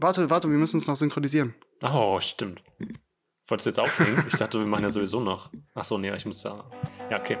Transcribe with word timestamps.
Warte, 0.00 0.30
warte, 0.30 0.48
wir 0.48 0.58
müssen 0.58 0.76
uns 0.76 0.86
noch 0.86 0.94
synchronisieren. 0.94 1.56
Oh, 1.82 2.20
stimmt. 2.20 2.62
Wolltest 3.48 3.66
du 3.66 3.70
jetzt 3.70 3.80
aufnehmen? 3.80 4.24
Ich 4.28 4.36
dachte, 4.36 4.60
wir 4.60 4.66
machen 4.66 4.84
ja 4.84 4.90
sowieso 4.92 5.18
noch. 5.18 5.50
Ach 5.74 5.82
so, 5.82 5.98
nee, 5.98 6.14
ich 6.14 6.24
muss 6.24 6.40
da. 6.40 6.70
Ja, 7.10 7.18
okay. 7.18 7.36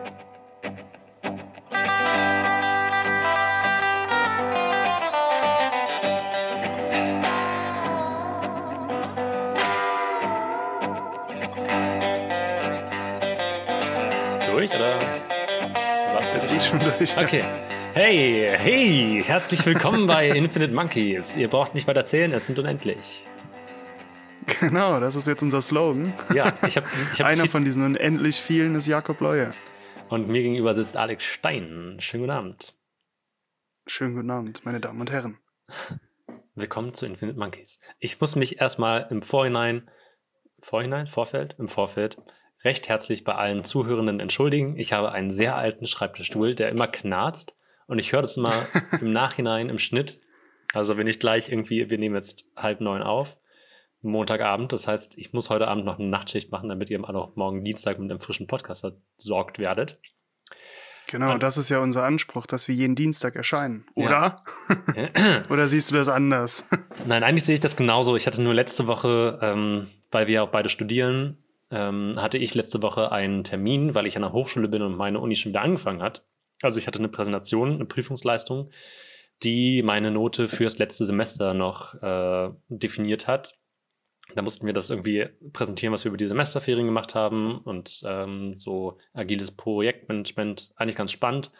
Durch 14.50 14.74
oder? 14.74 14.98
Was 16.12 16.28
Es 16.34 16.50
ist 16.50 16.66
schon 16.66 16.80
durch. 16.80 17.16
Okay. 17.16 17.44
Hey, 18.00 18.56
hey, 18.56 19.24
herzlich 19.24 19.66
willkommen 19.66 20.06
bei 20.06 20.28
Infinite 20.36 20.72
Monkeys. 20.72 21.36
Ihr 21.36 21.48
braucht 21.48 21.74
nicht 21.74 21.88
weiter 21.88 22.06
zählen, 22.06 22.30
es 22.30 22.46
sind 22.46 22.56
unendlich. 22.60 23.26
Genau, 24.60 25.00
das 25.00 25.16
ist 25.16 25.26
jetzt 25.26 25.42
unser 25.42 25.60
Slogan. 25.60 26.14
Ja, 26.32 26.56
ich 26.64 26.76
habe 26.76 26.86
ich 27.12 27.20
hab 27.20 27.26
Einer 27.26 27.48
von 27.48 27.64
diesen 27.64 27.84
unendlich 27.84 28.36
vielen 28.36 28.76
ist 28.76 28.86
Jakob 28.86 29.20
Leue. 29.20 29.52
Und 30.10 30.28
mir 30.28 30.42
gegenüber 30.42 30.74
sitzt 30.74 30.96
Alex 30.96 31.24
Stein. 31.24 31.96
Schönen 31.98 32.22
guten 32.22 32.30
Abend. 32.30 32.72
Schönen 33.88 34.14
guten 34.14 34.30
Abend, 34.30 34.64
meine 34.64 34.78
Damen 34.78 35.00
und 35.00 35.10
Herren. 35.10 35.38
Willkommen 36.54 36.94
zu 36.94 37.04
Infinite 37.04 37.36
Monkeys. 37.36 37.80
Ich 37.98 38.20
muss 38.20 38.36
mich 38.36 38.60
erstmal 38.60 39.08
im 39.10 39.22
Vorhinein, 39.22 39.90
Vorhinein, 40.60 41.08
Vorfeld, 41.08 41.56
im 41.58 41.66
Vorfeld 41.66 42.16
recht 42.62 42.88
herzlich 42.88 43.24
bei 43.24 43.34
allen 43.34 43.64
Zuhörenden 43.64 44.20
entschuldigen. 44.20 44.76
Ich 44.78 44.92
habe 44.92 45.10
einen 45.10 45.32
sehr 45.32 45.56
alten 45.56 45.88
Schreibtischstuhl, 45.88 46.54
der 46.54 46.68
immer 46.68 46.86
knarzt 46.86 47.57
und 47.88 47.98
ich 47.98 48.12
höre 48.12 48.22
das 48.22 48.36
immer 48.36 48.52
im 49.00 49.12
Nachhinein 49.12 49.68
im 49.68 49.78
Schnitt. 49.80 50.20
Also 50.74 50.96
wenn 50.96 51.06
ich 51.08 51.18
gleich 51.18 51.48
irgendwie, 51.50 51.90
wir 51.90 51.98
nehmen 51.98 52.14
jetzt 52.14 52.44
halb 52.56 52.80
neun 52.80 53.02
auf, 53.02 53.36
Montagabend, 54.00 54.72
das 54.72 54.86
heißt, 54.86 55.18
ich 55.18 55.32
muss 55.32 55.50
heute 55.50 55.66
Abend 55.66 55.84
noch 55.84 55.98
eine 55.98 56.06
Nachtschicht 56.08 56.52
machen, 56.52 56.68
damit 56.68 56.88
ihr 56.88 57.02
auch 57.02 57.34
morgen 57.34 57.64
Dienstag 57.64 57.98
mit 57.98 58.08
einem 58.10 58.20
frischen 58.20 58.46
Podcast 58.46 58.84
versorgt 59.16 59.58
werdet. 59.58 59.98
Genau, 61.08 61.32
Und- 61.32 61.42
das 61.42 61.56
ist 61.56 61.68
ja 61.70 61.80
unser 61.80 62.04
Anspruch, 62.04 62.46
dass 62.46 62.68
wir 62.68 62.74
jeden 62.74 62.94
Dienstag 62.94 63.34
erscheinen, 63.34 63.86
Ja. 63.96 64.06
oder? 64.06 64.42
oder 65.50 65.66
siehst 65.66 65.90
du 65.90 65.94
das 65.94 66.08
anders? 66.08 66.68
Nein, 67.06 67.24
eigentlich 67.24 67.44
sehe 67.44 67.54
ich 67.54 67.60
das 67.60 67.76
genauso. 67.76 68.14
Ich 68.14 68.26
hatte 68.26 68.42
nur 68.42 68.54
letzte 68.54 68.86
Woche, 68.86 69.38
ähm, 69.42 69.88
weil 70.12 70.26
wir 70.26 70.42
auch 70.44 70.50
beide 70.50 70.68
studieren, 70.68 71.38
ähm, 71.70 72.14
hatte 72.16 72.38
ich 72.38 72.54
letzte 72.54 72.82
Woche 72.82 73.10
einen 73.10 73.42
Termin, 73.42 73.94
weil 73.94 74.06
ich 74.06 74.16
an 74.16 74.22
der 74.22 74.32
Hochschule 74.32 74.68
bin 74.68 74.82
und 74.82 74.96
meine 74.96 75.18
Uni 75.18 75.34
schon 75.34 75.50
wieder 75.50 75.62
angefangen 75.62 76.02
hat. 76.02 76.24
Also 76.62 76.78
ich 76.78 76.86
hatte 76.86 76.98
eine 76.98 77.08
Präsentation, 77.08 77.74
eine 77.74 77.84
Prüfungsleistung, 77.84 78.70
die 79.42 79.82
meine 79.82 80.10
Note 80.10 80.48
fürs 80.48 80.78
letzte 80.78 81.04
Semester 81.04 81.54
noch 81.54 81.94
äh, 82.02 82.50
definiert 82.68 83.26
hat. 83.26 83.58
Da 84.34 84.42
mussten 84.42 84.66
wir 84.66 84.72
das 84.72 84.90
irgendwie 84.90 85.26
präsentieren, 85.52 85.92
was 85.92 86.04
wir 86.04 86.10
über 86.10 86.18
die 86.18 86.28
Semesterferien 86.28 86.86
gemacht 86.86 87.14
haben 87.14 87.58
und 87.58 88.02
ähm, 88.04 88.58
so 88.58 88.98
agiles 89.14 89.52
Projektmanagement, 89.52 90.72
eigentlich 90.76 90.96
ganz 90.96 91.12
spannend. 91.12 91.50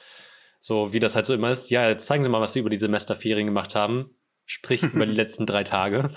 So 0.60 0.92
wie 0.92 1.00
das 1.00 1.14
halt 1.14 1.24
so 1.24 1.34
immer 1.34 1.50
ist. 1.50 1.70
Ja, 1.70 1.88
jetzt 1.88 2.06
zeigen 2.06 2.24
Sie 2.24 2.30
mal, 2.30 2.40
was 2.40 2.52
Sie 2.52 2.58
über 2.58 2.70
die 2.70 2.80
Semesterferien 2.80 3.46
gemacht 3.46 3.74
haben. 3.74 4.06
Sprich 4.44 4.82
über 4.82 5.06
die 5.06 5.12
letzten 5.14 5.46
drei 5.46 5.64
Tage. 5.64 6.10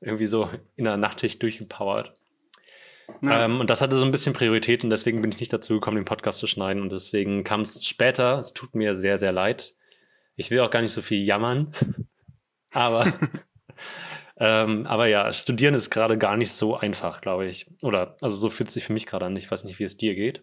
Irgendwie 0.00 0.26
so 0.26 0.48
in 0.76 0.84
der 0.84 0.96
Nachtschicht 0.96 1.42
durchgepowert. 1.42 2.14
Ja. 3.22 3.44
Ähm, 3.44 3.60
und 3.60 3.70
das 3.70 3.80
hatte 3.80 3.96
so 3.96 4.04
ein 4.04 4.10
bisschen 4.10 4.32
Priorität 4.32 4.84
und 4.84 4.90
deswegen 4.90 5.20
bin 5.22 5.30
ich 5.30 5.40
nicht 5.40 5.52
dazu 5.52 5.74
gekommen, 5.74 5.96
den 5.96 6.04
Podcast 6.04 6.38
zu 6.38 6.46
schneiden. 6.46 6.82
Und 6.82 6.90
deswegen 6.90 7.44
kam 7.44 7.60
es 7.60 7.84
später. 7.86 8.38
Es 8.38 8.52
tut 8.52 8.74
mir 8.74 8.94
sehr, 8.94 9.18
sehr 9.18 9.32
leid. 9.32 9.74
Ich 10.36 10.50
will 10.50 10.60
auch 10.60 10.70
gar 10.70 10.82
nicht 10.82 10.92
so 10.92 11.02
viel 11.02 11.22
jammern. 11.24 11.72
aber, 12.72 13.12
ähm, 14.38 14.86
aber 14.86 15.06
ja, 15.06 15.30
studieren 15.32 15.74
ist 15.74 15.90
gerade 15.90 16.18
gar 16.18 16.36
nicht 16.36 16.52
so 16.52 16.76
einfach, 16.76 17.20
glaube 17.20 17.46
ich. 17.46 17.66
Oder, 17.82 18.16
also 18.20 18.36
so 18.36 18.50
fühlt 18.50 18.68
es 18.68 18.74
sich 18.74 18.84
für 18.84 18.92
mich 18.92 19.06
gerade 19.06 19.26
an. 19.26 19.36
Ich 19.36 19.50
weiß 19.50 19.64
nicht, 19.64 19.78
wie 19.78 19.84
es 19.84 19.96
dir 19.96 20.14
geht. 20.14 20.42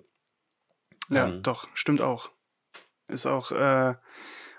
Ja, 1.10 1.28
Ähm. 1.28 1.44
doch, 1.44 1.68
stimmt 1.74 2.02
auch. 2.02 2.30
Ist 3.08 3.26
auch 3.26 3.52
äh, 3.52 3.96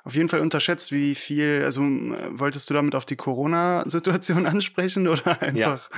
auf 0.04 0.14
jeden 0.14 0.28
Fall 0.28 0.40
unterschätzt, 0.40 0.92
wie 0.92 1.14
viel, 1.14 1.62
also 1.64 1.82
wolltest 1.82 2.68
du 2.68 2.74
damit 2.74 2.94
auf 2.94 3.04
die 3.04 3.16
Corona-Situation 3.16 4.46
ansprechen 4.46 5.06
oder 5.08 5.40
einfach, 5.42 5.88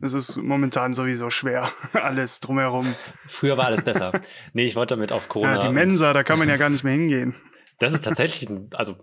es 0.00 0.12
ist 0.14 0.36
momentan 0.36 0.92
sowieso 0.94 1.30
schwer, 1.30 1.70
alles 1.92 2.40
drumherum. 2.40 2.94
Früher 3.26 3.56
war 3.56 3.66
alles 3.66 3.82
besser. 3.82 4.12
nee, 4.52 4.66
ich 4.66 4.76
wollte 4.76 4.94
damit 4.96 5.12
auf 5.12 5.28
Corona. 5.28 5.54
Ja, 5.54 5.58
die 5.58 5.68
Mensa, 5.68 6.12
da 6.12 6.22
kann 6.22 6.38
man 6.38 6.48
ja 6.48 6.56
gar 6.56 6.70
nicht 6.70 6.84
mehr 6.84 6.92
hingehen. 6.94 7.34
Das 7.78 7.92
ist 7.92 8.04
tatsächlich, 8.04 8.48
ein, 8.48 8.68
also 8.74 8.96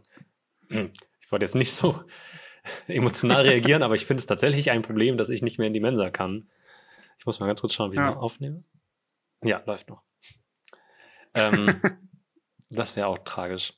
hm, 0.69 0.91
ich 1.19 1.31
wollte 1.31 1.45
jetzt 1.45 1.55
nicht 1.55 1.73
so 1.73 2.03
emotional 2.87 3.43
reagieren, 3.43 3.83
aber 3.83 3.95
ich 3.95 4.05
finde 4.05 4.21
es 4.21 4.25
tatsächlich 4.27 4.71
ein 4.71 4.81
Problem, 4.81 5.17
dass 5.17 5.29
ich 5.29 5.41
nicht 5.41 5.57
mehr 5.57 5.67
in 5.67 5.73
die 5.73 5.79
Mensa 5.79 6.09
kann. 6.09 6.45
Ich 7.19 7.25
muss 7.25 7.39
mal 7.39 7.47
ganz 7.47 7.61
kurz 7.61 7.73
schauen, 7.73 7.91
wie 7.91 7.95
Ja. 7.95 8.09
ich 8.09 8.15
noch 8.15 8.21
aufnehme. 8.21 8.63
Ja, 9.43 9.61
läuft 9.65 9.89
noch. 9.89 10.03
Ähm, 11.33 11.81
das 12.69 12.95
wäre 12.95 13.07
auch 13.07 13.19
tragisch. 13.19 13.73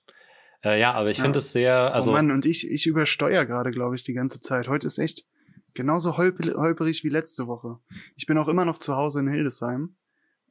Äh, 0.63 0.79
ja, 0.79 0.94
aber 0.94 1.09
ich 1.09 1.18
Ja. 1.18 1.24
finde 1.24 1.40
es 1.40 1.52
sehr, 1.52 1.94
also 1.94 2.12
oh 2.12 2.13
Mann, 2.13 2.31
und 2.31 2.46
ich, 2.46 2.69
ich 2.69 2.85
übersteuere 2.85 3.46
gerade, 3.46 3.72
glaube 3.72 3.96
ich, 3.96 4.03
die 4.03 4.13
ganze 4.13 4.41
Zeit. 4.41 4.68
Heute 4.68 4.88
ist 4.88 4.97
echt 4.97 5.25
genauso 5.79 6.17
holp- 6.17 6.56
holperig 6.56 7.06
wie 7.06 7.09
letzte 7.09 7.47
Woche. 7.47 7.79
Ich 8.17 8.25
bin 8.25 8.38
auch 8.38 8.50
immer 8.50 8.66
noch 8.66 8.79
zu 8.79 8.97
Hause 8.97 9.22
in 9.22 9.29
Hildesheim. 9.29 9.95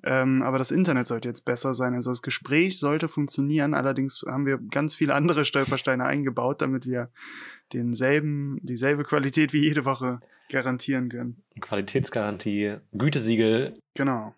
Ähm, 0.03 0.43
aber 0.43 0.59
das 0.59 0.71
Internet 0.71 1.07
sollte 1.07 1.29
jetzt 1.29 1.45
besser 1.45 1.75
sein. 1.75 1.93
Also 1.93 2.11
das 2.11 2.23
Gespräch 2.23 2.79
sollte 2.79 3.09
funktionieren. 3.09 3.75
Allerdings 3.75 4.23
haben 4.27 4.47
wir 4.47 4.59
ganz 4.59 4.95
viele 4.95 5.15
andere 5.15 5.45
Stolpersteine 5.45 6.05
eingebaut, 6.05 6.63
damit 6.63 6.87
wir 6.87 7.11
denselben, 7.73 8.59
dieselbe 8.63 9.03
Qualität 9.05 9.53
wie 9.53 9.63
jede 9.63 9.85
Woche 9.85 10.21
garantieren 10.51 11.11
können. 11.11 11.43
Qualitätsgarantie, 11.61 12.77
Gütesiegel. 12.93 13.79
Genau. 13.95 14.35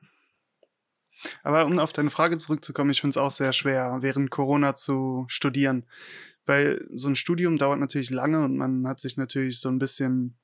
Aber 1.44 1.66
um 1.66 1.78
auf 1.78 1.92
deine 1.92 2.10
Frage 2.10 2.38
zurückzukommen, 2.38 2.90
ich 2.90 3.00
finde 3.00 3.10
es 3.10 3.18
auch 3.18 3.30
sehr 3.30 3.52
schwer, 3.52 3.98
während 4.00 4.30
Corona 4.30 4.74
zu 4.74 5.24
studieren. 5.28 5.84
Weil 6.46 6.84
so 6.94 7.08
ein 7.08 7.16
Studium 7.16 7.58
dauert 7.58 7.78
natürlich 7.78 8.10
lange 8.10 8.42
und 8.42 8.56
man 8.56 8.88
hat 8.88 8.98
sich 8.98 9.18
natürlich 9.18 9.60
so 9.60 9.68
ein 9.68 9.78
bisschen 9.78 10.38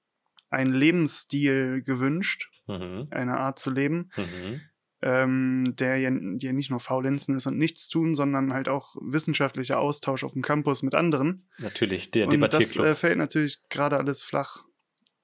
einen 0.51 0.73
Lebensstil 0.73 1.83
gewünscht, 1.83 2.51
Mhm, 2.67 3.09
eine 3.11 3.39
Art 3.39 3.59
zu 3.59 3.71
leben, 3.71 4.11
mhm. 4.17 4.61
ähm, 5.03 5.75
der 5.79 5.99
ja, 5.99 6.11
ja 6.11 6.53
nicht 6.53 6.71
nur 6.71 6.81
Faulenzen 6.81 7.37
ist 7.37 7.47
und 7.47 7.59
nichts 7.59 7.89
tun, 7.89 8.15
sondern 8.15 8.53
halt 8.53 8.69
auch 8.69 8.97
wissenschaftlicher 9.01 9.79
Austausch 9.79 10.25
auf 10.25 10.33
dem 10.33 10.43
Campus 10.43 10.83
mit 10.83 10.95
anderen. 10.95 11.49
Natürlich, 11.59 12.11
der 12.11 12.27
und 12.27 12.41
das 12.41 12.77
äh, 12.77 12.95
fällt 12.97 13.19
natürlich 13.19 13.69
gerade 13.69 13.99
alles 13.99 14.23
flach. 14.23 14.65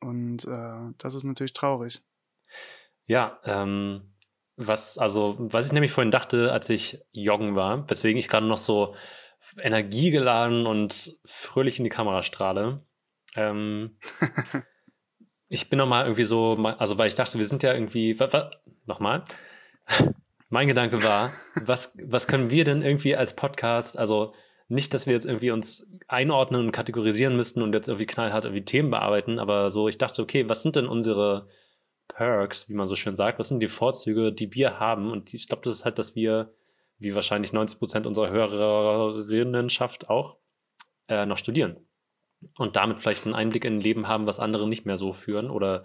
Und 0.00 0.44
äh, 0.44 0.94
das 0.99 1.15
ist 1.15 1.25
natürlich 1.25 1.53
traurig. 1.53 2.00
Ja, 3.06 3.41
ähm, 3.44 4.15
was, 4.56 4.99
also, 4.99 5.37
was 5.39 5.66
ich 5.66 5.72
nämlich 5.72 5.93
vorhin 5.93 6.10
dachte, 6.12 6.53
als 6.53 6.71
ich 6.71 7.00
joggen 7.10 7.56
war, 7.56 7.89
weswegen 7.91 8.19
ich 8.19 8.28
gerade 8.28 8.47
noch 8.47 8.59
so 8.59 8.94
energiegeladen 9.60 10.66
und 10.66 11.19
fröhlich 11.25 11.78
in 11.78 11.84
die 11.84 11.91
Kamera 11.91 12.22
strahle. 12.22 12.83
Ähm, 13.34 13.99
ich 15.53 15.69
bin 15.69 15.79
nochmal 15.79 16.07
irgendwie 16.07 16.25
so, 16.25 16.55
also 16.79 16.97
weil 16.97 17.09
ich 17.09 17.15
dachte, 17.15 17.37
wir 17.37 17.45
sind 17.45 17.63
ja 17.63 17.75
irgendwie, 17.75 18.17
nochmal. 18.87 19.23
Mein 20.49 20.67
Gedanke 20.67 21.03
war, 21.03 21.35
was, 21.55 21.95
was 22.03 22.27
können 22.27 22.51
wir 22.51 22.65
denn 22.65 22.81
irgendwie 22.81 23.17
als 23.17 23.37
Podcast, 23.37 23.99
also 23.99 24.33
nicht, 24.69 24.95
dass 24.95 25.07
wir 25.07 25.13
jetzt 25.13 25.27
irgendwie 25.27 25.51
uns 25.51 25.87
einordnen 26.09 26.65
und 26.65 26.73
kategorisieren 26.73 27.37
müssten 27.37 27.61
und 27.61 27.75
jetzt 27.75 27.89
irgendwie 27.89 28.07
knallhart 28.07 28.47
irgendwie 28.47 28.65
Themen 28.65 28.91
bearbeiten, 28.91 29.39
aber 29.39 29.71
so, 29.71 29.89
ich 29.89 29.99
dachte, 29.99 30.23
okay, 30.23 30.49
was 30.49 30.63
sind 30.63 30.77
denn 30.77 30.87
unsere 30.87 31.47
Perks, 32.09 32.71
wie 32.71 32.75
man 32.75 32.89
so 32.89 32.97
schön 32.97 33.17
sagt, 33.17 33.39
was 33.39 33.49
sind 33.49 33.61
die 33.61 33.69
Vorzüge, 33.69 34.33
die 34.33 34.55
wir 34.55 34.81
haben? 34.81 35.11
Und 35.11 35.34
ich 35.34 35.49
glaube, 35.49 35.65
das 35.65 35.75
ist 35.75 35.84
halt, 35.84 35.99
dass 35.99 36.15
wir, 36.15 36.55
wie 36.99 37.15
wahrscheinlich 37.15 37.53
90 37.53 37.79
Prozent 37.79 38.07
unserer 38.07 38.31
Hörerinnenschaft 38.31 40.09
auch, 40.09 40.39
äh, 41.09 41.27
noch 41.27 41.37
studieren. 41.37 41.77
Und 42.56 42.76
damit 42.76 43.00
vielleicht 43.00 43.25
einen 43.25 43.34
Einblick 43.34 43.64
in 43.64 43.77
ein 43.77 43.80
Leben 43.80 44.09
haben, 44.09 44.27
was 44.27 44.39
andere 44.41 44.68
nicht 44.68 44.84
mehr 44.86 44.97
so 44.98 45.12
führen 45.12 45.50
oder 45.50 45.84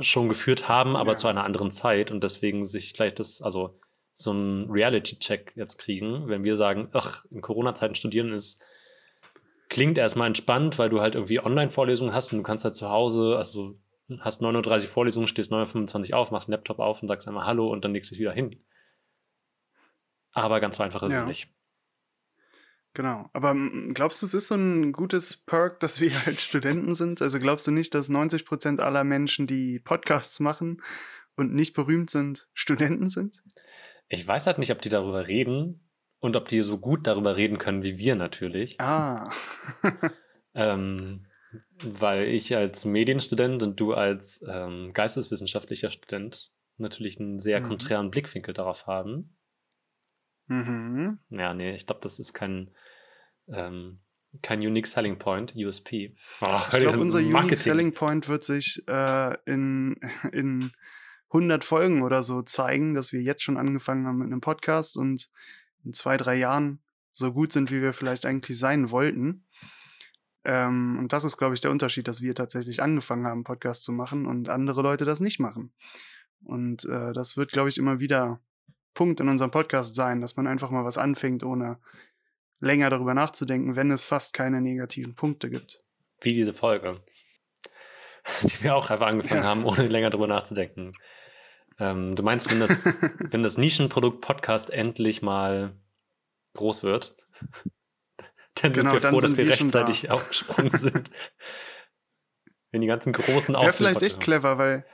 schon 0.00 0.28
geführt 0.28 0.68
haben, 0.68 0.96
aber 0.96 1.12
Ja. 1.12 1.16
zu 1.16 1.28
einer 1.28 1.44
anderen 1.44 1.70
Zeit 1.70 2.10
und 2.10 2.22
deswegen 2.22 2.64
sich 2.64 2.92
vielleicht 2.92 3.18
das, 3.18 3.42
also 3.42 3.78
so 4.14 4.30
einen 4.30 4.70
Reality-Check 4.70 5.52
jetzt 5.56 5.78
kriegen, 5.78 6.28
wenn 6.28 6.44
wir 6.44 6.56
sagen, 6.56 6.88
ach, 6.92 7.24
in 7.30 7.40
Corona-Zeiten 7.40 7.94
studieren 7.94 8.32
ist, 8.32 8.62
klingt 9.68 9.98
erstmal 9.98 10.26
entspannt, 10.28 10.78
weil 10.78 10.88
du 10.90 11.00
halt 11.00 11.14
irgendwie 11.14 11.40
Online-Vorlesungen 11.40 12.14
hast 12.14 12.32
und 12.32 12.38
du 12.38 12.42
kannst 12.44 12.64
halt 12.64 12.74
zu 12.74 12.88
Hause, 12.88 13.36
also 13.36 13.78
hast 14.20 14.40
39 14.40 14.88
Vorlesungen, 14.88 15.26
stehst 15.26 15.52
9.25 15.52 16.14
auf, 16.14 16.30
machst 16.30 16.48
den 16.48 16.52
Laptop 16.52 16.78
auf 16.78 17.02
und 17.02 17.08
sagst 17.08 17.28
einmal 17.28 17.44
Hallo 17.46 17.70
und 17.70 17.84
dann 17.84 17.92
legst 17.92 18.10
du 18.10 18.14
dich 18.14 18.20
wieder 18.20 18.32
hin. 18.32 18.50
Aber 20.32 20.60
ganz 20.60 20.76
so 20.76 20.82
einfach 20.82 21.02
ist 21.02 21.12
Ja. 21.12 21.22
es 21.22 21.26
nicht. 21.26 21.48
Genau. 22.94 23.28
Aber 23.32 23.54
mm, 23.54 23.94
glaubst 23.94 24.22
du, 24.22 24.26
es 24.26 24.34
ist 24.34 24.48
so 24.48 24.54
ein 24.56 24.92
gutes 24.92 25.36
Perk, 25.36 25.80
dass 25.80 26.00
wir 26.00 26.10
halt 26.26 26.40
Studenten 26.40 26.94
sind? 26.94 27.22
Also 27.22 27.38
glaubst 27.38 27.66
du 27.66 27.70
nicht, 27.70 27.94
dass 27.94 28.08
90 28.08 28.44
Prozent 28.44 28.80
aller 28.80 29.04
Menschen, 29.04 29.46
die 29.46 29.78
Podcasts 29.80 30.40
machen 30.40 30.82
und 31.36 31.54
nicht 31.54 31.74
berühmt 31.74 32.10
sind, 32.10 32.48
Studenten 32.54 33.08
sind? 33.08 33.42
Ich 34.08 34.26
weiß 34.26 34.46
halt 34.46 34.58
nicht, 34.58 34.72
ob 34.72 34.80
die 34.82 34.88
darüber 34.88 35.28
reden 35.28 35.88
und 36.20 36.34
ob 36.34 36.48
die 36.48 36.62
so 36.62 36.78
gut 36.78 37.06
darüber 37.06 37.36
reden 37.36 37.58
können 37.58 37.82
wie 37.84 37.98
wir 37.98 38.14
natürlich. 38.16 38.80
Ah. 38.80 39.30
Ähm, 40.54 41.26
Weil 41.84 42.24
ich 42.24 42.56
als 42.56 42.84
Medienstudent 42.84 43.62
und 43.62 43.78
du 43.78 43.92
als 43.92 44.44
ähm, 44.50 44.90
geisteswissenschaftlicher 44.92 45.90
Student 45.90 46.50
natürlich 46.78 47.20
einen 47.20 47.38
sehr 47.38 47.60
Mhm. 47.60 47.64
konträren 47.68 48.10
Blickwinkel 48.10 48.54
darauf 48.54 48.86
haben. 48.88 49.37
Mhm. 50.48 51.18
Ja, 51.30 51.54
nee, 51.54 51.74
ich 51.74 51.86
glaube, 51.86 52.00
das 52.02 52.18
ist 52.18 52.32
kein, 52.32 52.70
ähm, 53.48 54.00
kein 54.42 54.60
Unique 54.60 54.86
Selling 54.86 55.18
Point, 55.18 55.54
USP. 55.56 56.16
Oh, 56.40 56.60
Ich 56.70 56.78
glaube, 56.78 56.98
unser 56.98 57.18
Unique 57.18 57.56
Selling 57.56 57.92
Point 57.92 58.28
wird 58.28 58.44
sich 58.44 58.82
äh, 58.88 59.36
in, 59.44 59.96
in 60.32 60.72
100 61.28 61.64
Folgen 61.64 62.02
oder 62.02 62.22
so 62.22 62.42
zeigen, 62.42 62.94
dass 62.94 63.12
wir 63.12 63.20
jetzt 63.20 63.42
schon 63.42 63.58
angefangen 63.58 64.06
haben 64.06 64.18
mit 64.18 64.26
einem 64.26 64.40
Podcast 64.40 64.96
und 64.96 65.30
in 65.84 65.92
zwei, 65.92 66.16
drei 66.16 66.34
Jahren 66.34 66.80
so 67.12 67.32
gut 67.32 67.52
sind, 67.52 67.70
wie 67.70 67.82
wir 67.82 67.92
vielleicht 67.92 68.26
eigentlich 68.26 68.58
sein 68.58 68.90
wollten. 68.90 69.44
Ähm, 70.44 70.98
und 70.98 71.12
das 71.12 71.24
ist, 71.24 71.36
glaube 71.36 71.54
ich, 71.54 71.60
der 71.60 71.70
Unterschied, 71.70 72.08
dass 72.08 72.22
wir 72.22 72.34
tatsächlich 72.34 72.80
angefangen 72.80 73.26
haben, 73.26 73.44
Podcast 73.44 73.84
zu 73.84 73.92
machen 73.92 74.26
und 74.26 74.48
andere 74.48 74.82
Leute 74.82 75.04
das 75.04 75.20
nicht 75.20 75.40
machen. 75.40 75.72
Und 76.44 76.84
äh, 76.84 77.12
das 77.12 77.36
wird, 77.36 77.52
glaube 77.52 77.68
ich, 77.68 77.76
immer 77.76 78.00
wieder 78.00 78.40
Punkt 78.94 79.20
in 79.20 79.28
unserem 79.28 79.50
Podcast 79.50 79.94
sein, 79.94 80.20
dass 80.20 80.36
man 80.36 80.46
einfach 80.46 80.70
mal 80.70 80.84
was 80.84 80.98
anfängt, 80.98 81.44
ohne 81.44 81.78
länger 82.60 82.90
darüber 82.90 83.14
nachzudenken, 83.14 83.76
wenn 83.76 83.90
es 83.90 84.04
fast 84.04 84.34
keine 84.34 84.60
negativen 84.60 85.14
Punkte 85.14 85.48
gibt. 85.50 85.82
Wie 86.20 86.32
diese 86.32 86.52
Folge, 86.52 86.98
die 88.42 88.62
wir 88.64 88.74
auch 88.74 88.90
einfach 88.90 89.06
angefangen 89.06 89.42
Ja. 89.42 89.48
haben, 89.48 89.64
ohne 89.64 89.86
länger 89.86 90.10
drüber 90.10 90.26
nachzudenken. 90.26 90.92
Ähm, 91.78 92.16
du 92.16 92.22
meinst, 92.24 92.50
wenn 92.50 92.58
das, 92.60 92.84
wenn 93.30 93.42
das 93.44 93.56
Nischenprodukt 93.58 94.20
Podcast 94.20 94.70
endlich 94.70 95.22
mal 95.22 95.76
groß 96.54 96.82
wird, 96.82 97.14
dann 98.54 98.72
Genau, 98.72 98.90
sind 98.90 99.02
wir 99.02 99.08
froh, 99.10 99.20
dass 99.20 99.36
wir 99.36 99.46
wir 99.46 99.54
da. 99.54 99.62
rechtzeitig 99.62 100.10
aufgesprungen 100.10 100.76
sind. 100.76 101.12
wenn 102.72 102.80
die 102.80 102.88
ganzen 102.88 103.12
großen 103.12 103.54
Wäre 103.54 103.72
vielleicht 103.72 104.02
echt 104.02 104.20
clever, 104.20 104.58
weil, 104.58 104.84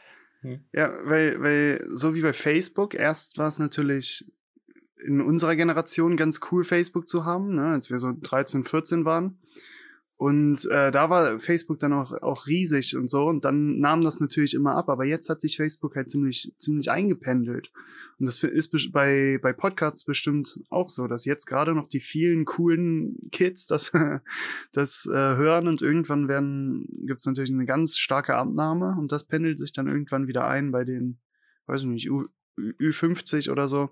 Hm. 0.45 0.61
ja, 0.75 0.93
weil, 1.05 1.41
weil, 1.43 1.87
so 1.89 2.15
wie 2.15 2.21
bei 2.21 2.35
Facebook, 2.35 2.95
erst 2.95 3.39
war 3.39 3.49
es 3.49 3.59
natürlich 3.59 4.31
in 5.03 5.23
unserer 5.23 5.57
Generation 5.57 6.19
ganz 6.19 6.41
cool, 6.51 6.65
Facebook 6.65 7.09
zu 7.09 7.25
haben, 7.25 7.55
ne, 7.55 7.69
als 7.69 7.89
wir 7.89 7.99
so 7.99 8.13
13, 8.13 8.63
14 8.63 9.07
waren. 9.07 9.39
Und 10.17 10.65
äh, 10.71 10.93
da 10.93 11.11
war 11.11 11.39
Facebook 11.41 11.81
dann 11.81 11.93
auch, 11.93 12.13
auch 12.23 12.47
riesig 12.47 12.97
und 12.97 13.11
so. 13.11 13.27
Und 13.27 13.45
dann 13.45 13.81
nahm 13.81 14.01
das 14.01 14.21
natürlich 14.21 14.55
immer 14.55 14.77
ab. 14.77 14.89
Aber 14.89 15.05
jetzt 15.05 15.29
hat 15.29 15.41
sich 15.41 15.57
Facebook 15.57 15.97
halt 15.97 16.09
ziemlich, 16.09 16.53
ziemlich 16.57 16.91
eingependelt. 16.91 17.73
Und 18.19 18.27
das 18.27 18.43
ist 18.45 18.71
bei, 18.93 19.41
bei 19.43 19.53
Podcasts 19.53 20.05
bestimmt 20.05 20.61
auch 20.71 20.89
so, 20.89 21.09
dass 21.09 21.25
jetzt 21.25 21.47
gerade 21.47 21.75
noch 21.75 21.89
die 21.89 21.99
vielen 21.99 22.45
coolen 22.45 23.29
Kids 23.33 23.67
das, 23.67 23.91
das 24.73 25.07
äh, 25.07 25.13
hören 25.13 25.67
und 25.67 25.83
irgendwann 25.83 26.29
werden, 26.29 26.87
gibt's 27.07 27.27
natürlich 27.27 27.51
eine 27.51 27.65
ganz 27.65 27.99
starke 27.99 28.37
Abnahme 28.37 28.97
und 28.99 29.11
das 29.11 29.27
pendelt 29.27 29.59
sich 29.59 29.73
dann 29.73 29.89
irgendwann 29.89 30.29
wieder 30.29 30.47
ein 30.47 30.71
bei 30.71 30.85
den, 30.85 31.19
weiß 31.67 31.83
ich 31.83 31.87
nicht, 31.89 32.11
U, 32.11 32.29
Ü 32.57 32.93
50 32.93 33.51
oder 33.51 33.69
so. 33.69 33.91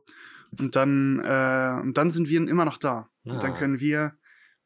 Und 0.56 0.76
dann, 0.76 1.18
äh, 1.18 1.80
und 1.82 1.96
dann 1.96 2.10
sind 2.12 2.28
wir 2.28 2.46
immer 2.46 2.64
noch 2.64 2.78
da. 2.78 3.08
Und 3.24 3.42
dann 3.42 3.52
Ah. 3.52 3.56
können 3.58 3.80
wir 3.80 4.12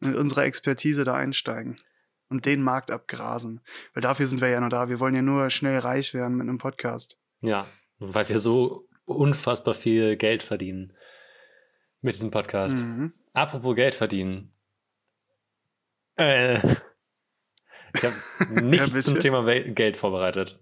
mit 0.06 0.16
unserer 0.16 0.44
Expertise 0.44 1.04
da 1.04 1.14
einsteigen 1.14 1.78
und 2.28 2.46
den 2.46 2.62
Markt 2.62 2.90
abgrasen. 2.90 3.60
Weil 3.94 4.02
dafür 4.02 4.26
sind 4.26 4.40
wir 4.40 4.48
ja 4.48 4.60
nur 4.60 4.70
da. 4.70 4.88
Wir 4.88 5.00
wollen 5.00 5.14
ja 5.14 5.22
nur 5.22 5.50
schnell 5.50 5.78
reich 5.78 6.14
werden 6.14 6.36
mit 6.36 6.48
einem 6.48 6.58
Podcast. 6.58 7.18
Ja, 7.40 7.66
weil 7.98 8.28
wir 8.28 8.40
so 8.40 8.88
unfassbar 9.04 9.74
viel 9.74 10.16
Geld 10.16 10.42
verdienen 10.42 10.92
mit 12.00 12.14
diesem 12.14 12.30
Podcast. 12.30 12.78
Mhm. 12.78 13.12
Apropos 13.32 13.76
Geld 13.76 13.94
verdienen. 13.94 14.52
Äh, 16.16 16.56
ich 17.94 18.02
habe 18.04 18.14
nichts 18.62 18.90
bitte? 18.90 19.00
zum 19.04 19.20
Thema 19.20 19.44
Geld 19.44 19.96
vorbereitet. 19.96 20.58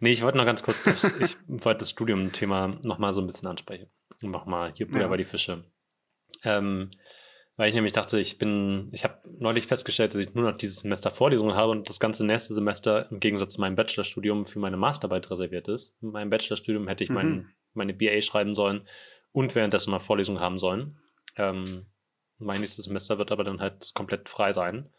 Nee, 0.00 0.12
ich 0.12 0.22
wollte 0.22 0.38
noch 0.38 0.44
ganz 0.44 0.62
kurz, 0.62 0.86
aufs, 0.86 1.04
ich 1.20 1.36
wollte 1.48 1.80
das 1.80 1.90
Studium-Thema 1.90 2.78
nochmal 2.84 3.12
so 3.12 3.20
ein 3.20 3.26
bisschen 3.26 3.48
ansprechen. 3.48 3.90
Nochmal 4.20 4.72
hier 4.74 4.86
Butter 4.86 5.00
Ja. 5.02 5.08
bei 5.08 5.16
die 5.16 5.24
Fische. 5.24 5.64
Ähm, 6.44 6.90
weil 7.56 7.68
ich 7.68 7.74
nämlich 7.74 7.92
dachte, 7.92 8.18
ich 8.20 8.38
bin, 8.38 8.88
ich 8.92 9.04
habe 9.04 9.18
neulich 9.38 9.66
festgestellt, 9.66 10.14
dass 10.14 10.20
ich 10.20 10.34
nur 10.34 10.50
noch 10.50 10.56
dieses 10.56 10.80
Semester 10.80 11.10
Vorlesungen 11.10 11.54
habe 11.54 11.72
und 11.72 11.88
das 11.88 11.98
ganze 12.00 12.26
nächste 12.26 12.54
Semester 12.54 13.10
im 13.10 13.20
Gegensatz 13.20 13.54
zu 13.54 13.60
meinem 13.60 13.76
Bachelorstudium 13.76 14.44
für 14.44 14.58
meine 14.58 14.76
Masterarbeit 14.76 15.30
reserviert 15.30 15.68
ist. 15.68 15.94
In 16.02 16.10
meinem 16.10 16.30
Bachelorstudium 16.30 16.88
hätte 16.88 17.04
ich 17.04 17.10
mein, 17.10 17.30
Mhm. 17.30 17.48
meine 17.74 17.94
BA 17.94 18.20
schreiben 18.20 18.54
sollen 18.54 18.82
und 19.32 19.54
währenddessen 19.54 19.90
noch 19.90 20.02
Vorlesungen 20.02 20.40
haben 20.40 20.58
sollen. 20.58 20.98
Ähm, 21.36 21.86
mein 22.38 22.60
nächstes 22.60 22.84
Semester 22.84 23.18
wird 23.18 23.32
aber 23.32 23.44
dann 23.44 23.60
halt 23.60 23.92
komplett 23.94 24.28
frei 24.28 24.52
sein. 24.52 24.90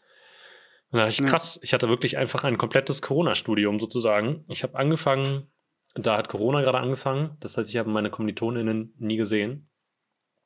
Und 0.90 0.98
da 0.98 0.98
dachte 1.00 1.10
ich, 1.10 1.18
Ja. 1.18 1.26
krass, 1.26 1.60
ich 1.62 1.72
hatte 1.74 1.88
wirklich 1.88 2.16
einfach 2.18 2.44
ein 2.44 2.56
komplettes 2.58 3.02
Corona-Studium 3.02 3.78
sozusagen. 3.78 4.44
Ich 4.48 4.62
habe 4.62 4.76
angefangen, 4.76 5.46
da 5.94 6.16
hat 6.16 6.28
Corona 6.28 6.62
gerade 6.62 6.78
angefangen. 6.78 7.36
Das 7.40 7.56
heißt, 7.56 7.68
ich 7.70 7.76
habe 7.76 7.90
meine 7.90 8.10
KommilitonInnen 8.10 8.94
nie 8.98 9.16
gesehen. 9.16 9.67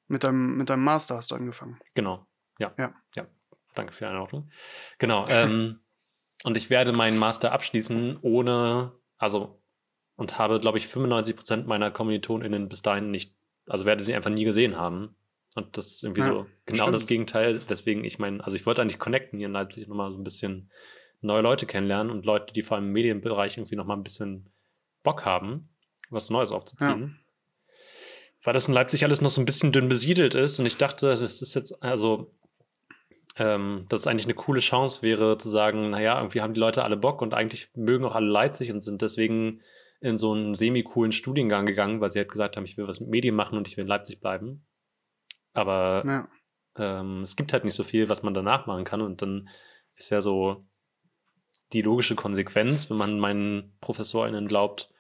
Mit, 0.09 0.25
deinem, 0.25 0.57
mit 0.57 0.69
deinem 0.71 0.85
Master 0.85 1.17
hast 1.17 1.31
du 1.31 1.35
angefangen. 1.35 1.79
Genau. 1.95 2.27
Ja. 2.59 2.73
Ja. 2.79 2.95
Ja. 3.17 3.27
Danke 3.75 3.93
für 3.93 4.05
die 4.05 4.11
Einordnung. 4.11 4.51
Genau. 4.99 5.25
ähm, 5.29 5.81
und 6.45 6.57
ich 6.57 6.69
werde 6.71 6.93
meinen 6.93 7.19
Master 7.19 7.53
abschließen 7.53 8.19
ohne, 8.23 8.93
also, 9.17 9.63
und 10.17 10.39
habe, 10.39 10.61
glaube 10.61 10.79
ich, 10.79 10.87
95 10.87 11.37
Prozent 11.37 11.67
meiner 11.67 11.91
KommilitonInnen 11.91 12.69
bis 12.69 12.83
dahin 12.83 13.11
nicht, 13.11 13.35
also 13.67 13.87
werde 13.87 14.03
sie 14.03 14.15
einfach 14.15 14.31
nie 14.31 14.45
gesehen 14.45 14.77
haben. 14.77 15.17
Und 15.55 15.77
das 15.77 15.87
ist 15.89 16.03
irgendwie 16.03 16.21
Ja, 16.23 16.29
so 16.29 16.47
genau 16.67 16.85
stimmt. 16.85 16.95
das 16.95 17.07
Gegenteil, 17.07 17.61
weswegen 17.69 18.05
ich 18.05 18.19
meine, 18.19 18.43
also 18.43 18.57
ich 18.57 18.65
wollte 18.67 18.81
eigentlich 18.83 18.99
connecten 18.99 19.39
hier 19.39 19.47
in 19.47 19.53
Leipzig 19.53 19.87
nochmal 19.89 20.11
so 20.13 20.19
ein 20.19 20.25
bisschen 20.25 20.71
neue 21.21 21.43
Leute 21.43 21.67
kennenlernen 21.67 22.11
und 22.11 22.25
Leute, 22.25 22.53
die 22.53 22.63
vor 22.63 22.77
allem 22.77 22.87
im 22.87 22.93
Medienbereich 22.93 23.57
irgendwie 23.57 23.77
nochmal 23.77 23.97
ein 23.97 24.03
bisschen 24.03 24.51
Bock 25.03 25.25
haben, 25.25 25.69
was 26.11 26.31
Neues 26.31 26.51
aufzuziehen 26.51 27.19
weil 28.43 28.55
das 28.55 28.69
in 28.69 28.75
Leipzig 28.75 29.05
alles 29.05 29.21
noch 29.21 29.31
so 29.31 29.41
ein 29.41 29.45
bisschen 29.45 29.73
dünn 29.73 29.89
besiedelt 29.89 30.35
ist 30.35 30.59
und 30.59 30.67
ich 30.67 30.77
dachte, 30.77 31.07
das 31.09 31.21
ist 31.43 31.55
jetzt, 31.55 31.83
also, 31.83 32.35
ähm, 33.37 33.87
dass 33.89 34.01
es 34.03 34.07
eigentlich 34.07 34.27
eine 34.27 34.35
coole 34.35 34.61
Chance 34.61 35.03
wäre, 35.03 35.39
zu 35.39 35.49
sagen, 35.49 35.91
naja, 35.91 36.19
irgendwie 36.19 36.41
haben 36.41 36.55
die 36.55 36.61
Leute 36.61 36.85
alle 36.85 36.97
Bock 36.97 37.23
und 37.23 37.35
eigentlich 37.35 37.71
mögen 37.75 38.05
auch 38.05 38.15
alle 38.15 38.27
Leipzig 38.29 38.71
und 38.71 38.83
sind 38.83 39.01
deswegen 39.03 39.61
in 40.01 40.19
so 40.19 40.33
einen 40.33 40.55
semi-coolen 40.55 41.13
Studiengang 41.13 41.65
gegangen, 41.65 42.01
weil 42.01 42.11
sie 42.11 42.19
halt 42.19 42.31
gesagt 42.31 42.57
haben, 42.57 42.65
ich 42.65 42.77
will 42.77 42.89
was 42.89 43.01
mit 43.01 43.09
Medien 43.11 43.35
machen 43.37 43.57
und 43.57 43.69
ich 43.69 43.77
will 43.77 43.83
in 43.83 43.89
Leipzig 43.89 44.21
bleiben. 44.21 44.67
Aber 45.55 46.03
Ja. 46.05 46.29
ähm, 46.77 47.23
es 47.23 47.37
gibt 47.37 47.53
halt 47.53 47.65
nicht 47.65 47.75
so 47.75 47.85
viel, 47.85 48.09
was 48.09 48.23
man 48.23 48.35
danach 48.35 48.67
machen 48.67 48.85
kann. 48.85 49.01
Und 49.01 49.23
dann 49.23 49.49
ist 49.95 50.11
ja 50.11 50.21
so 50.21 50.67
die 51.73 51.83
logische 51.83 52.17
Konsequenz, 52.17 52.91
wenn 52.91 52.97
man 52.97 53.21
meinen 53.21 53.77
ProfessorInnen 53.81 54.49
glaubt, 54.49 54.91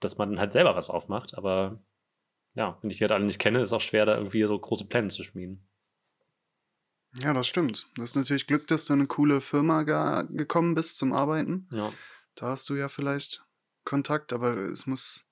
dass 0.00 0.16
man 0.16 0.38
halt 0.38 0.52
selber 0.52 0.74
was 0.74 0.90
aufmacht. 0.90 1.36
Aber 1.36 1.78
ja, 2.56 2.78
wenn 2.80 2.90
ich 2.90 2.96
die 2.96 3.04
halt 3.04 3.12
alle 3.12 3.24
nicht 3.24 3.38
kenne, 3.38 3.60
ist 3.60 3.72
auch 3.72 3.80
schwer, 3.80 4.06
da 4.06 4.16
irgendwie 4.16 4.44
so 4.44 4.58
große 4.58 4.86
Pläne 4.88 5.08
zu 5.08 5.22
schmieden. 5.22 5.68
ja, 7.18 7.32
das 7.32 7.46
stimmt. 7.46 7.86
Das 7.96 8.10
ist 8.10 8.16
natürlich 8.16 8.46
Glück, 8.46 8.66
dass 8.66 8.86
du 8.86 8.94
in 8.94 9.00
eine 9.00 9.06
coole 9.06 9.40
Firma 9.40 9.84
ge 9.84 10.24
gekommen 10.36 10.74
bist 10.74 10.98
zum 10.98 11.12
Arbeiten. 11.12 11.68
Ja, 11.70 11.92
Da 12.34 12.48
hast 12.48 12.68
du 12.68 12.74
ja 12.74 12.88
vielleicht 12.88 13.44
Kontakt, 13.84 14.32
aber 14.32 14.56
es 14.56 14.86
muss 14.86 15.30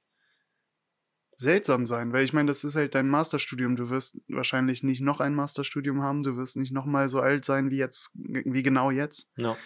seltsam 1.36 1.84
sein, 1.84 2.12
weil 2.12 2.24
ich 2.24 2.32
meine, 2.32 2.46
das 2.46 2.62
ist 2.62 2.76
halt 2.76 2.94
dein 2.94 3.08
Masterstudium. 3.08 3.74
Du 3.74 3.90
wirst 3.90 4.18
wahrscheinlich 4.28 4.82
nicht 4.82 5.00
noch 5.00 5.20
ein 5.20 5.34
Masterstudium 5.34 6.02
haben, 6.02 6.22
du 6.22 6.36
wirst 6.36 6.56
nicht 6.56 6.72
noch 6.72 6.86
mal 6.86 7.08
so 7.08 7.20
alt 7.20 7.44
sein 7.44 7.70
wie 7.70 7.78
jetzt, 7.78 8.12
wie 8.14 8.62
genau 8.62 8.90
jetzt. 8.90 9.30
ja. 9.36 9.56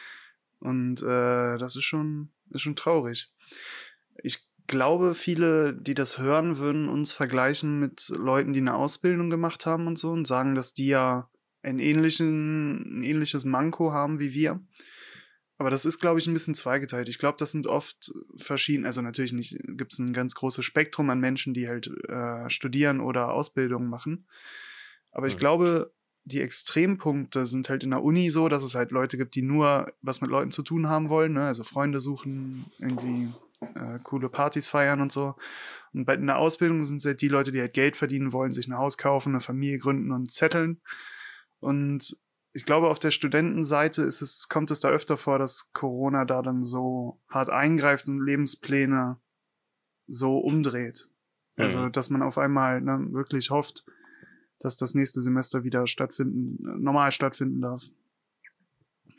Und 0.60 1.02
äh, 1.02 1.56
das 1.56 1.76
ist 1.76 1.84
schon, 1.84 2.32
ist 2.50 2.62
schon 2.62 2.74
traurig. 2.74 3.32
Ich 4.24 4.47
glaube, 4.68 5.14
viele, 5.14 5.74
die 5.74 5.94
das 5.94 6.18
hören, 6.18 6.58
würden 6.58 6.88
uns 6.88 7.12
vergleichen 7.12 7.80
mit 7.80 8.08
Leuten, 8.10 8.52
die 8.52 8.60
eine 8.60 8.74
Ausbildung 8.74 9.28
gemacht 9.28 9.66
haben 9.66 9.86
und 9.88 9.98
so 9.98 10.12
und 10.12 10.26
sagen, 10.26 10.54
dass 10.54 10.74
die 10.74 10.86
ja 10.86 11.28
ein, 11.62 11.80
ähnlichen, 11.80 13.00
ein 13.00 13.02
ähnliches 13.02 13.44
Manko 13.44 13.92
haben 13.92 14.20
wie 14.20 14.32
wir. 14.32 14.60
Aber 15.60 15.70
das 15.70 15.84
ist, 15.84 15.98
glaube 15.98 16.20
ich, 16.20 16.26
ein 16.28 16.34
bisschen 16.34 16.54
zweigeteilt. 16.54 17.08
Ich 17.08 17.18
glaube, 17.18 17.36
das 17.36 17.50
sind 17.50 17.66
oft 17.66 18.12
verschiedene, 18.36 18.86
also 18.86 19.02
natürlich 19.02 19.32
nicht, 19.32 19.58
gibt 19.76 19.92
es 19.92 19.98
ein 19.98 20.12
ganz 20.12 20.36
großes 20.36 20.64
Spektrum 20.64 21.10
an 21.10 21.18
Menschen, 21.18 21.52
die 21.52 21.66
halt 21.66 21.90
äh, 22.08 22.48
studieren 22.48 23.00
oder 23.00 23.32
Ausbildungen 23.32 23.88
machen. 23.88 24.28
Aber 25.10 25.26
ich 25.26 25.34
Mhm. 25.34 25.38
glaube, 25.40 25.92
die 26.24 26.42
Extrempunkte 26.42 27.46
sind 27.46 27.70
halt 27.70 27.82
in 27.82 27.90
der 27.90 28.04
Uni 28.04 28.30
so, 28.30 28.48
dass 28.48 28.62
es 28.62 28.74
halt 28.76 28.92
Leute 28.92 29.16
gibt, 29.16 29.34
die 29.34 29.42
nur 29.42 29.92
was 30.02 30.20
mit 30.20 30.30
Leuten 30.30 30.52
zu 30.52 30.62
tun 30.62 30.86
haben 30.88 31.08
wollen, 31.08 31.32
ne? 31.32 31.46
also 31.46 31.64
Freunde 31.64 32.00
suchen, 32.00 32.66
irgendwie 32.78 33.28
äh, 33.60 33.98
coole 34.02 34.28
Partys 34.28 34.68
feiern 34.68 35.00
und 35.00 35.12
so. 35.12 35.34
Und 35.92 36.04
bei 36.04 36.14
in 36.14 36.26
der 36.26 36.38
Ausbildung 36.38 36.82
sind 36.82 36.98
es 36.98 37.06
halt 37.06 37.20
die 37.22 37.28
Leute, 37.28 37.52
die 37.52 37.60
halt 37.60 37.72
Geld 37.72 37.96
verdienen 37.96 38.32
wollen, 38.32 38.50
sich 38.52 38.68
ein 38.68 38.76
Haus 38.76 38.98
kaufen, 38.98 39.30
eine 39.30 39.40
Familie 39.40 39.78
gründen 39.78 40.12
und 40.12 40.30
zetteln. 40.30 40.80
Und 41.60 42.16
ich 42.52 42.64
glaube, 42.64 42.88
auf 42.88 42.98
der 42.98 43.10
Studentenseite 43.10 44.02
ist 44.02 44.20
es, 44.22 44.48
kommt 44.48 44.70
es 44.70 44.80
da 44.80 44.88
öfter 44.88 45.16
vor, 45.16 45.38
dass 45.38 45.72
Corona 45.72 46.24
da 46.24 46.42
dann 46.42 46.62
so 46.62 47.20
hart 47.28 47.50
eingreift 47.50 48.08
und 48.08 48.24
Lebenspläne 48.24 49.18
so 50.06 50.38
umdreht. 50.38 51.08
Also, 51.56 51.80
Mhm. 51.80 51.92
dass 51.92 52.10
man 52.10 52.22
auf 52.22 52.38
einmal 52.38 52.80
ne, 52.80 53.08
wirklich 53.10 53.50
hofft, 53.50 53.84
dass 54.60 54.76
das 54.76 54.94
nächste 54.94 55.20
Semester 55.20 55.64
wieder 55.64 55.86
stattfinden, 55.86 56.58
normal 56.82 57.12
stattfinden 57.12 57.60
darf. 57.60 57.82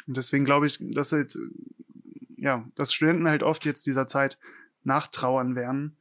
Und 0.08 0.18
deswegen 0.18 0.46
glaube 0.46 0.66
ich, 0.68 0.80
dass 0.92 1.12
halt, 1.12 1.38
ja, 2.42 2.68
dass 2.76 2.94
Studenten 2.94 3.28
halt 3.28 3.44
oft 3.44 3.66
jetzt 3.66 3.86
dieser 3.86 4.08
Zeit 4.08 4.40
nachtrauern 4.84 5.56
werden, 5.56 5.98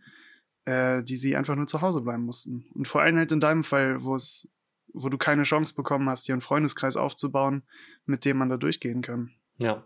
äh, 0.64 1.02
die 1.02 1.16
sie 1.16 1.37
einfach 1.37 1.57
nur 1.57 1.66
zu 1.66 1.83
Hause 1.83 2.00
bleiben 2.00 2.25
mussten. 2.25 2.66
Und 2.75 2.88
vor 2.88 3.02
allem 3.02 3.16
halt 3.16 3.33
in 3.33 3.40
deinem 3.40 3.64
Fall, 3.64 4.02
wo 4.04 4.14
es, 4.14 4.49
wo 4.92 5.09
du 5.09 5.18
keine 5.18 5.42
Chance 5.42 5.75
bekommen 5.75 6.09
hast, 6.09 6.26
hier 6.26 6.35
einen 6.35 6.40
Freundeskreis 6.40 6.97
aufzubauen, 6.97 7.62
mit 8.07 8.25
dem 8.25 8.38
man 8.38 8.49
da 8.49 8.57
durchgehen 8.57 9.02
kann. 9.02 9.33
Ja. 9.59 9.85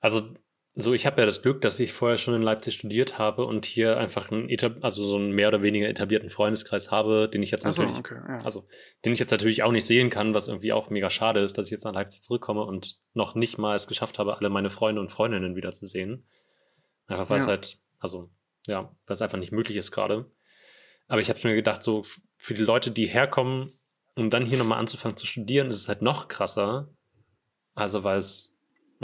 Also 0.00 0.34
so, 0.74 0.94
ich 0.94 1.04
habe 1.04 1.20
ja 1.20 1.26
das 1.26 1.42
Glück, 1.42 1.60
dass 1.60 1.78
ich 1.80 1.92
vorher 1.92 2.16
schon 2.16 2.34
in 2.34 2.40
Leipzig 2.40 2.74
studiert 2.74 3.18
habe 3.18 3.44
und 3.44 3.66
hier 3.66 3.98
einfach 3.98 4.30
einen, 4.30 4.48
also 4.80 5.04
so 5.04 5.16
einen 5.16 5.32
mehr 5.32 5.48
oder 5.48 5.62
weniger 5.62 5.86
etablierten 5.86 6.30
Freundeskreis 6.30 6.90
habe, 6.90 7.28
den 7.28 7.42
ich 7.42 7.50
jetzt 7.50 7.62
so, 7.62 7.82
natürlich, 7.82 7.98
okay, 7.98 8.14
ja. 8.26 8.38
also 8.38 8.66
den 9.04 9.12
ich 9.12 9.18
jetzt 9.18 9.32
natürlich 9.32 9.62
auch 9.62 9.72
nicht 9.72 9.84
sehen 9.84 10.08
kann, 10.08 10.34
was 10.34 10.48
irgendwie 10.48 10.72
auch 10.72 10.88
mega 10.88 11.10
schade 11.10 11.40
ist, 11.40 11.58
dass 11.58 11.66
ich 11.66 11.72
jetzt 11.72 11.84
nach 11.84 11.92
Leipzig 11.92 12.22
zurückkomme 12.22 12.62
und 12.62 12.98
noch 13.12 13.34
nicht 13.34 13.58
mal 13.58 13.76
es 13.76 13.86
geschafft 13.86 14.18
habe, 14.18 14.38
alle 14.38 14.48
meine 14.48 14.70
Freunde 14.70 15.02
und 15.02 15.12
Freundinnen 15.12 15.56
wiederzusehen. 15.56 16.26
Einfach 17.06 17.28
weil 17.28 17.38
es 17.38 17.44
Ja. 17.44 17.50
halt, 17.50 17.78
also 17.98 18.30
ja, 18.66 18.96
weil 19.06 19.14
es 19.14 19.22
einfach 19.22 19.38
nicht 19.38 19.52
möglich 19.52 19.76
ist 19.76 19.90
gerade. 19.90 20.30
Aber 21.06 21.20
ich 21.20 21.28
habe 21.28 21.38
mir 21.44 21.54
gedacht, 21.54 21.82
so 21.82 22.02
für 22.38 22.54
die 22.54 22.62
Leute, 22.62 22.90
die 22.90 23.06
herkommen, 23.06 23.74
um 24.16 24.30
dann 24.30 24.46
hier 24.46 24.56
nochmal 24.56 24.78
anzufangen 24.78 25.18
zu 25.18 25.26
studieren, 25.26 25.68
ist 25.68 25.76
es 25.80 25.88
halt 25.88 26.00
noch 26.00 26.28
krasser. 26.28 26.94
Also 27.74 28.04
weil 28.04 28.18
es 28.18 28.51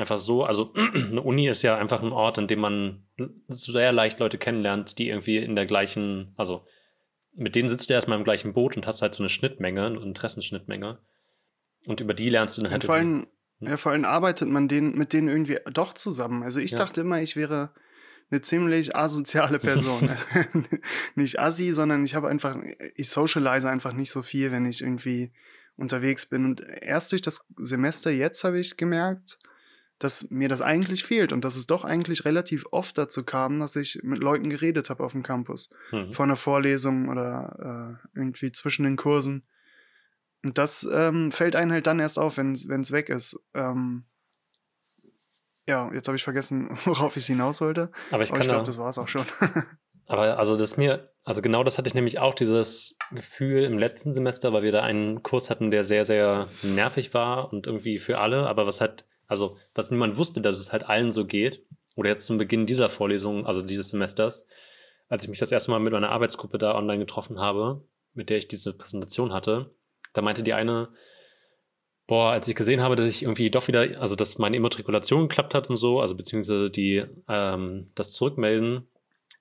einfach 0.00 0.18
so, 0.18 0.44
also 0.44 0.72
eine 0.94 1.22
Uni 1.22 1.48
ist 1.48 1.62
ja 1.62 1.76
einfach 1.76 2.02
ein 2.02 2.12
Ort, 2.12 2.38
an 2.38 2.46
dem 2.46 2.60
man 2.60 3.06
sehr 3.48 3.92
leicht 3.92 4.18
Leute 4.20 4.38
kennenlernt, 4.38 4.98
die 4.98 5.08
irgendwie 5.08 5.38
in 5.38 5.56
der 5.56 5.66
gleichen, 5.66 6.32
also 6.36 6.64
mit 7.34 7.54
denen 7.54 7.68
sitzt 7.68 7.88
du 7.88 7.94
erstmal 7.94 8.18
im 8.18 8.24
gleichen 8.24 8.52
Boot 8.52 8.76
und 8.76 8.86
hast 8.86 9.02
halt 9.02 9.14
so 9.14 9.22
eine 9.22 9.28
Schnittmenge, 9.28 9.86
eine 9.86 10.00
Interessenschnittmenge. 10.00 10.98
Und 11.86 12.00
über 12.00 12.14
die 12.14 12.28
lernst 12.28 12.56
du 12.56 12.62
dann 12.62 12.70
halt. 12.72 12.82
Und 12.82 12.86
vor 12.86 12.94
allem, 12.96 13.26
Hm? 13.60 13.68
ja, 13.68 13.76
vor 13.76 13.92
allem 13.92 14.04
arbeitet 14.04 14.48
man 14.48 14.68
den, 14.68 14.96
mit 14.96 15.12
denen 15.12 15.28
irgendwie 15.28 15.58
doch 15.72 15.94
zusammen. 15.94 16.42
Also 16.42 16.60
ich 16.60 16.72
Ja. 16.72 16.78
dachte 16.78 17.00
immer, 17.02 17.20
ich 17.22 17.36
wäre 17.36 17.70
eine 18.30 18.40
ziemlich 18.40 18.94
asoziale 18.94 19.58
Person. 19.58 20.10
nicht 21.14 21.38
assi, 21.38 21.72
sondern 21.72 22.04
ich 22.04 22.14
habe 22.14 22.28
einfach, 22.28 22.58
ich 22.94 23.08
socialize 23.08 23.68
einfach 23.68 23.92
nicht 23.92 24.10
so 24.10 24.22
viel, 24.22 24.52
wenn 24.52 24.66
ich 24.66 24.82
irgendwie 24.82 25.32
unterwegs 25.76 26.26
bin. 26.26 26.44
Und 26.44 26.60
erst 26.60 27.12
durch 27.12 27.22
das 27.22 27.46
Semester 27.56 28.10
jetzt 28.10 28.42
habe 28.44 28.58
ich 28.58 28.76
gemerkt, 28.76 29.38
dass 29.98 30.30
mir 30.30 30.48
das 30.48 30.62
eigentlich 30.62 31.04
fehlt 31.04 31.32
und 31.32 31.44
dass 31.44 31.56
es 31.56 31.66
doch 31.66 31.84
eigentlich 31.84 32.24
relativ 32.24 32.66
oft 32.70 32.96
dazu 32.96 33.24
kam, 33.24 33.58
dass 33.58 33.74
ich 33.76 34.00
mit 34.02 34.18
Leuten 34.18 34.48
geredet 34.48 34.90
habe 34.90 35.02
auf 35.02 35.12
dem 35.12 35.22
Campus. 35.22 35.70
Mhm. 35.90 36.12
Vor 36.12 36.24
einer 36.24 36.36
Vorlesung 36.36 37.08
oder 37.08 37.98
äh, 38.14 38.18
irgendwie 38.18 38.52
zwischen 38.52 38.84
den 38.84 38.96
Kursen. 38.96 39.46
Und 40.44 40.56
das 40.56 40.88
ähm, 40.92 41.32
fällt 41.32 41.56
einem 41.56 41.72
halt 41.72 41.86
dann 41.86 41.98
erst 41.98 42.18
auf, 42.18 42.36
wenn 42.38 42.52
es 42.52 42.92
weg 42.92 43.08
ist. 43.08 43.40
Ähm, 43.54 44.04
ja, 45.66 45.92
jetzt 45.92 46.08
habe 46.08 46.16
ich 46.16 46.24
vergessen, 46.24 46.70
worauf 46.84 47.16
ich 47.16 47.26
hinaus 47.26 47.60
wollte. 47.60 47.90
Aber 48.10 48.22
ich 48.22 48.30
Aber 48.30 48.40
ich 48.40 48.46
glaube, 48.46 48.60
da, 48.60 48.64
das 48.64 48.78
war 48.78 48.88
es 48.88 48.98
auch 48.98 49.08
schon. 49.08 49.26
aber 50.06 50.38
also 50.38 50.56
das 50.56 50.76
mir, 50.76 51.12
also 51.24 51.42
genau 51.42 51.64
das 51.64 51.76
hatte 51.76 51.88
ich 51.88 51.94
nämlich 51.94 52.20
auch, 52.20 52.34
dieses 52.34 52.96
Gefühl 53.10 53.64
im 53.64 53.78
letzten 53.78 54.14
Semester, 54.14 54.52
weil 54.52 54.62
wir 54.62 54.72
da 54.72 54.82
einen 54.82 55.22
Kurs 55.22 55.50
hatten, 55.50 55.70
der 55.70 55.84
sehr, 55.84 56.04
sehr 56.04 56.48
nervig 56.62 57.12
war 57.14 57.52
und 57.52 57.66
irgendwie 57.66 57.98
für 57.98 58.18
alle, 58.18 58.46
aber 58.46 58.66
was 58.66 58.80
halt, 58.80 59.04
also 59.28 59.56
was 59.74 59.90
niemand 59.90 60.16
wusste, 60.16 60.40
dass 60.40 60.58
es 60.58 60.72
halt 60.72 60.88
allen 60.88 61.12
so 61.12 61.26
geht. 61.26 61.62
Oder 61.94 62.10
jetzt 62.10 62.26
zum 62.26 62.38
Beginn 62.38 62.66
dieser 62.66 62.88
Vorlesung, 62.88 63.46
also 63.46 63.60
dieses 63.62 63.90
Semesters, 63.90 64.46
als 65.08 65.24
ich 65.24 65.30
mich 65.30 65.38
das 65.38 65.52
erste 65.52 65.70
Mal 65.70 65.80
mit 65.80 65.92
meiner 65.92 66.10
Arbeitsgruppe 66.10 66.58
da 66.58 66.74
online 66.74 67.00
getroffen 67.00 67.38
habe, 67.38 67.82
mit 68.14 68.30
der 68.30 68.38
ich 68.38 68.48
diese 68.48 68.72
Präsentation 68.72 69.32
hatte, 69.32 69.70
da 70.12 70.22
meinte 70.22 70.42
die 70.42 70.52
eine, 70.52 70.88
boah, 72.06 72.32
als 72.32 72.48
ich 72.48 72.54
gesehen 72.54 72.80
habe, 72.80 72.96
dass 72.96 73.08
ich 73.08 73.22
irgendwie 73.22 73.50
doch 73.50 73.68
wieder, 73.68 74.00
also 74.00 74.16
dass 74.16 74.38
meine 74.38 74.56
Immatrikulation 74.56 75.28
geklappt 75.28 75.54
hat 75.54 75.70
und 75.70 75.76
so, 75.76 76.00
also 76.00 76.16
beziehungsweise 76.16 76.70
die, 76.70 77.04
ähm, 77.28 77.90
das 77.94 78.12
Zurückmelden, 78.12 78.88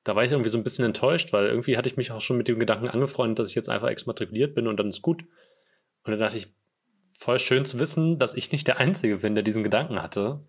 da 0.03 0.15
war 0.15 0.24
ich 0.24 0.32
irgendwie 0.32 0.50
so 0.50 0.58
ein 0.58 0.63
bisschen 0.63 0.86
enttäuscht, 0.86 1.34
weil 1.34 1.48
irgendwie 1.48 1.77
hatte 1.77 1.88
ich 1.88 1.98
mich 1.98 2.12
auch 2.12 2.22
schon 2.22 2.38
mit 2.38 2.48
dem 2.48 2.60
Gedanken 2.60 2.88
angefreundet, 2.88 3.39
dass 3.39 3.50
ich 3.50 3.56
jetzt 3.56 3.70
einfach 3.70 3.89
exmatrikuliert 3.89 4.56
bin 4.56 4.67
und 4.67 4.77
dann 4.77 4.89
ist 4.89 5.01
gut. 5.01 5.24
Und 6.03 6.12
dann 6.12 6.20
dachte 6.20 6.38
ich, 6.38 6.48
voll 7.18 7.40
schön 7.40 7.66
zu 7.66 7.80
wissen, 7.80 8.20
dass 8.20 8.36
ich 8.36 8.52
nicht 8.52 8.68
der 8.68 8.78
Einzige 8.78 9.18
bin, 9.18 9.34
der 9.34 9.44
diesen 9.44 9.64
Gedanken 9.64 10.02
hatte. 10.02 10.46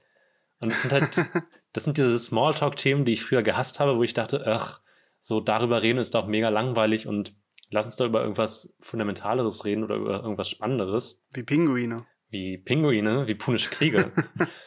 Und 0.61 0.69
es 0.69 0.83
sind 0.83 0.93
halt, 0.93 1.17
das 1.73 1.85
sind 1.85 1.97
diese 1.97 2.19
Smalltalk-Themen, 2.19 3.07
die 3.07 3.15
ich 3.15 3.25
früher 3.25 3.43
gehasst 3.43 3.81
habe, 3.81 3.97
wo 3.97 4.03
ich 4.03 4.13
dachte, 4.13 4.45
ach, 4.47 4.83
so 5.19 5.41
darüber 5.41 5.83
reden 5.83 5.99
ist 5.99 6.15
doch 6.15 6.27
mega 6.27 6.51
langweilig 6.51 7.07
und 7.07 7.35
lass 7.71 7.87
uns 7.87 7.97
da 7.97 8.05
über 8.05 8.21
irgendwas 8.21 8.77
Fundamentaleres 8.81 9.65
reden 9.65 9.83
oder 9.83 9.97
über 9.97 10.23
irgendwas 10.23 10.51
Spannenderes, 10.51 11.25
Wie 11.33 11.43
Pinguine. 11.43 12.07
wie 12.29 12.59
Pinguine, 12.59 13.27
wie 13.27 13.35
punische 13.35 13.71
Kriege. 13.71 14.13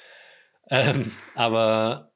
ähm, 0.70 1.12
aber 1.36 2.13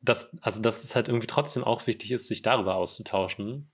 das, 0.00 0.36
also 0.42 0.62
dass 0.62 0.84
es 0.84 0.94
halt 0.94 1.08
irgendwie 1.08 1.26
trotzdem 1.26 1.64
auch 1.64 1.86
wichtig 1.88 2.12
ist, 2.12 2.28
sich 2.28 2.42
darüber 2.42 2.76
auszutauschen. 2.76 3.71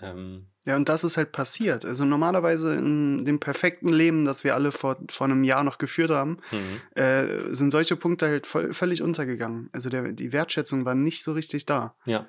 Ähm, 0.00 0.46
Ja, 0.66 0.76
und 0.76 0.88
das 0.88 1.04
ist 1.04 1.16
halt 1.16 1.32
passiert. 1.32 1.84
Also 1.84 2.04
normalerweise 2.04 2.74
in 2.74 3.24
dem 3.24 3.40
perfekten 3.40 3.88
Leben, 3.88 4.24
das 4.24 4.44
wir 4.44 4.54
alle 4.54 4.72
vor, 4.72 4.98
vor 5.10 5.26
einem 5.26 5.44
Jahr 5.44 5.64
noch 5.64 5.78
geführt 5.78 6.10
haben, 6.10 6.38
mhm. 6.50 7.00
äh, 7.00 7.54
sind 7.54 7.70
solche 7.70 7.96
Punkte 7.96 8.26
halt 8.26 8.46
voll, 8.46 8.72
völlig 8.74 9.02
untergegangen. 9.02 9.70
Also 9.72 9.88
der, 9.88 10.12
die 10.12 10.32
Wertschätzung 10.32 10.84
war 10.84 10.94
nicht 10.94 11.22
so 11.22 11.32
richtig 11.32 11.66
da. 11.66 11.96
ja, 12.04 12.28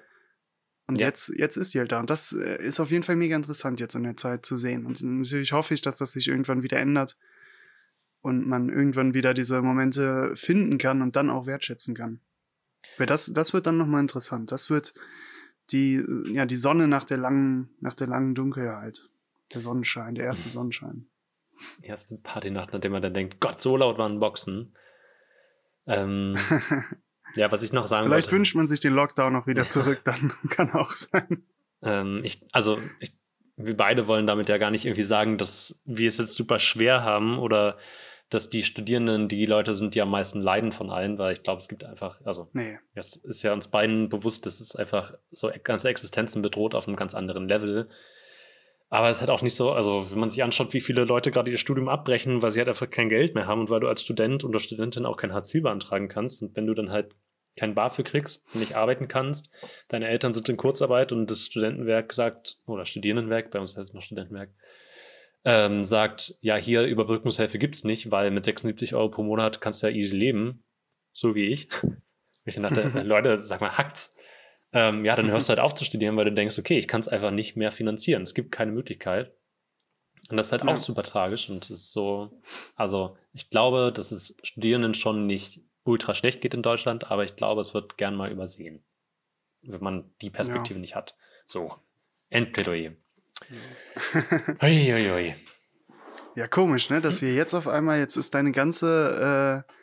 Und 0.88 1.00
Ja. 1.02 1.08
jetzt, 1.08 1.30
jetzt 1.36 1.58
ist 1.58 1.74
die 1.74 1.80
halt 1.80 1.92
da. 1.92 2.00
Und 2.00 2.10
das 2.10 2.32
äh, 2.32 2.64
ist 2.64 2.80
auf 2.80 2.92
jeden 2.92 3.04
Fall 3.04 3.18
mega 3.18 3.36
interessant 3.36 3.80
jetzt 3.82 3.96
in 3.96 4.04
der 4.04 4.16
Zeit 4.16 4.46
zu 4.46 4.56
sehen. 4.56 4.86
Und 4.86 5.02
natürlich 5.02 5.52
hoffe 5.52 5.74
ich, 5.74 5.82
dass 5.82 5.98
das 5.98 6.14
sich 6.14 6.30
irgendwann 6.30 6.64
wieder 6.64 6.78
ändert 6.80 7.18
und 8.22 8.48
man 8.48 8.70
irgendwann 8.70 9.14
wieder 9.14 9.34
diese 9.34 9.62
Momente 9.62 10.32
finden 10.36 10.78
kann 10.78 11.02
und 11.02 11.16
dann 11.18 11.30
auch 11.30 11.48
wertschätzen 11.48 11.96
kann. 11.96 12.22
Weil 12.98 13.08
das, 13.08 13.32
das 13.34 13.54
wird 13.54 13.68
dann 13.68 13.78
nochmal 13.78 14.02
interessant. 14.02 14.52
Das 14.52 14.70
wird 14.70 14.94
die, 15.72 15.96
äh, 15.96 16.34
ja, 16.34 16.46
die 16.46 16.56
Sonne 16.56 16.88
nach 16.88 17.04
der 17.04 17.18
langen, 17.18 17.70
nach 17.80 17.94
der 17.94 18.08
langen 18.08 18.36
Dunkelheit. 18.36 19.10
Der 19.54 19.62
Sonnenschein, 19.62 20.16
der 20.16 20.26
erste 20.26 20.50
Sonnenschein. 20.50 21.08
erste 21.82 22.18
Partynacht, 22.18 22.74
nachdem 22.74 22.92
man 22.92 23.02
dann 23.02 23.14
denkt, 23.14 23.40
Gott, 23.40 23.62
so 23.62 23.78
laut 23.78 23.98
waren 23.98 24.20
Boxen. 24.20 24.74
Ähm, 25.86 26.38
ja, 27.36 27.52
was 27.52 27.64
ich 27.64 27.72
noch 27.72 27.88
sagen 27.88 28.08
Vielleicht 28.08 28.28
wollte. 28.28 28.36
wünscht 28.36 28.56
man 28.56 28.68
sich 28.68 28.82
den 28.82 28.94
Lockdown 28.94 29.34
noch 29.34 29.48
wieder 29.48 29.68
zurück, 29.68 30.02
dann 30.04 30.34
kann 30.50 30.72
auch 30.74 30.92
sein. 30.92 31.44
Ähm, 31.82 32.22
ich, 32.24 32.46
also, 32.52 32.80
ich, 33.00 33.18
wir 33.56 33.78
beide 33.78 34.08
wollen 34.08 34.28
damit 34.28 34.50
ja 34.50 34.58
gar 34.58 34.72
nicht 34.72 34.86
irgendwie 34.86 35.04
sagen, 35.04 35.38
dass 35.38 35.82
wir 35.86 36.10
es 36.10 36.18
jetzt 36.18 36.36
super 36.36 36.60
schwer 36.60 37.04
haben 37.04 37.40
oder 37.40 37.78
dass 38.30 38.50
die 38.50 38.64
Studierenden 38.64 39.28
die 39.28 39.46
Leute 39.46 39.74
sind, 39.74 39.96
die 39.96 40.02
am 40.02 40.12
meisten 40.12 40.42
leiden 40.42 40.72
von 40.72 40.90
allen, 40.90 41.18
weil 41.18 41.34
ich 41.34 41.44
glaube, 41.44 41.62
es 41.62 41.70
gibt 41.70 41.84
einfach, 41.84 42.20
also 42.26 42.50
Nee. 42.54 42.78
es 42.94 43.16
ist 43.16 43.42
ja 43.44 43.54
uns 43.54 43.70
beiden 43.70 44.10
bewusst, 44.10 44.46
dass 44.46 44.60
es 44.60 44.76
einfach 44.76 45.14
so 45.32 45.50
ganze 45.64 45.90
Existenzen 45.90 46.42
bedroht 46.42 46.76
auf 46.76 46.88
einem 46.88 46.98
ganz 46.98 47.14
anderen 47.14 47.48
Level. 47.48 47.88
Aber 48.90 49.10
es 49.10 49.18
ist 49.18 49.22
halt 49.22 49.32
auch 49.32 49.42
nicht 49.42 49.56
so, 49.56 49.72
also 49.72 50.12
wenn 50.12 50.20
man 50.20 50.30
sich 50.30 50.44
anschaut, 50.44 50.74
wie 50.74 50.82
viele 50.82 51.04
Leute 51.04 51.32
gerade 51.32 51.52
ihr 51.52 51.58
Studium 51.58 51.90
abbrechen, 51.90 52.42
weil 52.42 52.52
sie 52.52 52.60
halt 52.60 52.70
einfach 52.70 52.90
kein 52.90 53.10
Geld 53.10 53.36
mehr 53.36 53.48
haben 53.48 53.62
und 53.62 53.70
weil 53.70 53.82
du 53.82 53.88
als 53.88 54.02
Student 54.02 54.44
oder 54.44 54.60
Studentin 54.60 55.06
auch 55.06 55.18
kein 55.18 55.34
Hartz 55.34 55.54
IV 55.54 55.64
beantragen 55.64 56.08
kannst 56.08 56.42
und 56.42 56.56
wenn 56.56 56.68
du 56.68 56.74
dann 56.74 56.92
halt 56.92 57.14
kein 57.58 57.76
BAföG 57.76 58.06
kriegst, 58.06 58.56
nicht 58.56 58.76
arbeiten 58.76 59.08
kannst, 59.08 59.50
deine 59.90 60.08
Eltern 60.08 60.34
sind 60.34 60.48
in 60.48 60.58
Kurzarbeit 60.58 61.12
und 61.12 61.30
das 61.30 61.46
Studentenwerk 61.48 62.14
sagt, 62.14 62.58
oder 62.68 62.86
Studierendenwerk, 62.86 63.52
bei 63.52 63.60
uns 63.60 63.76
heißt 63.76 63.90
es 63.90 63.94
noch 63.94 64.04
Studentenwerk, 64.04 64.52
ähm, 65.50 65.86
sagt, 65.86 66.36
ja, 66.42 66.58
hier 66.58 66.84
Überbrückungshilfe 66.84 67.58
gibt's 67.58 67.86
nicht, 67.86 68.12
weil 68.12 68.32
mit 68.32 68.44
76 68.44 68.94
Euro 68.96 69.10
pro 69.10 69.24
Monat 69.24 69.62
kannst 69.62 69.82
du 69.82 69.88
ja 69.88 69.94
easy 69.96 70.14
leben, 70.16 70.66
so 71.14 71.34
wie 71.36 71.46
ich. 71.48 71.70
Ich 72.44 72.56
dann 72.56 72.64
dachte, 72.64 72.82
Leute, 73.04 73.44
sag 73.44 73.60
mal, 73.60 73.78
hackt's. 73.78 74.10
Ähm, 74.72 75.04
ja, 75.04 75.18
dann 75.18 75.30
hörst 75.30 75.48
du 75.48 75.50
halt 75.56 75.60
auf 75.60 75.76
zu 75.76 75.84
studieren, 75.84 76.16
weil 76.16 76.24
du 76.24 76.32
denkst, 76.32 76.58
okay, 76.58 76.78
ich 76.78 76.88
kann 76.88 77.02
es 77.02 77.10
einfach 77.10 77.32
nicht 77.32 77.58
mehr 77.58 77.72
finanzieren. 77.72 78.24
Es 78.24 78.34
gibt 78.34 78.54
keine 78.54 78.72
Möglichkeit. 78.72 79.34
Und 80.30 80.38
das 80.38 80.46
ist 80.48 80.52
halt 80.54 80.64
Ja. 80.64 80.72
auch 80.72 80.78
super 80.78 81.04
tragisch 81.04 81.50
und 81.50 81.66
es 81.66 81.82
ist 81.82 81.92
so, 81.92 82.30
also 82.76 83.18
ich 83.34 83.50
glaube, 83.50 83.92
dass 83.94 84.12
es 84.12 84.38
Studierenden 84.44 84.94
schon 84.94 85.26
nicht 85.26 85.60
ultra 85.84 86.14
schlecht 86.14 86.40
geht 86.40 86.54
in 86.54 86.62
Deutschland, 86.62 87.12
aber 87.12 87.26
ich 87.26 87.36
glaube, 87.36 87.60
es 87.60 87.74
wird 87.74 87.98
gern 87.98 88.16
mal 88.16 88.32
übersehen, 88.32 88.82
wenn 89.62 89.84
man 89.84 90.10
die 90.22 90.30
Perspektive 90.30 90.80
nicht 90.80 90.96
hat. 90.96 91.16
So, 91.48 91.74
Endplädoyer. 92.30 92.94
Ui, 94.62 94.94
ui, 94.94 95.12
ui. 95.12 95.36
Ja, 96.36 96.48
komisch, 96.48 96.90
ne? 96.90 97.02
Dass 97.02 97.22
wir 97.22 97.34
jetzt 97.34 97.54
auf 97.54 97.68
einmal, 97.68 98.00
jetzt 98.00 98.16
ist 98.16 98.34
deine 98.34 98.52
ganze 98.52 99.66
äh, 99.68 99.74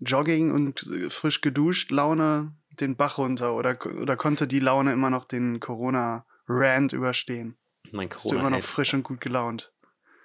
Jogging 0.00 0.52
und 0.52 0.86
äh, 0.86 1.10
frisch 1.10 1.40
geduscht 1.40 1.90
Laune 1.90 2.54
den 2.80 2.96
Bach 2.96 3.18
runter 3.18 3.54
oder, 3.54 3.76
oder 3.84 4.16
konnte 4.16 4.46
die 4.46 4.60
Laune 4.60 4.92
immer 4.92 5.10
noch 5.10 5.24
den 5.24 5.60
Corona-Rant 5.60 6.92
überstehen? 6.92 7.56
Mein 7.90 8.08
Bist 8.08 8.30
du 8.30 8.36
immer 8.36 8.50
noch 8.50 8.62
frisch 8.62 8.94
und 8.94 9.02
gut 9.02 9.20
gelaunt? 9.20 9.72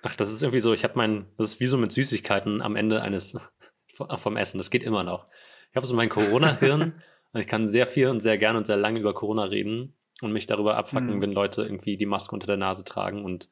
Ach, 0.03 0.15
das 0.15 0.31
ist 0.31 0.41
irgendwie 0.41 0.59
so, 0.59 0.73
ich 0.73 0.83
habe 0.83 0.93
mein, 0.97 1.25
das 1.37 1.47
ist 1.47 1.59
wie 1.59 1.67
so 1.67 1.77
mit 1.77 1.91
Süßigkeiten 1.91 2.61
am 2.61 2.75
Ende 2.75 3.01
eines 3.01 3.35
vom 4.15 4.37
Essen. 4.37 4.57
Das 4.57 4.69
geht 4.69 4.83
immer 4.83 5.03
noch. 5.03 5.27
Ich 5.71 5.75
habe 5.75 5.87
so 5.87 5.95
mein 5.95 6.09
Corona-Hirn 6.09 7.01
und 7.33 7.39
ich 7.39 7.47
kann 7.47 7.67
sehr 7.67 7.87
viel 7.87 8.09
und 8.09 8.19
sehr 8.19 8.37
gern 8.37 8.55
und 8.55 8.67
sehr 8.67 8.77
lange 8.77 8.99
über 8.99 9.13
Corona 9.13 9.43
reden 9.43 9.95
und 10.21 10.31
mich 10.33 10.45
darüber 10.45 10.77
abfacken, 10.77 11.15
Mhm. 11.17 11.21
wenn 11.21 11.31
Leute 11.33 11.63
irgendwie 11.63 11.97
die 11.97 12.05
Maske 12.05 12.33
unter 12.33 12.47
der 12.47 12.57
Nase 12.57 12.83
tragen 12.83 13.25
und 13.25 13.49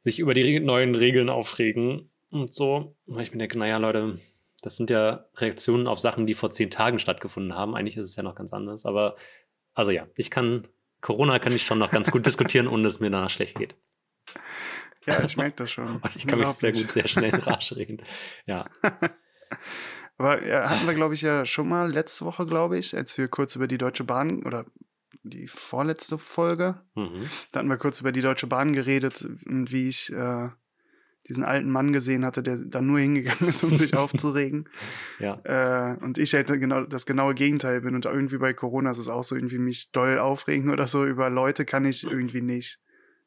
sich 0.00 0.18
über 0.18 0.34
die 0.34 0.42
re- 0.42 0.60
neuen 0.60 0.94
Regeln 0.94 1.28
aufregen 1.28 2.10
und 2.30 2.54
so. 2.54 2.96
Und 3.06 3.20
ich 3.20 3.32
mir 3.32 3.38
denke, 3.38 3.58
naja, 3.58 3.78
Leute, 3.78 4.18
Das 4.62 4.76
sind 4.76 4.90
ja 4.90 5.26
Reaktionen 5.36 5.86
auf 5.86 6.00
Sachen, 6.00 6.26
die 6.26 6.34
vor 6.34 6.50
zehn 6.50 6.70
Tagen 6.70 6.98
stattgefunden 6.98 7.54
haben. 7.54 7.76
Eigentlich 7.76 7.96
ist 7.98 8.08
es 8.08 8.16
ja 8.16 8.22
noch 8.24 8.34
ganz 8.34 8.52
anders. 8.52 8.84
Aber 8.84 9.14
also 9.74 9.92
ja, 9.92 10.08
ich 10.16 10.30
kann, 10.30 10.66
Corona 11.02 11.38
kann 11.38 11.52
ich 11.52 11.64
schon 11.64 11.78
noch 11.78 11.90
ganz 11.90 12.10
gut 12.10 12.26
diskutieren, 12.26 12.66
ohne 12.66 12.82
dass 12.84 12.94
es 12.94 13.00
mir 13.00 13.10
danach 13.10 13.30
schlecht 13.30 13.56
geht. 13.58 13.76
Ja, 15.06 15.22
ich 15.22 15.36
merke 15.36 15.56
das 15.56 15.70
schon. 15.70 16.00
ich 16.16 16.26
kann 16.26 16.40
mich 16.40 16.48
sehr 16.48 16.72
gut, 16.72 16.90
sehr 16.90 17.06
schnell 17.06 17.32
in 17.34 17.40
Rage 17.40 17.76
reden. 17.76 18.02
Ja. 18.46 18.66
Aber 20.18 20.40
hatten 20.40 20.86
wir, 20.86 20.94
glaube 20.94 21.14
ich, 21.14 21.20
ja 21.22 21.44
schon 21.44 21.68
mal 21.68 21.92
letzte 21.92 22.24
Woche, 22.24 22.46
glaube 22.46 22.78
ich, 22.78 22.96
als 22.96 23.16
wir 23.18 23.28
kurz 23.28 23.54
über 23.54 23.68
die 23.68 23.78
Deutsche 23.78 24.04
Bahn 24.04 24.42
oder 24.44 24.64
die 25.30 25.48
vorletzte 25.48 26.18
Folge, 26.18 26.80
mhm. 26.94 27.28
da 27.52 27.58
hatten 27.58 27.68
wir 27.68 27.76
kurz 27.76 28.00
über 28.00 28.12
die 28.12 28.20
Deutsche 28.20 28.46
Bahn 28.46 28.72
geredet 28.72 29.28
und 29.46 29.72
wie 29.72 29.88
ich 29.88 30.12
äh, 30.12 30.48
diesen 31.28 31.44
alten 31.44 31.70
Mann 31.70 31.92
gesehen 31.92 32.24
hatte, 32.24 32.42
der 32.42 32.56
da 32.56 32.80
nur 32.80 33.00
hingegangen 33.00 33.48
ist, 33.48 33.64
um 33.64 33.74
sich 33.74 33.94
aufzuregen. 33.96 34.68
Ja. 35.18 35.40
Äh, 35.44 35.96
und 36.02 36.18
ich 36.18 36.34
halt 36.34 36.48
genau 36.48 36.84
das 36.84 37.06
genaue 37.06 37.34
Gegenteil 37.34 37.80
bin. 37.80 37.94
Und 37.94 38.04
irgendwie 38.04 38.38
bei 38.38 38.52
Corona 38.52 38.90
ist 38.90 38.98
es 38.98 39.08
auch 39.08 39.24
so 39.24 39.34
irgendwie 39.34 39.58
mich 39.58 39.90
doll 39.92 40.18
aufregen 40.18 40.70
oder 40.70 40.86
so. 40.86 41.04
Über 41.04 41.30
Leute 41.30 41.64
kann 41.64 41.84
ich 41.84 42.04
irgendwie 42.04 42.42
nicht. 42.42 42.80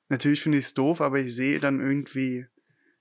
Natürlich 0.08 0.42
finde 0.42 0.58
ich 0.58 0.66
es 0.66 0.74
doof, 0.74 1.02
aber 1.02 1.20
ich 1.20 1.36
sehe 1.36 1.60
dann 1.60 1.80
irgendwie 1.80 2.48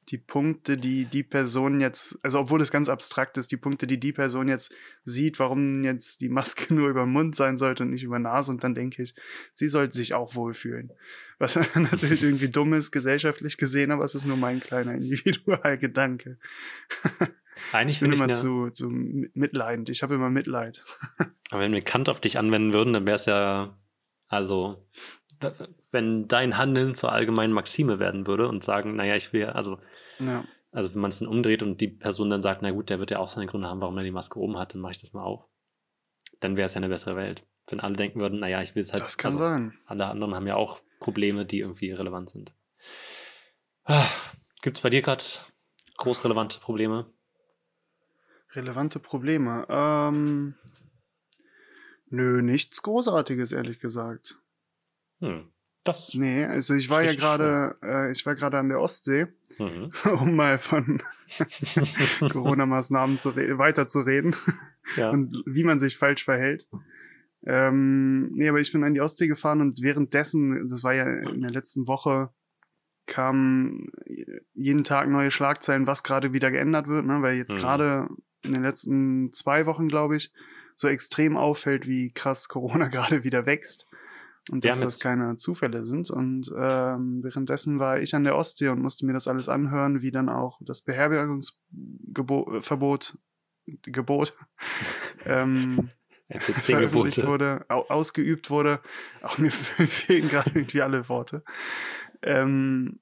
die 0.09 0.19
Punkte, 0.19 0.77
die 0.77 1.05
die 1.05 1.23
Person 1.23 1.81
jetzt, 1.81 2.19
also 2.23 2.41
obwohl 2.41 2.59
das 2.59 2.71
ganz 2.71 2.88
abstrakt 2.88 3.37
ist, 3.37 3.53
die 3.53 3.57
Punkte, 3.57 3.87
die 3.87 4.00
die 4.00 4.12
Person 4.12 4.49
jetzt 4.49 4.75
sieht, 5.05 5.38
warum 5.38 5.85
jetzt 5.85 6.21
die 6.21 6.29
Maske 6.29 6.73
nur 6.75 6.88
über 6.88 7.05
den 7.05 7.12
Mund 7.12 7.37
sein 7.37 7.57
sollte 7.57 7.83
und 7.83 7.91
nicht 7.91 8.05
über 8.05 8.19
Nase. 8.19 8.50
Und 8.50 8.65
dann 8.65 8.75
denke 8.75 9.03
ich, 9.03 9.15
sie 9.53 9.69
sollte 9.69 9.97
sich 9.97 10.15
auch 10.15 10.35
wohlfühlen. 10.35 10.93
Was 11.38 11.57
natürlich 11.75 12.23
irgendwie 12.23 12.49
dumm 12.49 12.73
ist, 12.73 12.91
gesellschaftlich 12.91 13.59
gesehen, 13.59 13.91
aber 13.91 14.05
es 14.05 14.15
ist 14.15 14.25
nur 14.25 14.37
mein 14.37 14.61
kleiner 14.61 14.95
Individualgedanke. 14.95 16.38
Eigentlich 17.73 18.00
bin 18.00 18.12
ich 18.12 18.21
immer 18.21 18.33
zu, 18.33 18.71
zu 18.71 18.88
mitleidend. 18.88 19.91
Ich 19.91 20.03
habe 20.03 20.15
immer 20.15 20.31
Mitleid. 20.31 20.85
aber 21.50 21.61
wenn 21.61 21.73
wir 21.73 21.81
Kant 21.81 22.09
auf 22.09 22.21
dich 22.21 22.38
anwenden 22.38 22.73
würden, 22.73 22.93
dann 22.93 23.07
wäre 23.07 23.17
es 23.17 23.27
ja, 23.27 23.77
also 24.29 24.87
wenn 25.90 26.28
dein 26.28 26.57
Handeln 26.59 26.95
zur 26.95 27.12
allgemeinen 27.12 27.52
Maxime 27.52 27.99
werden 27.99 28.26
würde 28.26 28.49
und 28.49 28.64
sagen, 28.64 28.97
naja, 28.97 29.16
ich 29.16 29.33
will, 29.33 29.47
also, 29.47 29.78
ja. 30.18 30.45
also 30.73 30.95
wenn 30.95 31.00
man 31.00 31.11
es 31.11 31.18
dann 31.18 31.28
umdreht 31.28 31.62
und 31.62 31.80
die 31.80 31.88
Person 31.88 32.30
dann 32.30 32.42
sagt, 32.42 32.62
na 32.62 32.71
gut, 32.71 32.90
der 32.90 32.99
wird 32.99 33.11
ja 33.11 33.18
auch 33.18 33.28
seine 33.28 33.47
Gründe 33.47 33.68
haben, 33.68 33.80
warum 33.80 33.97
er 33.99 34.04
die 34.04 34.11
Maske 34.11 34.38
oben 34.38 34.59
hat, 34.59 34.75
dann 34.75 34.80
mache 34.80 34.92
ich 34.92 34.99
das 34.99 35.12
mal 35.12 35.25
auch. 35.25 35.49
Dann 36.40 36.57
wäre 36.57 36.66
es 36.66 36.75
ja 36.75 36.78
eine 36.78 36.88
bessere 36.88 37.16
Welt. 37.16 37.45
Wenn 37.68 37.80
alle 37.80 37.97
denken 37.97 38.21
würden, 38.21 38.40
naja, 38.40 38.62
ich 38.62 38.75
will 38.75 38.83
es 38.83 38.92
halt. 38.92 39.02
Das 39.02 39.18
kann 39.18 39.33
also, 39.33 39.45
sein. 39.45 39.78
Alle 39.87 40.07
anderen 40.07 40.35
haben 40.35 40.47
ja 40.47 40.57
auch 40.57 40.80
Probleme, 41.00 41.45
die 41.45 41.61
irgendwie 41.61 41.92
relevant 41.92 42.30
sind. 42.30 42.54
Ah, 43.85 44.09
Gibt 44.62 44.78
es 44.78 44.83
bei 44.83 44.90
dir 44.90 45.02
gerade 45.02 45.23
groß 45.97 46.25
relevante 46.25 46.59
Probleme? 46.61 47.12
Relevante 48.52 48.99
Probleme? 48.99 49.66
Ähm, 49.68 50.54
nö, 52.09 52.42
nichts 52.42 52.83
Großartiges, 52.83 53.52
ehrlich 53.52 53.78
gesagt. 53.80 54.38
Hm. 55.21 55.51
Das 55.85 56.13
nee, 56.15 56.45
also 56.45 56.75
ich 56.75 56.91
war 56.91 57.03
ja 57.03 57.15
gerade, 57.15 57.77
äh, 57.83 58.13
ich 58.13 58.27
war 58.27 58.35
gerade 58.35 58.59
an 58.59 58.69
der 58.69 58.81
Ostsee, 58.81 59.27
mhm. 59.59 59.89
um 60.21 60.35
mal 60.35 60.59
von 60.59 61.01
Corona-Maßnahmen 62.31 63.17
zu 63.17 63.37
weiterzureden 63.37 64.37
ja. 64.97 65.11
und 65.11 65.43
wie 65.47 65.65
man 65.65 65.79
sich 65.79 65.97
falsch 65.97 66.25
verhält. 66.25 66.69
Ähm, 67.47 68.33
nee, 68.33 68.49
aber 68.49 68.61
ich 68.61 68.73
bin 68.73 68.85
an 68.85 68.95
die 68.95 69.01
Ostsee 69.01 69.29
gefahren 69.29 69.61
und 69.61 69.81
währenddessen, 69.81 70.67
das 70.69 70.85
war 70.85 70.93
ja 70.93 71.05
in 71.05 71.41
der 71.41 71.51
letzten 71.51 71.87
Woche, 71.87 72.31
kamen 73.07 73.91
jeden 74.53 74.85
Tag 74.85 75.09
neue 75.09 75.31
Schlagzeilen, 75.31 75.87
was 75.87 76.03
gerade 76.03 76.33
wieder 76.33 76.51
geändert 76.51 76.89
wird, 76.89 77.07
ne? 77.07 77.23
weil 77.23 77.39
jetzt 77.39 77.55
mhm. 77.55 77.59
gerade 77.59 78.09
in 78.45 78.53
den 78.53 78.63
letzten 78.63 79.33
zwei 79.33 79.67
Wochen, 79.67 79.89
glaube 79.89 80.17
ich, 80.17 80.33
so 80.77 80.87
extrem 80.87 81.37
auffällt, 81.37 81.89
wie 81.89 82.13
krass 82.13 82.49
Corona 82.49 82.89
gerade 82.89 83.25
wieder 83.25 83.47
wächst. 83.47 83.88
Und 84.50 84.65
dass 84.65 84.80
das 84.80 84.99
keine 84.99 85.37
Zufälle 85.37 85.84
sind. 85.84 86.11
Und 86.11 86.50
ähm, 86.56 87.23
währenddessen 87.23 87.78
war 87.78 88.00
ich 88.00 88.15
an 88.15 88.25
der 88.25 88.34
Ostsee 88.37 88.69
und 88.69 88.80
musste 88.80 89.04
mir 89.06 89.13
das 89.13 89.28
alles 89.28 89.49
anhören, 89.49 90.02
wie 90.02 90.11
dann 90.11 90.28
auch 90.28 90.58
das 90.63 90.82
Beherbergungsverbot, 90.82 93.17
Gebot, 93.82 94.34
ähm, 95.26 95.91
veröffentlicht 96.30 97.26
wurde, 97.26 97.65
ausgeübt 97.69 98.50
wurde. 98.50 98.80
Auch 99.23 99.39
mir 99.39 99.50
fehlen 99.52 100.28
gerade 100.28 100.50
irgendwie 100.54 100.82
alle 100.82 101.08
Worte. 101.08 101.43
Ähm, 102.23 103.00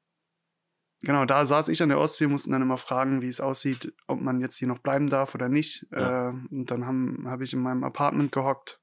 genau, 1.03 1.25
da 1.25 1.47
saß 1.47 1.69
ich 1.69 1.83
an 1.83 1.91
der 1.91 1.99
Ostsee, 1.99 2.27
mussten 2.27 2.53
dann 2.53 2.63
immer 2.63 2.77
fragen, 2.77 3.23
wie 3.23 3.29
es 3.29 3.41
aussieht, 3.41 3.95
ob 4.09 4.21
man 4.21 4.41
jetzt 4.41 4.57
hier 4.57 4.69
noch 4.69 4.81
bleiben 4.81 5.09
darf 5.09 5.35
oder 5.35 5.49
nicht. 5.49 5.87
Ja. 5.93 6.31
Äh, 6.31 6.35
und 6.51 6.71
dann 6.71 6.87
habe 6.87 7.31
hab 7.31 7.41
ich 7.41 7.53
in 7.53 7.61
meinem 7.61 7.85
Apartment 7.85 8.33
gehockt 8.33 8.81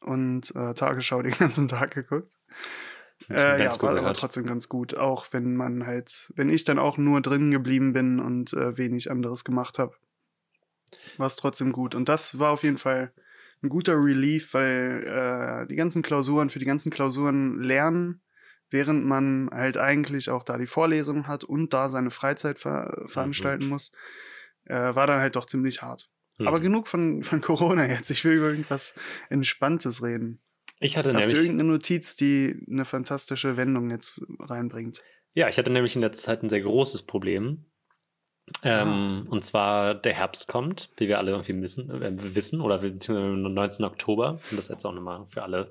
und 0.00 0.54
äh, 0.54 0.74
Tagesschau 0.74 1.22
den 1.22 1.34
ganzen 1.38 1.68
Tag 1.68 1.94
geguckt. 1.94 2.36
Äh, 3.28 3.62
ja, 3.62 3.82
war 3.82 3.96
aber 3.96 4.12
trotzdem 4.12 4.46
ganz 4.46 4.68
gut, 4.68 4.96
auch 4.96 5.32
wenn 5.32 5.56
man 5.56 5.86
halt, 5.86 6.32
wenn 6.36 6.48
ich 6.48 6.64
dann 6.64 6.78
auch 6.78 6.96
nur 6.96 7.20
drin 7.20 7.50
geblieben 7.50 7.92
bin 7.92 8.20
und 8.20 8.52
äh, 8.52 8.78
wenig 8.78 9.10
anderes 9.10 9.42
gemacht 9.42 9.78
habe, 9.78 9.94
war 11.16 11.26
es 11.26 11.36
trotzdem 11.36 11.72
gut. 11.72 11.94
Und 11.94 12.08
das 12.08 12.38
war 12.38 12.52
auf 12.52 12.62
jeden 12.62 12.78
Fall 12.78 13.12
ein 13.62 13.68
guter 13.68 13.94
Relief, 13.94 14.54
weil 14.54 15.04
äh, 15.06 15.66
die 15.66 15.76
ganzen 15.76 16.02
Klausuren, 16.02 16.50
für 16.50 16.58
die 16.58 16.66
ganzen 16.66 16.90
Klausuren 16.90 17.60
lernen, 17.60 18.20
während 18.70 19.04
man 19.04 19.48
halt 19.52 19.76
eigentlich 19.76 20.30
auch 20.30 20.42
da 20.42 20.58
die 20.58 20.66
Vorlesungen 20.66 21.26
hat 21.26 21.42
und 21.44 21.72
da 21.72 21.88
seine 21.88 22.10
Freizeit 22.10 22.58
ver 22.58 23.04
veranstalten 23.06 23.64
mhm. 23.64 23.70
muss, 23.70 23.92
äh, 24.64 24.94
war 24.94 25.06
dann 25.06 25.20
halt 25.20 25.36
doch 25.36 25.46
ziemlich 25.46 25.82
hart. 25.82 26.08
Hm. 26.38 26.48
Aber 26.48 26.60
genug 26.60 26.88
von, 26.88 27.24
von 27.24 27.40
Corona 27.40 27.86
jetzt. 27.86 28.10
Ich 28.10 28.24
will 28.24 28.34
über 28.34 28.48
irgendwas 28.48 28.94
Entspanntes 29.30 30.02
reden. 30.02 30.40
Ich 30.78 30.96
hatte 30.96 31.14
Hast 31.14 31.26
nämlich. 31.26 31.38
du 31.38 31.44
irgendeine 31.44 31.72
Notiz, 31.72 32.16
die 32.16 32.66
eine 32.70 32.84
fantastische 32.84 33.56
Wendung 33.56 33.90
jetzt 33.90 34.22
reinbringt? 34.40 35.02
Ja, 35.32 35.48
ich 35.48 35.58
hatte 35.58 35.70
nämlich 35.70 35.94
in 35.94 36.02
der 36.02 36.12
Zeit 36.12 36.42
ein 36.42 36.48
sehr 36.48 36.60
großes 36.60 37.04
Problem. 37.04 37.66
Ähm, 38.62 39.24
ah. 39.26 39.30
Und 39.30 39.44
zwar 39.44 39.94
der 39.94 40.14
Herbst 40.14 40.46
kommt, 40.46 40.90
wie 40.98 41.08
wir 41.08 41.18
alle 41.18 41.32
irgendwie 41.32 41.60
wissen, 41.60 41.90
äh, 41.90 42.12
wissen 42.34 42.60
oder 42.60 42.78
beziehungsweise 42.78 43.54
19. 43.54 43.84
Oktober. 43.84 44.40
Und 44.50 44.58
das 44.58 44.68
jetzt 44.68 44.84
auch 44.84 44.92
nochmal 44.92 45.26
für 45.26 45.42
alle, 45.42 45.64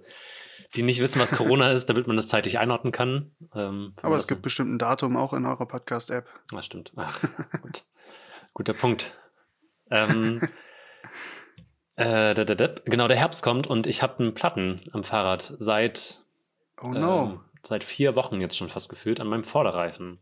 die 0.75 0.83
nicht 0.83 0.99
wissen, 0.99 1.21
was 1.21 1.31
Corona 1.31 1.71
ist, 1.71 1.85
damit 1.85 2.07
man 2.07 2.15
das 2.15 2.27
zeitlich 2.27 2.59
einordnen 2.59 2.91
kann. 2.91 3.31
Ähm, 3.53 3.93
Aber 4.01 4.17
es 4.17 4.27
gibt 4.27 4.41
bestimmt 4.41 4.73
ein 4.73 4.79
Datum 4.79 5.15
auch 5.15 5.33
in 5.33 5.45
eurer 5.45 5.65
Podcast-App. 5.65 6.27
Das 6.49 6.59
ah, 6.59 6.63
stimmt. 6.63 6.91
Ach, 6.95 7.21
gut. 7.61 7.85
Guter 8.53 8.73
Punkt. 8.73 9.15
Ähm, 9.89 10.41
äh, 11.95 12.33
genau, 12.85 13.07
der 13.07 13.17
Herbst 13.17 13.43
kommt 13.43 13.67
und 13.67 13.87
ich 13.87 14.01
habe 14.01 14.19
einen 14.19 14.33
Platten 14.33 14.79
am 14.91 15.03
Fahrrad 15.03 15.53
seit, 15.57 16.23
oh 16.81 16.89
no. 16.89 17.23
ähm, 17.23 17.39
seit 17.63 17.83
vier 17.83 18.15
Wochen 18.15 18.41
jetzt 18.41 18.57
schon 18.57 18.69
fast 18.69 18.89
gefühlt 18.89 19.19
an 19.19 19.27
meinem 19.27 19.43
Vorderreifen. 19.43 20.19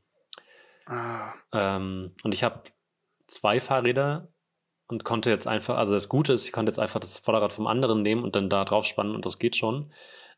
Ah. 0.85 1.33
Ähm, 1.53 2.13
und 2.23 2.33
ich 2.33 2.43
habe 2.43 2.63
zwei 3.27 3.59
Fahrräder 3.59 4.27
und 4.87 5.03
konnte 5.03 5.29
jetzt 5.29 5.47
einfach, 5.47 5.77
also 5.77 5.93
das 5.93 6.09
Gute 6.09 6.33
ist, 6.33 6.45
ich 6.45 6.51
konnte 6.51 6.69
jetzt 6.69 6.79
einfach 6.79 6.99
das 6.99 7.19
Vorderrad 7.19 7.53
vom 7.53 7.67
anderen 7.67 8.01
nehmen 8.01 8.23
und 8.23 8.35
dann 8.35 8.49
da 8.49 8.65
drauf 8.65 8.85
spannen 8.85 9.15
und 9.15 9.25
das 9.25 9.39
geht 9.39 9.55
schon. 9.55 9.91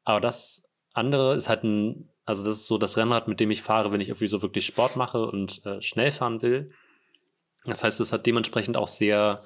Aber 0.03 0.21
das 0.21 0.69
andere 0.93 1.35
ist 1.35 1.49
halt 1.49 1.63
ein, 1.63 2.09
also 2.25 2.43
das 2.43 2.59
ist 2.59 2.67
so 2.67 2.77
das 2.77 2.97
Rennrad, 2.97 3.27
mit 3.27 3.39
dem 3.39 3.51
ich 3.51 3.61
fahre, 3.61 3.91
wenn 3.91 4.01
ich 4.01 4.09
irgendwie 4.09 4.27
so 4.27 4.41
wirklich 4.41 4.65
Sport 4.65 4.95
mache 4.95 5.25
und 5.25 5.65
äh, 5.65 5.81
schnell 5.81 6.11
fahren 6.11 6.41
will. 6.41 6.71
Das 7.65 7.83
heißt, 7.83 7.99
es 7.99 8.11
hat 8.11 8.25
dementsprechend 8.25 8.77
auch 8.77 8.87
sehr 8.87 9.41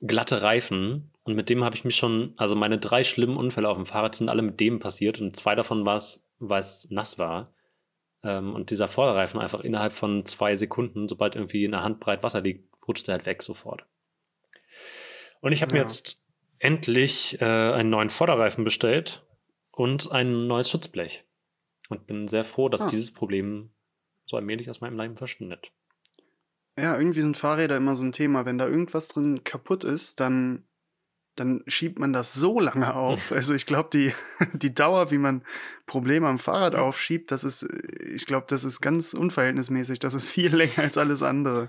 glatte 0.00 0.42
Reifen. 0.42 1.12
Und 1.24 1.34
mit 1.34 1.48
dem 1.48 1.64
habe 1.64 1.76
ich 1.76 1.84
mich 1.84 1.96
schon, 1.96 2.34
also 2.36 2.56
meine 2.56 2.78
drei 2.78 3.04
schlimmen 3.04 3.36
Unfälle 3.36 3.68
auf 3.68 3.76
dem 3.76 3.86
Fahrrad 3.86 4.14
sind 4.14 4.28
alle 4.28 4.42
mit 4.42 4.60
dem 4.60 4.78
passiert. 4.78 5.20
Und 5.20 5.36
zwei 5.36 5.54
davon 5.54 5.84
war 5.84 5.96
es, 5.96 6.26
weil 6.38 6.60
es 6.60 6.90
nass 6.90 7.18
war. 7.18 7.48
Ähm, 8.24 8.54
und 8.54 8.70
dieser 8.70 8.88
Vorderreifen 8.88 9.40
einfach 9.40 9.60
innerhalb 9.60 9.92
von 9.92 10.24
zwei 10.24 10.56
Sekunden, 10.56 11.08
sobald 11.08 11.36
irgendwie 11.36 11.64
in 11.64 11.72
der 11.72 11.82
Handbreit 11.82 12.22
Wasser 12.22 12.40
liegt, 12.40 12.68
rutscht 12.86 13.08
er 13.08 13.12
halt 13.12 13.26
weg 13.26 13.42
sofort. 13.42 13.86
Und 15.40 15.52
ich 15.52 15.62
habe 15.62 15.74
ja. 15.74 15.80
mir 15.80 15.86
jetzt 15.86 16.20
endlich 16.58 17.40
äh, 17.40 17.44
einen 17.44 17.90
neuen 17.90 18.10
Vorderreifen 18.10 18.64
bestellt 18.64 19.24
und 19.72 20.12
ein 20.12 20.46
neues 20.46 20.70
Schutzblech. 20.70 21.24
Und 21.88 22.06
bin 22.06 22.28
sehr 22.28 22.44
froh, 22.44 22.68
dass 22.68 22.82
ah. 22.82 22.88
dieses 22.88 23.12
Problem 23.12 23.70
so 24.24 24.36
allmählich 24.36 24.70
aus 24.70 24.80
meinem 24.80 24.98
Leben 24.98 25.16
verschwindet. 25.16 25.72
Ja, 26.78 26.96
irgendwie 26.96 27.20
sind 27.20 27.36
Fahrräder 27.36 27.76
immer 27.76 27.96
so 27.96 28.04
ein 28.04 28.12
Thema. 28.12 28.46
Wenn 28.46 28.58
da 28.58 28.66
irgendwas 28.66 29.08
drin 29.08 29.44
kaputt 29.44 29.84
ist, 29.84 30.20
dann, 30.20 30.64
dann 31.36 31.62
schiebt 31.66 31.98
man 31.98 32.14
das 32.14 32.32
so 32.32 32.60
lange 32.60 32.94
auf. 32.94 33.30
Also 33.30 33.54
ich 33.54 33.66
glaube, 33.66 33.90
die, 33.92 34.14
die 34.54 34.72
Dauer, 34.72 35.10
wie 35.10 35.18
man 35.18 35.44
Probleme 35.86 36.28
am 36.28 36.38
Fahrrad 36.38 36.74
aufschiebt, 36.74 37.30
das 37.30 37.44
ist, 37.44 37.64
ich 38.00 38.24
glaube, 38.24 38.46
das 38.48 38.64
ist 38.64 38.80
ganz 38.80 39.12
unverhältnismäßig. 39.12 39.98
Das 39.98 40.14
ist 40.14 40.26
viel 40.26 40.54
länger 40.56 40.78
als 40.78 40.96
alles 40.96 41.22
andere. 41.22 41.68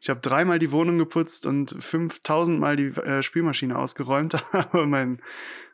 Ich 0.00 0.10
habe 0.10 0.20
dreimal 0.20 0.58
die 0.58 0.72
Wohnung 0.72 0.98
geputzt 0.98 1.46
und 1.46 1.74
5000 1.78 2.60
Mal 2.60 2.76
die 2.76 2.88
äh, 2.88 3.22
Spülmaschine 3.22 3.78
ausgeräumt, 3.78 4.36
aber 4.52 4.86
mein, 4.86 5.22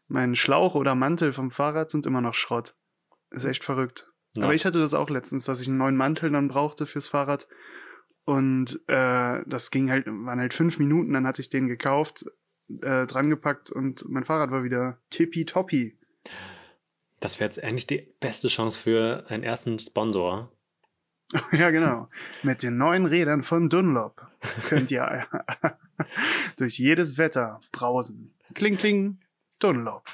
mein 0.07 0.37
Schlauch 0.37 0.77
oder 0.77 0.95
Mantel 0.95 1.33
vom 1.33 1.51
Fahrrad 1.51 1.91
sind 1.91 2.07
immer 2.07 2.21
noch 2.21 2.35
Schrott. 2.35 2.77
Ist 3.31 3.45
echt 3.45 3.65
verrückt. 3.65 4.13
Ja. 4.35 4.45
Aber 4.45 4.55
ich 4.55 4.65
hatte 4.65 4.79
das 4.79 4.95
auch 4.95 5.11
letztens, 5.11 5.47
dass 5.47 5.61
ich 5.61 5.67
einen 5.67 5.79
neuen 5.79 5.97
Mantel 5.97 6.31
dann 6.31 6.47
brauchte 6.49 6.87
fürs 6.87 7.09
Fahrrad. 7.09 7.49
Und 8.29 8.79
äh, 8.89 9.41
das 9.47 9.71
ging 9.71 9.91
halt, 9.91 10.05
waren 10.07 10.39
halt 10.39 10.53
fünf 10.53 10.79
Minuten, 10.79 11.15
dann 11.15 11.27
hatte 11.27 11.41
ich 11.41 11.49
den 11.49 11.67
gekauft, 11.67 12.27
äh, 12.69 13.07
drangepackt 13.07 13.71
und 13.71 14.07
mein 14.07 14.23
Fahrrad 14.23 14.51
war 14.51 14.63
wieder 14.63 14.99
tippitoppi. 15.09 15.97
Das 17.21 17.41
wäre 17.41 17.49
jetzt 17.49 17.65
eigentlich 17.65 17.87
die 17.87 18.07
beste 18.21 18.49
Chance 18.49 18.79
für 18.79 19.25
einen 19.29 19.43
ersten 19.43 19.79
Sponsor. 19.79 20.53
Ja, 21.53 21.71
genau. 21.71 22.09
Mit 22.43 22.63
den 22.63 22.77
neuen 22.79 23.05
Rädern 23.07 23.43
von 23.43 23.69
Dunlop 23.71 24.27
könnt 24.69 24.91
ihr 24.91 25.27
durch 26.57 26.79
jedes 26.79 27.19
Wetter 27.19 27.61
brausen. 27.71 28.35
Kling, 28.55 28.77
kling, 28.77 29.21
Dunlop. 29.59 30.05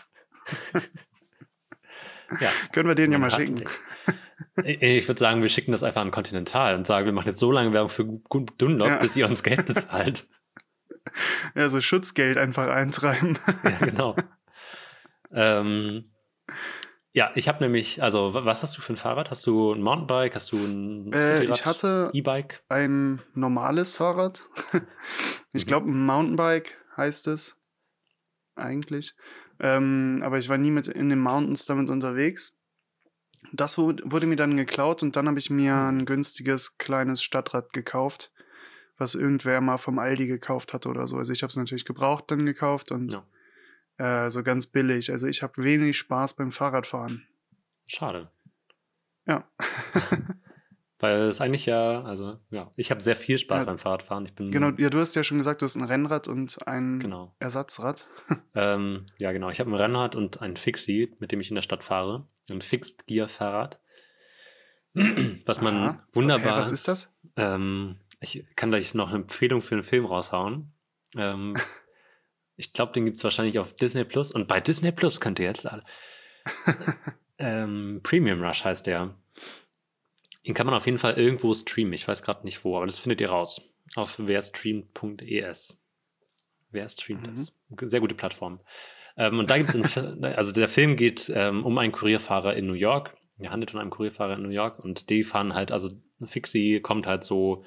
Ja, 2.41 2.51
Können 2.73 2.89
wir 2.89 2.97
den 2.97 3.13
ja 3.13 3.19
mal 3.19 3.31
schicken. 3.31 3.65
Ich 4.63 5.09
würde 5.09 5.19
sagen, 5.19 5.43
wir 5.43 5.49
schicken 5.49 5.73
das 5.73 5.83
einfach 5.83 6.01
an 6.03 6.11
Continental 6.13 6.77
und 6.77 6.87
sagen, 6.87 7.07
wir 7.07 7.13
machen 7.13 7.29
jetzt 7.29 7.41
so 7.41 7.51
lange 7.51 7.73
Werbung 7.73 7.89
für 7.89 8.05
Dunlop, 8.59 8.89
Ja. 8.89 8.97
bis 8.99 9.17
ihr 9.17 9.27
uns 9.29 9.43
Geld 9.43 9.67
bezahlt. 9.67 10.27
Ja, 11.55 11.69
so 11.69 11.81
Schutzgeld 11.81 12.39
einfach 12.39 12.67
eintreiben. 12.69 13.39
ja, 13.63 13.71
genau. 13.87 14.17
ähm, 15.33 16.03
ja, 17.13 17.31
ich 17.35 17.47
habe 17.47 17.63
nämlich, 17.63 18.03
also 18.03 18.35
wa- 18.35 18.45
was 18.45 18.63
hast 18.63 18.77
du 18.77 18.81
für 18.81 18.95
ein 18.95 18.97
Fahrrad? 18.97 19.31
Hast 19.31 19.47
du 19.47 19.73
ein 19.75 19.83
Mountainbike? 19.83 20.35
Hast 20.35 20.51
du 20.51 20.57
ein 20.57 21.13
Äh, 21.13 21.45
ich 21.45 21.65
hatte 21.67 22.11
E-Bike? 22.13 22.65
ein 22.69 23.23
normales 23.35 23.95
Fahrrad. 23.95 24.49
Ich 25.53 25.67
Mhm. 25.67 25.69
glaube, 25.69 25.89
ein 25.91 26.05
Mountainbike 26.07 26.77
heißt 26.97 27.29
es 27.29 27.57
eigentlich. 28.57 29.15
Ähm, 29.61 30.21
aber 30.25 30.39
ich 30.39 30.49
war 30.49 30.59
nie 30.59 30.73
mit 30.73 30.89
in 30.89 31.11
den 31.11 31.21
Mountains 31.21 31.65
damit 31.67 31.91
unterwegs. 31.91 32.59
Das 33.53 33.79
wu- 33.79 33.97
wurde 34.05 34.27
mir 34.27 34.37
dann 34.37 34.57
geklaut 34.57 35.03
und 35.03 35.17
dann 35.17 35.29
habe 35.29 35.39
ich 35.39 35.51
mir 35.51 35.75
ein 35.77 36.07
günstiges 36.07 36.79
kleines 36.79 37.23
Stadtrad 37.23 37.73
gekauft, 37.73 38.33
was 38.99 39.15
irgendwer 39.15 39.61
mal 39.61 39.77
vom 39.79 39.99
Aldi 39.99 40.27
gekauft 40.27 40.73
hatte 40.73 40.89
oder 40.89 41.07
so. 41.07 41.17
Also 41.17 41.33
ich 41.33 41.43
habe 41.43 41.51
es 41.51 41.57
natürlich 41.57 41.85
gebraucht 41.85 42.31
dann 42.31 42.47
gekauft 42.47 42.91
und 42.91 43.13
äh, 43.99 44.31
so 44.31 44.43
ganz 44.43 44.67
billig. 44.67 45.11
Also 45.13 45.27
ich 45.29 45.43
habe 45.43 45.63
wenig 45.63 45.97
Spaß 45.99 46.35
beim 46.35 46.51
Fahrradfahren. 46.53 47.27
Schade. 47.87 48.31
Ja. 49.27 49.49
Weil 51.05 51.25
es 51.25 51.43
eigentlich 51.43 51.67
ja, 51.67 52.03
also 52.03 52.39
ja, 52.49 52.71
ich 52.77 52.91
habe 52.91 53.03
sehr 53.03 53.15
viel 53.15 53.37
Spaß 53.37 53.59
Ja. 53.59 53.65
beim 53.67 53.77
Fahrradfahren. 53.77 54.25
Ich 54.25 54.33
bin 54.35 54.51
Genau, 54.51 54.71
ja, 54.79 54.89
du 54.89 54.99
hast 54.99 55.15
ja 55.15 55.23
schon 55.23 55.37
gesagt, 55.37 55.61
du 55.61 55.67
hast 55.67 55.75
ein 55.75 55.85
Rennrad 55.85 56.29
und 56.29 56.67
ein 56.67 56.99
genau. 56.99 57.35
Ersatzrad. 57.41 58.09
Ähm, 58.55 59.05
ja, 59.19 59.33
genau. 59.33 59.51
Ich 59.51 59.61
habe 59.61 59.71
ein 59.71 59.75
Rennrad 59.75 60.15
und 60.15 60.41
ein 60.41 60.57
Fixie, 60.57 61.15
mit 61.19 61.31
dem 61.31 61.41
ich 61.41 61.51
in 61.51 61.57
der 61.57 61.63
Stadt 61.63 61.85
fahre. 61.85 62.27
Ein 62.49 62.63
Fixed 62.63 63.07
Gear 63.07 63.29
Fahrrad. 63.29 63.81
Was 65.45 65.61
man 65.61 65.77
Aha. 65.77 66.07
wunderbar. 66.15 66.55
Hä, 66.55 66.59
was 66.61 66.73
ist 66.73 66.89
das? 66.89 67.13
Ähm, 67.37 67.97
ich 68.21 68.47
kann 68.57 68.71
gleich 68.71 68.95
noch 68.95 69.09
eine 69.09 69.19
Empfehlung 69.19 69.61
für 69.61 69.75
einen 69.75 69.83
Film 69.83 70.07
raushauen. 70.07 70.73
Ähm, 71.17 71.55
ich 72.57 72.73
glaube, 72.73 72.93
den 72.95 73.05
gibt 73.05 73.19
es 73.19 73.25
wahrscheinlich 73.25 73.59
auf 73.59 73.75
Disney 73.77 74.05
Plus. 74.05 74.33
Und 74.33 74.49
bei 74.49 74.61
Disney 74.61 74.91
Plus 74.91 75.21
könnt 75.21 75.39
ihr 75.39 75.47
jetzt 75.47 75.71
alle. 75.71 75.85
ähm, 77.39 78.01
Premium 78.03 78.43
Rush 78.43 78.65
heißt 78.65 78.87
der. 78.87 79.15
Den 80.47 80.55
kann 80.55 80.67
man 80.67 80.75
auf 80.75 80.87
jeden 80.87 80.99
Fall 80.99 81.15
irgendwo 81.15 81.55
streamen. 81.55 81.93
Ich 81.95 82.07
weiß 82.07 82.23
gerade 82.23 82.45
nicht 82.45 82.65
wo, 82.65 82.77
aber 82.77 82.87
das 82.87 82.99
findet 82.99 83.21
ihr 83.21 83.31
raus. 83.31 83.71
Auf 83.97 84.19
werstreamt.es. 84.19 85.79
Wer 86.71 86.89
streamt 86.89 87.27
das? 87.27 87.53
Sehr 87.83 88.01
gute 88.01 88.15
Plattform. 88.15 88.59
Ähm, 89.17 89.39
und 89.39 89.51
da 89.51 89.57
gibt 89.59 89.75
es, 89.75 89.97
also 90.23 90.53
der 90.53 90.69
Film 90.69 90.97
geht 90.97 91.31
ähm, 91.35 91.65
um 91.65 91.79
einen 91.79 91.93
Kurierfahrer 91.93 92.55
in 92.57 92.67
New 92.67 92.75
York. 92.75 93.17
Er 93.39 93.51
handelt 93.51 93.71
von 93.71 93.81
einem 93.81 93.91
Kurierfahrer 93.91 94.35
in 94.35 94.43
New 94.43 94.51
York 94.51 94.81
und 94.81 95.11
die 95.11 95.25
fahren 95.25 95.55
halt, 95.55 95.73
also 95.73 95.91
Fixie 96.23 96.81
kommt 96.81 97.07
halt 97.07 97.25
so, 97.25 97.65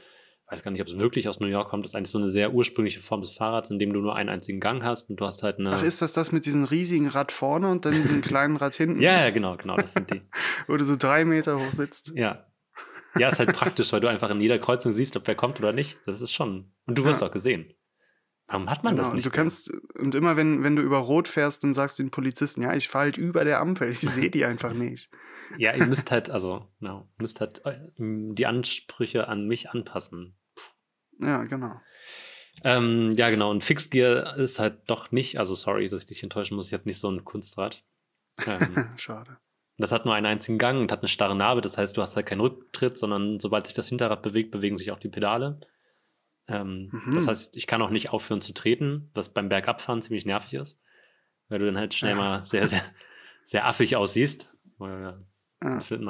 weiß 0.49 0.63
gar 0.63 0.71
nicht, 0.71 0.81
ob 0.81 0.87
es 0.87 0.97
wirklich 0.99 1.27
aus 1.27 1.39
New 1.39 1.47
York 1.47 1.69
kommt, 1.69 1.85
ist 1.85 1.95
eigentlich 1.95 2.09
so 2.09 2.17
eine 2.17 2.29
sehr 2.29 2.53
ursprüngliche 2.53 3.01
Form 3.01 3.21
des 3.21 3.31
Fahrrads, 3.31 3.69
in 3.69 3.79
dem 3.79 3.91
du 3.91 3.99
nur 3.99 4.15
einen 4.15 4.29
einzigen 4.29 4.59
Gang 4.59 4.83
hast 4.83 5.09
und 5.09 5.17
du 5.17 5.25
hast 5.25 5.43
halt 5.43 5.59
eine. 5.59 5.71
Ach, 5.71 5.83
ist 5.83 6.01
das 6.01 6.13
das 6.13 6.31
mit 6.31 6.45
diesem 6.45 6.63
riesigen 6.63 7.07
Rad 7.07 7.31
vorne 7.31 7.69
und 7.69 7.85
dann 7.85 7.93
diesem 7.93 8.21
kleinen 8.21 8.55
Rad 8.55 8.75
hinten? 8.75 9.01
ja, 9.01 9.21
ja, 9.21 9.29
genau, 9.29 9.57
genau, 9.57 9.75
das 9.75 9.93
sind 9.93 10.09
die. 10.11 10.19
Wo 10.67 10.77
du 10.77 10.85
so 10.85 10.95
drei 10.95 11.25
Meter 11.25 11.59
hoch 11.59 11.73
sitzt. 11.73 12.13
Ja. 12.15 12.46
Ja, 13.19 13.30
ist 13.30 13.39
halt 13.39 13.53
praktisch, 13.53 13.91
weil 13.93 13.99
du 13.99 14.08
einfach 14.08 14.30
in 14.30 14.39
jeder 14.41 14.58
Kreuzung 14.60 14.93
siehst, 14.93 15.15
ob 15.17 15.27
wer 15.27 15.36
kommt 15.36 15.60
oder 15.60 15.73
nicht. 15.73 15.97
Das 16.06 16.21
ist 16.21 16.34
schon. 16.34 16.71
Und 16.86 16.97
du 16.97 17.03
wirst 17.03 17.21
Ja. 17.21 17.27
auch 17.27 17.32
gesehen. 17.32 17.73
Warum 18.47 18.69
hat 18.69 18.84
man 18.84 18.95
das 18.95 19.08
Genau, 19.08 19.15
nicht? 19.15 19.25
und 19.25 19.34
du 19.34 19.38
mehr? 19.38 19.43
kannst, 19.43 19.71
und 19.95 20.15
immer 20.15 20.38
wenn, 20.38 20.63
wenn 20.63 20.75
du 20.77 20.82
über 20.82 20.99
Rot 20.99 21.27
fährst, 21.27 21.63
dann 21.63 21.73
sagst 21.73 21.99
du 21.99 22.03
den 22.03 22.12
Polizisten, 22.12 22.62
ja, 22.62 22.73
ich 22.73 22.88
fahre 22.88 23.06
halt 23.06 23.17
über 23.17 23.43
der 23.43 23.60
Ampel, 23.60 23.91
ich 23.91 23.99
sehe 24.01 24.30
die 24.30 24.45
einfach 24.45 24.73
nicht. 24.73 25.10
Ja, 25.58 25.73
ihr 25.73 25.86
müsst 25.86 26.12
halt, 26.12 26.30
also, 26.30 26.67
ja, 26.80 27.06
müsst 27.17 27.41
halt 27.41 27.65
äh, 27.65 27.77
die 27.97 28.45
Ansprüche 28.45 29.27
an 29.27 29.47
mich 29.47 29.69
anpassen. 29.69 30.38
Ja, 31.19 31.43
genau. 31.43 31.82
Ähm, 32.63 33.12
ja, 33.17 33.30
genau. 33.30 33.51
Und 33.51 33.63
Fixed 33.63 33.91
Gear 33.91 34.38
ist 34.38 34.60
halt 34.60 34.80
doch 34.88 35.12
nicht, 35.12 35.39
also 35.39 35.53
sorry, 35.53 35.89
dass 35.89 36.03
ich 36.03 36.08
dich 36.08 36.23
enttäuschen 36.23 36.56
muss, 36.56 36.67
ich 36.67 36.73
habe 36.73 36.84
nicht 36.86 36.99
so 36.99 37.10
ein 37.10 37.23
Kunstrad. 37.25 37.84
Ähm, 38.45 38.88
Schade. 38.97 39.38
Das 39.77 39.91
hat 39.91 40.05
nur 40.05 40.13
einen 40.15 40.25
einzigen 40.25 40.57
Gang 40.57 40.79
und 40.79 40.91
hat 40.91 41.01
eine 41.01 41.07
starre 41.07 41.35
Narbe, 41.35 41.61
das 41.61 41.77
heißt, 41.77 41.95
du 41.97 42.01
hast 42.01 42.15
halt 42.15 42.25
keinen 42.25 42.41
Rücktritt, 42.41 42.97
sondern 42.97 43.39
sobald 43.39 43.67
sich 43.67 43.75
das 43.75 43.87
Hinterrad 43.89 44.21
bewegt, 44.21 44.51
bewegen 44.51 44.77
sich 44.77 44.91
auch 44.91 44.99
die 44.99 45.09
Pedale. 45.09 45.57
Ähm, 46.47 46.89
Mhm. 46.91 47.13
Das 47.15 47.27
heißt, 47.27 47.55
ich 47.55 47.67
kann 47.67 47.81
auch 47.81 47.89
nicht 47.89 48.09
aufhören 48.11 48.41
zu 48.41 48.53
treten, 48.53 49.11
was 49.13 49.29
beim 49.33 49.49
Bergabfahren 49.49 50.01
ziemlich 50.01 50.25
nervig 50.25 50.53
ist, 50.55 50.79
weil 51.49 51.59
du 51.59 51.65
dann 51.65 51.77
halt 51.77 51.93
schnell 51.93 52.11
Ja. 52.11 52.17
mal 52.17 52.45
sehr, 52.45 52.67
sehr, 52.67 52.81
sehr 53.43 53.65
affig 53.67 53.95
aussiehst. 53.95 54.53
Weil, 54.77 55.19
Ja. 55.61 55.77
äh, 55.77 55.81
Flint. 55.81 56.03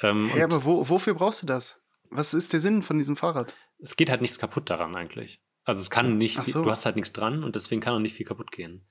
Ähm, 0.00 0.28
Hey, 0.32 0.44
und 0.44 0.52
aber 0.52 0.64
wo, 0.64 0.88
wofür 0.88 1.14
brauchst 1.14 1.42
du 1.42 1.46
das? 1.46 1.80
Was 2.10 2.34
ist 2.34 2.52
der 2.52 2.60
Sinn 2.60 2.82
von 2.82 2.98
diesem 2.98 3.16
Fahrrad? 3.16 3.56
es 3.80 3.96
geht 3.96 4.08
halt 4.08 4.22
nichts 4.22 4.38
kaputt 4.38 4.70
daran 4.70 4.94
eigentlich. 4.96 5.42
Also 5.64 5.82
es 5.82 5.90
kann 5.90 6.16
nicht, 6.16 6.42
so. 6.46 6.62
du 6.64 6.70
hast 6.70 6.86
halt 6.86 6.96
nichts 6.96 7.12
dran 7.12 7.44
und 7.44 7.54
deswegen 7.54 7.80
kann 7.82 7.94
auch 7.94 7.98
nicht 7.98 8.14
viel 8.14 8.24
kaputt 8.26 8.50
gehen. 8.50 8.86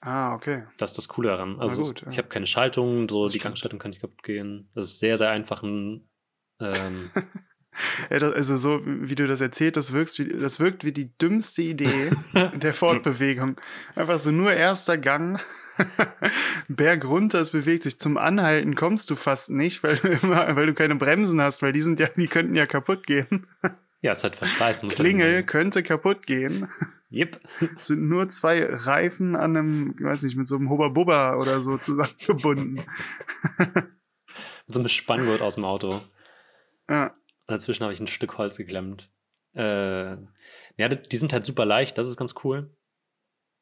Ah, 0.00 0.34
okay. 0.34 0.64
Das 0.78 0.90
ist 0.90 0.98
das 0.98 1.08
Coole 1.08 1.28
daran. 1.28 1.58
Also 1.60 1.82
gut, 1.82 1.96
es, 1.96 2.02
ja. 2.02 2.10
ich 2.12 2.18
habe 2.18 2.28
keine 2.28 2.46
Schaltung, 2.46 3.08
so 3.08 3.24
Das 3.24 3.32
die. 3.32 3.38
Gangschaltung 3.38 3.78
kann 3.78 3.90
nicht 3.90 4.00
kaputt 4.00 4.22
gehen. 4.22 4.70
Das 4.74 4.86
ist 4.86 4.98
sehr, 5.00 5.16
sehr 5.16 5.30
einfach 5.30 5.62
ein 5.62 6.08
ähm, 6.60 7.10
Ja, 8.10 8.18
das, 8.18 8.32
also 8.32 8.56
so, 8.56 8.80
wie 8.84 9.14
du 9.14 9.26
das 9.26 9.40
erzählt, 9.40 9.76
das, 9.76 9.92
wirkst 9.92 10.18
wie, 10.18 10.28
das 10.28 10.60
wirkt 10.60 10.84
wie 10.84 10.92
die 10.92 11.16
dümmste 11.18 11.62
Idee 11.62 12.10
der 12.54 12.74
Fortbewegung. 12.74 13.56
Einfach 13.94 14.18
so 14.18 14.30
nur 14.30 14.52
erster 14.52 14.98
Gang, 14.98 15.40
Berg 16.68 17.04
runter, 17.04 17.40
es 17.40 17.50
bewegt 17.50 17.84
sich. 17.84 17.98
Zum 17.98 18.16
Anhalten 18.16 18.74
kommst 18.74 19.10
du 19.10 19.14
fast 19.14 19.50
nicht, 19.50 19.82
weil 19.82 19.96
du, 19.96 20.08
immer, 20.08 20.56
weil 20.56 20.66
du 20.66 20.74
keine 20.74 20.96
Bremsen 20.96 21.40
hast, 21.40 21.62
weil 21.62 21.72
die 21.72 21.82
sind 21.82 22.00
ja, 22.00 22.08
die 22.16 22.26
könnten 22.26 22.54
ja 22.56 22.66
kaputt 22.66 23.06
gehen. 23.06 23.46
ja, 24.02 24.12
es 24.12 24.18
ist 24.18 24.24
halt 24.24 24.36
Verschleiß. 24.36 24.82
muss 24.82 24.94
Klingel 24.94 25.36
Halt, 25.36 25.46
könnte 25.46 25.82
kaputt 25.82 26.26
gehen. 26.26 26.68
Yep. 27.10 27.40
Sind 27.78 28.08
nur 28.08 28.28
zwei 28.28 28.64
Reifen 28.64 29.36
an 29.36 29.56
einem, 29.56 29.94
ich 29.98 30.04
weiß 30.04 30.22
nicht, 30.24 30.36
mit 30.36 30.48
so 30.48 30.56
einem 30.56 30.70
Hubba 30.70 30.88
Bubba 30.88 31.36
oder 31.36 31.60
so 31.60 31.76
zusammengebunden. 31.78 32.82
So 34.70 34.80
ein 34.80 34.88
Spanngurt 34.90 35.40
aus 35.40 35.54
dem 35.54 35.64
Auto. 35.64 36.02
Ja. 36.90 37.16
Dazwischen 37.46 37.84
habe 37.84 37.92
ich 37.94 38.00
ein 38.00 38.06
Stück 38.06 38.36
Holz 38.36 38.58
geklemmt. 38.58 39.10
Äh, 39.54 40.10
ja, 40.12 40.88
die 40.90 41.00
die 41.08 41.16
sind 41.16 41.32
halt 41.32 41.46
super 41.46 41.64
leicht, 41.64 41.96
das 41.96 42.06
ist 42.06 42.18
ganz 42.18 42.34
cool. 42.44 42.70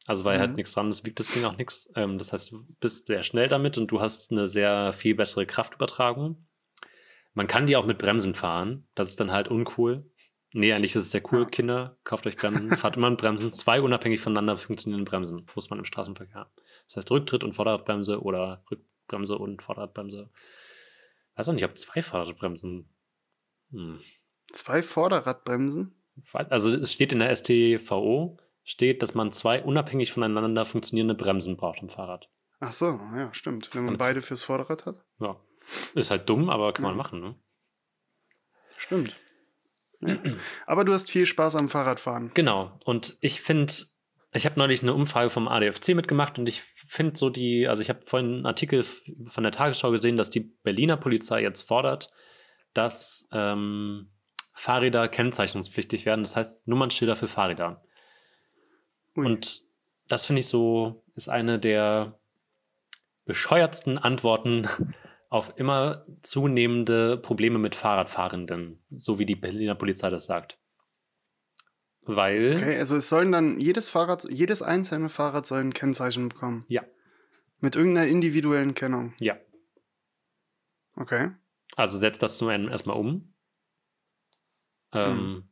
Also 0.08 0.24
weil 0.24 0.36
Mhm. 0.38 0.40
halt 0.40 0.56
nichts 0.56 0.72
dran 0.72 0.90
ist, 0.90 1.06
wiegt 1.06 1.20
das 1.20 1.28
Ding 1.28 1.44
auch 1.44 1.56
nichts. 1.56 1.88
Ähm, 1.94 2.18
das 2.18 2.32
heißt, 2.32 2.50
du 2.50 2.66
bist 2.80 3.06
sehr 3.06 3.22
schnell 3.22 3.46
damit 3.46 3.78
und 3.78 3.88
du 3.92 4.00
hast 4.00 4.32
eine 4.32 4.48
sehr 4.48 4.92
viel 4.92 5.14
bessere 5.14 5.46
Kraftübertragung. 5.46 6.44
Man 7.34 7.46
kann 7.46 7.68
die 7.68 7.76
auch 7.76 7.86
mit 7.86 7.98
Bremsen 7.98 8.34
fahren. 8.34 8.88
Das 8.96 9.06
ist 9.08 9.20
dann 9.20 9.30
halt 9.30 9.46
uncool. 9.46 10.10
Nee, 10.56 10.72
eigentlich 10.72 10.96
ist 10.96 11.04
es 11.04 11.10
sehr 11.10 11.22
cool. 11.32 11.46
Kinder. 11.46 11.98
Kauft 12.04 12.26
euch 12.26 12.36
Bremsen, 12.36 12.70
fahrt 12.76 12.96
immer 12.96 13.10
mit 13.10 13.20
Bremsen. 13.20 13.52
Zwei 13.52 13.80
unabhängig 13.82 14.20
voneinander 14.20 14.56
funktionierende 14.56 15.08
Bremsen 15.08 15.46
muss 15.54 15.68
man 15.70 15.78
im 15.78 15.84
Straßenverkehr. 15.84 16.50
Das 16.86 16.96
heißt 16.96 17.10
Rücktritt 17.10 17.44
und 17.44 17.52
Vorderradbremse 17.52 18.22
oder 18.22 18.64
Rückbremse 18.70 19.36
und 19.36 19.62
Vorderradbremse. 19.62 20.30
Weiß 21.34 21.48
auch 21.48 21.52
nicht, 21.52 21.64
ob 21.64 21.76
zwei 21.76 22.00
Vorderradbremsen. 22.00 22.88
Hm. 23.70 24.00
Zwei 24.50 24.82
Vorderradbremsen. 24.82 25.94
Also 26.32 26.74
es 26.74 26.92
steht 26.92 27.12
in 27.12 27.18
der 27.18 27.34
STVO, 27.36 28.38
steht, 28.64 29.02
dass 29.02 29.14
man 29.14 29.32
zwei 29.32 29.62
unabhängig 29.62 30.10
voneinander 30.12 30.64
funktionierende 30.64 31.14
Bremsen 31.14 31.58
braucht 31.58 31.82
im 31.82 31.90
Fahrrad. 31.90 32.30
Ach 32.60 32.72
so, 32.72 32.98
ja, 33.14 33.28
stimmt. 33.34 33.74
Wenn 33.74 33.84
man 33.84 33.94
Ganz- 33.94 34.04
beide 34.04 34.22
fürs 34.22 34.42
Vorderrad 34.42 34.86
hat. 34.86 35.04
Ja. 35.20 35.36
Ist 35.94 36.10
halt 36.10 36.28
dumm, 36.30 36.48
aber 36.48 36.72
kann 36.72 36.84
man 36.84 36.92
Ja. 36.92 36.96
machen, 36.96 37.20
ne? 37.20 37.34
Stimmt. 38.78 39.18
Ja. 40.00 40.16
Aber 40.66 40.84
du 40.84 40.92
hast 40.92 41.10
viel 41.10 41.26
Spaß 41.26 41.56
am 41.56 41.68
Fahrradfahren. 41.68 42.30
Genau. 42.34 42.72
Und 42.84 43.16
ich 43.20 43.40
finde, 43.40 43.72
ich 44.32 44.44
habe 44.44 44.58
neulich 44.58 44.82
eine 44.82 44.94
Umfrage 44.94 45.30
vom 45.30 45.48
ADFC 45.48 45.94
mitgemacht 45.94 46.38
und 46.38 46.48
ich 46.48 46.62
finde 46.62 47.16
so 47.16 47.30
die, 47.30 47.68
also 47.68 47.82
ich 47.82 47.88
habe 47.88 48.00
vorhin 48.04 48.34
einen 48.34 48.46
Artikel 48.46 48.82
von 48.82 49.42
der 49.42 49.52
Tagesschau 49.52 49.90
gesehen, 49.90 50.16
dass 50.16 50.30
die 50.30 50.40
Berliner 50.40 50.96
Polizei 50.96 51.42
jetzt 51.42 51.66
fordert, 51.66 52.10
dass 52.74 53.28
ähm, 53.32 54.10
Fahrräder 54.52 55.08
kennzeichnungspflichtig 55.08 56.06
werden. 56.06 56.22
Das 56.22 56.36
heißt 56.36 56.66
Nummernschilder 56.66 57.16
für 57.16 57.28
Fahrräder. 57.28 57.82
Ui. 59.16 59.26
Und 59.26 59.62
das 60.08 60.26
finde 60.26 60.40
ich 60.40 60.46
so, 60.46 61.02
ist 61.14 61.28
eine 61.28 61.58
der 61.58 62.18
bescheuertsten 63.24 63.98
Antworten 63.98 64.68
auf 65.36 65.52
immer 65.56 66.04
zunehmende 66.22 67.16
Probleme 67.16 67.58
mit 67.58 67.74
Fahrradfahrenden, 67.74 68.82
so 68.96 69.18
wie 69.18 69.26
die 69.26 69.36
Berliner 69.36 69.74
Polizei 69.74 70.10
das 70.10 70.26
sagt. 70.26 70.58
Weil. 72.02 72.56
Okay, 72.56 72.78
also 72.78 72.96
es 72.96 73.08
sollen 73.08 73.32
dann 73.32 73.60
jedes 73.60 73.88
Fahrrad, 73.88 74.24
jedes 74.30 74.62
einzelne 74.62 75.08
Fahrrad 75.08 75.46
soll 75.46 75.60
ein 75.60 75.72
Kennzeichen 75.72 76.28
bekommen. 76.28 76.64
Ja. 76.68 76.84
Mit 77.58 77.76
irgendeiner 77.76 78.06
individuellen 78.06 78.74
Kennung. 78.74 79.14
Ja. 79.18 79.36
Okay. 80.94 81.30
Also 81.74 81.98
setzt 81.98 82.22
das 82.22 82.38
zum 82.38 82.48
einen 82.48 82.68
erstmal 82.68 82.96
um. 82.96 83.34
Ähm, 84.92 85.18
Hm. 85.18 85.48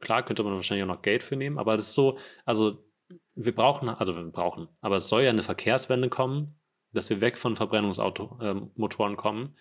Klar, 0.00 0.24
könnte 0.24 0.42
man 0.42 0.54
wahrscheinlich 0.54 0.84
auch 0.84 0.94
noch 0.94 1.02
Geld 1.02 1.22
für 1.22 1.36
nehmen, 1.36 1.58
aber 1.58 1.76
das 1.76 1.88
ist 1.88 1.94
so, 1.94 2.16
also 2.44 2.84
wir 3.34 3.54
brauchen, 3.54 3.88
also 3.88 4.16
wir 4.16 4.22
brauchen, 4.24 4.68
aber 4.80 4.96
es 4.96 5.08
soll 5.08 5.22
ja 5.22 5.30
eine 5.30 5.42
Verkehrswende 5.42 6.08
kommen, 6.08 6.59
dass 6.92 7.10
wir 7.10 7.20
weg 7.20 7.38
von 7.38 7.56
Verbrennungsmotoren 7.56 9.16
kommen. 9.16 9.56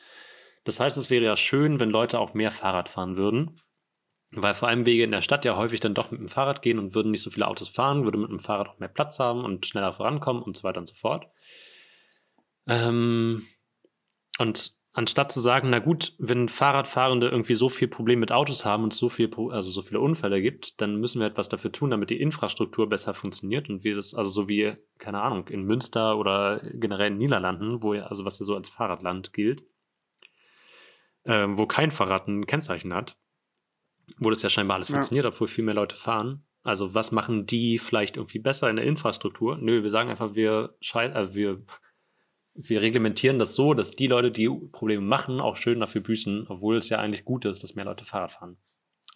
Das 0.63 0.80
heißt, 0.80 0.98
es 0.98 1.10
wäre 1.10 1.26
ja 1.26 1.38
schön, 1.38 1.80
wenn 1.80 1.89
Leute 1.89 2.20
auch 2.20 2.34
mehr 2.34 2.52
Fahrrad 2.52 2.89
fahren 2.89 3.15
würden, 3.18 3.62
weil 4.32 4.54
vor 4.54 4.68
allem 4.68 4.86
Wege 4.86 5.04
in 5.04 5.12
der 5.12 5.22
Stadt 5.22 5.46
ja 5.46 5.58
häufig 5.58 5.80
dann 5.80 5.94
doch 5.94 6.12
mit 6.12 6.20
dem 6.20 6.28
Fahrrad 6.28 6.62
gehen 6.62 6.80
und 6.80 6.94
würden 6.94 7.12
nicht 7.12 7.24
so 7.24 7.32
viele 7.32 7.48
Autos 7.48 7.70
fahren, 7.70 8.04
würde 8.04 8.18
mit 8.18 8.30
dem 8.30 8.39
Fahrrad 8.39 8.70
auch 8.70 8.80
mehr 8.80 8.89
Platz 8.89 9.20
haben 9.20 9.44
und 9.44 9.65
schneller 9.65 9.94
vorankommen 9.94 10.44
und 10.44 10.58
so 10.58 10.63
weiter 10.63 10.80
und 10.80 10.88
so 10.88 10.96
fort. 10.96 11.28
Ähm, 12.68 13.48
und 14.38 14.79
anstatt 15.00 15.32
zu 15.32 15.40
sagen, 15.40 15.70
na 15.70 15.80
gut, 15.80 16.14
wenn 16.18 16.50
Fahrradfahrende 16.50 17.30
irgendwie 17.30 17.56
so 17.56 17.70
viel 17.70 17.88
Problem 17.88 18.20
mit 18.20 18.34
Autos 18.34 18.66
haben 18.66 18.84
und 18.84 18.94
so 18.94 19.08
viel, 19.08 19.32
also 19.50 19.70
so 19.70 19.82
viele 19.82 20.02
Unfälle 20.02 20.42
gibt, 20.42 20.82
dann 20.82 20.98
müssen 20.98 21.22
wir 21.22 21.28
etwas 21.28 21.48
dafür 21.48 21.72
tun, 21.72 21.90
damit 21.90 22.10
die 22.10 22.20
Infrastruktur 22.20 22.90
besser 22.90 23.14
funktioniert 23.14 23.70
und 23.70 23.86
wir 23.86 23.96
das, 23.96 24.14
also 24.14 24.30
so 24.30 24.50
wie, 24.50 24.76
keine 24.98 25.22
Ahnung, 25.22 25.48
in 25.48 25.64
Münster 25.64 26.18
oder 26.18 26.60
generell 26.74 27.08
in 27.08 27.14
den 27.14 27.20
Niederlanden, 27.20 27.82
wo 27.82 27.94
ja, 27.94 28.08
also 28.08 28.26
was 28.26 28.40
ja 28.40 28.46
so 28.46 28.56
als 28.56 28.68
Fahrradland 28.68 29.32
gilt, 29.32 29.64
ähm, 31.24 31.58
wo 31.58 31.66
kein 31.66 31.92
Fahrrad 31.92 32.28
ein 32.28 32.46
Kennzeichen 32.46 32.94
hat, 32.94 33.18
wo 34.18 34.30
das 34.30 34.42
ja 34.42 34.50
scheinbar 34.50 34.76
alles 34.76 34.90
Ja. 34.90 34.96
funktioniert, 34.96 35.26
obwohl 35.26 35.48
viel 35.48 35.64
mehr 35.64 35.76
Leute 35.76 35.96
fahren. 35.96 36.44
Also 36.64 36.94
was 36.94 37.14
machen 37.14 37.46
die 37.46 37.80
vielleicht 37.80 38.18
irgendwie 38.18 38.40
besser 38.40 38.70
in 38.70 38.76
der 38.76 38.84
Infrastruktur? 38.86 39.58
Nö, 39.62 39.82
wir 39.82 39.90
sagen 39.92 40.10
einfach, 40.10 40.36
wir 40.36 40.76
schei 40.82 41.10
also 41.14 41.36
wir 41.36 41.64
wir 42.62 42.82
reglementieren 42.82 43.39
das 43.39 43.56
so, 43.56 43.74
dass 43.74 43.91
die 43.91 44.08
Leute, 44.08 44.32
die 44.32 44.50
Probleme 44.50 45.02
machen, 45.02 45.39
auch 45.39 45.56
schön 45.56 45.80
dafür 45.80 46.02
büßen, 46.02 46.48
obwohl 46.50 46.76
es 46.78 46.89
ja 46.89 47.00
eigentlich 47.00 47.24
gut 47.24 47.45
ist, 47.45 47.63
dass 47.63 47.76
mehr 47.76 47.86
Leute 47.86 48.04
Fahrrad 48.04 48.32
fahren. 48.32 48.58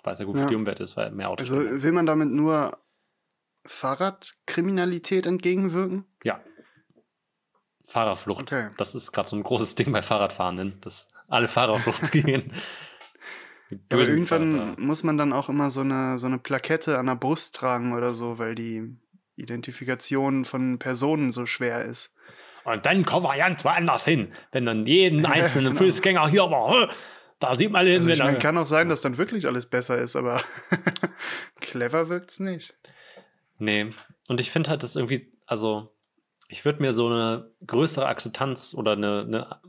Weil 0.03 0.13
es 0.13 0.19
ja 0.19 0.25
gut 0.25 0.35
für 0.37 0.43
Ja. 0.43 0.49
die 0.49 0.55
Umwelt 0.55 0.79
ist, 0.79 0.95
weil 0.97 1.11
mehr 1.11 1.29
Autos 1.29 1.51
Also 1.51 1.83
will 1.83 1.91
man 1.91 2.05
damit 2.05 2.29
nur 2.29 2.77
Fahrradkriminalität 3.65 5.25
entgegenwirken? 5.25 6.05
Ja. 6.23 6.41
Fahrerflucht. 7.85 8.41
Okay. 8.43 8.69
Das 8.77 8.95
ist 8.95 9.11
gerade 9.11 9.27
so 9.27 9.35
ein 9.35 9.43
großes 9.43 9.75
Ding 9.75 9.91
bei 9.91 10.01
Fahrradfahrenden, 10.01 10.79
dass 10.81 11.07
alle 11.27 11.47
Fahrerflucht 11.47 12.11
gehen. 12.11 12.51
Ja, 13.69 13.77
aber 13.91 14.01
irgendwann 14.07 14.51
Fahrradfahrer. 14.55 14.81
muss 14.81 15.03
man 15.03 15.17
dann 15.17 15.33
auch 15.33 15.49
immer 15.49 15.69
so 15.69 15.81
eine, 15.81 16.17
so 16.19 16.27
eine 16.27 16.39
Plakette 16.39 16.97
an 16.97 17.07
der 17.07 17.15
Brust 17.15 17.55
tragen 17.55 17.93
oder 17.93 18.13
so, 18.13 18.37
weil 18.39 18.55
die 18.55 18.95
Identifikation 19.35 20.45
von 20.45 20.79
Personen 20.79 21.31
so 21.31 21.45
schwer 21.45 21.83
ist. 21.85 22.13
Und 22.65 22.85
dann 22.85 23.05
kommen 23.05 23.25
wir 23.25 23.37
ganz 23.37 23.63
woanders 23.65 24.05
hin. 24.05 24.31
Wenn 24.51 24.65
dann 24.65 24.85
jeden 24.85 25.25
einzelnen 25.25 25.73
Genau. 25.73 25.85
Fußgänger 25.85 26.27
hier 26.29 26.49
war, 26.49 26.89
da 27.39 27.55
sieht 27.55 27.71
man 27.71 27.85
den, 27.85 27.97
Also 27.97 28.11
ich 28.11 28.19
meine, 28.19 28.37
kann 28.37 28.57
auch 28.57 28.65
sein, 28.65 28.87
dass 28.87 29.01
dann 29.01 29.17
wirklich 29.17 29.45
alles 29.47 29.65
besser 29.65 29.97
ist, 29.97 30.15
aber 30.15 30.41
clever 31.59 32.07
wirkt's 32.09 32.39
nicht. 32.39 32.77
Nee. 33.57 33.89
Und 34.27 34.39
ich 34.39 34.49
finde 34.51 34.69
halt, 34.69 34.83
das 34.83 34.95
irgendwie, 34.95 35.31
also, 35.45 35.89
ich 36.47 36.63
würde 36.63 36.81
mir 36.81 36.93
so 36.93 37.07
eine 37.07 37.51
größere 37.67 38.05
Akzeptanz 38.05 38.73
oder 38.73 38.93
eine, 38.93 39.21
eine 39.21 39.59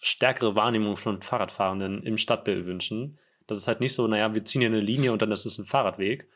stärkere 0.00 0.54
Wahrnehmung 0.54 0.96
von 0.96 1.22
Fahrradfahrenden 1.22 2.02
im 2.02 2.18
Stadtbild 2.18 2.66
wünschen. 2.66 3.18
Das 3.46 3.58
ist 3.58 3.68
halt 3.68 3.80
nicht 3.80 3.94
so, 3.94 4.06
naja, 4.06 4.34
wir 4.34 4.44
ziehen 4.44 4.60
hier 4.60 4.70
eine 4.70 4.80
Linie 4.80 5.12
und 5.12 5.22
dann 5.22 5.32
ist 5.32 5.46
es 5.46 5.58
ein 5.58 5.66
Fahrradweg, 5.66 6.28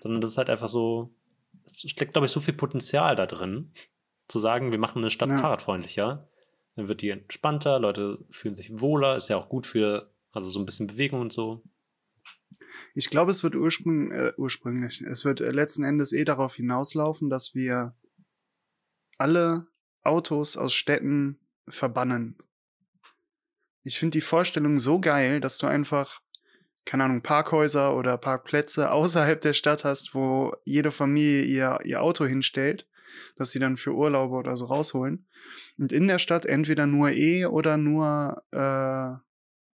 sondern 0.00 0.20
das 0.20 0.32
ist 0.32 0.38
halt 0.38 0.50
einfach 0.50 0.68
so, 0.68 1.10
es 1.66 1.90
steckt, 1.90 2.12
glaube 2.12 2.26
ich, 2.26 2.32
so 2.32 2.40
viel 2.40 2.54
Potenzial 2.54 3.16
da 3.16 3.26
drin, 3.26 3.72
zu 4.28 4.38
sagen, 4.38 4.70
wir 4.72 4.78
machen 4.78 4.98
eine 4.98 5.10
Stadt 5.10 5.30
Ja. 5.30 5.38
fahrradfreundlicher. 5.38 6.28
Dann 6.76 6.88
wird 6.88 7.02
die 7.02 7.10
entspannter, 7.10 7.80
Leute 7.80 8.24
fühlen 8.30 8.54
sich 8.54 8.80
wohler, 8.80 9.16
ist 9.16 9.28
ja 9.28 9.36
auch 9.36 9.48
gut 9.48 9.66
für, 9.66 10.12
also 10.32 10.48
so 10.48 10.60
ein 10.60 10.66
bisschen 10.66 10.86
Bewegung 10.86 11.20
und 11.22 11.32
so. 11.32 11.60
Ich 12.94 13.10
glaube, 13.10 13.30
es 13.30 13.42
wird 13.42 13.56
ursprüng, 13.56 14.12
äh, 14.12 14.32
ursprünglich, 14.36 15.00
es 15.00 15.24
wird 15.24 15.40
äh, 15.40 15.50
letzten 15.50 15.82
Endes 15.84 16.12
eh 16.12 16.24
darauf 16.24 16.54
hinauslaufen, 16.54 17.30
dass 17.30 17.54
wir 17.54 17.94
alle 19.16 19.66
Autos 20.02 20.56
aus 20.56 20.72
Städten 20.74 21.38
verbannen. 21.68 22.36
Ich 23.82 23.98
finde 23.98 24.12
die 24.18 24.20
Vorstellung 24.22 24.78
so 24.78 25.00
geil, 25.00 25.40
dass 25.40 25.58
du 25.58 25.66
einfach, 25.66 26.20
keine 26.84 27.04
Ahnung, 27.04 27.22
Parkhäuser 27.22 27.96
oder 27.96 28.16
Parkplätze 28.18 28.92
außerhalb 28.92 29.40
der 29.40 29.54
Stadt 29.54 29.84
hast, 29.84 30.14
wo 30.14 30.54
jede 30.64 30.90
Familie 30.90 31.42
ihr, 31.42 31.78
ihr 31.84 32.02
Auto 32.02 32.24
hinstellt, 32.24 32.86
das 33.36 33.50
sie 33.50 33.58
dann 33.58 33.76
für 33.76 33.94
Urlaube 33.94 34.36
oder 34.36 34.56
so 34.56 34.66
rausholen. 34.66 35.26
Und 35.78 35.92
in 35.92 36.08
der 36.08 36.18
Stadt 36.18 36.46
entweder 36.46 36.86
nur 36.86 37.10
E 37.10 37.46
oder 37.46 37.76
nur, 37.76 38.42
äh, 38.52 39.18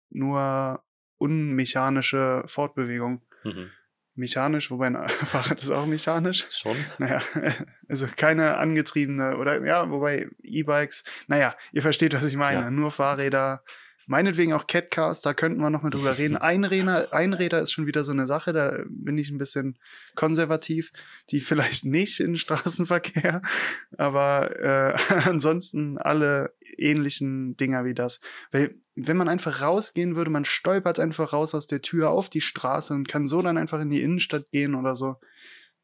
nur 0.10 0.84
unmechanische 1.18 2.44
Fortbewegung. 2.48 3.22
Mhm. 3.44 3.70
Mechanisch, 4.16 4.70
wobei 4.70 4.88
ein 4.88 5.08
Fahrrad 5.08 5.60
ist 5.60 5.72
auch 5.72 5.86
mechanisch. 5.86 6.46
Schon. 6.50 6.76
Naja, 6.98 7.22
also 7.88 8.08
keine 8.16 8.58
angetriebene 8.58 9.38
oder 9.38 9.64
ja, 9.66 9.90
wobei 9.90 10.30
E-Bikes, 10.44 11.04
naja, 11.28 11.56
ihr 11.72 11.82
versteht, 11.82 12.14
was 12.14 12.26
ich 12.26 12.36
meine. 12.36 12.62
Ja. 12.62 12.72
Nur 12.72 12.92
Fahrräder, 12.92 13.64
meinetwegen 14.10 14.54
auch 14.54 14.66
Catcars, 14.66 15.22
da 15.22 15.36
könnten 15.36 15.62
wir 15.62 15.70
noch 15.70 15.84
mal 15.84 15.92
drüber 15.92 16.18
reden. 16.18 16.36
Einräder, 16.38 17.14
Einräder 17.14 17.62
ist 17.62 17.72
schon 17.72 17.86
wieder 17.86 18.04
so 18.04 18.12
eine 18.12 18.26
Sache, 18.26 18.54
da 18.54 18.80
bin 18.90 19.18
ich 19.20 19.30
ein 19.30 19.38
bisschen 19.38 19.78
konservativ, 20.16 20.92
die 21.30 21.40
vielleicht 21.40 21.86
nicht 21.86 22.20
in 22.20 22.36
Straßenverkehr, 22.36 23.42
aber 23.98 24.60
äh, 24.60 24.96
ansonsten 25.30 26.00
alle 26.00 26.56
ähnlichen 26.78 27.56
Dinger 27.56 27.86
wie 27.86 27.94
das. 27.94 28.20
Weil 28.52 28.76
wenn 28.96 29.16
man 29.16 29.30
einfach 29.30 29.62
rausgehen 29.62 30.16
würde, 30.16 30.32
man 30.32 30.44
stolpert 30.44 31.00
einfach 31.00 31.32
raus 31.32 31.54
aus 31.54 31.68
der 31.68 31.82
Tür 31.82 32.10
auf 32.10 32.30
die 32.30 32.42
Straße 32.42 32.94
und 32.94 33.08
kann 33.08 33.28
so 33.28 33.44
dann 33.44 33.58
einfach 33.60 33.80
in 33.80 33.92
die 33.92 34.02
Innenstadt 34.02 34.50
gehen 34.52 34.74
oder 34.74 34.96
so. 34.96 35.18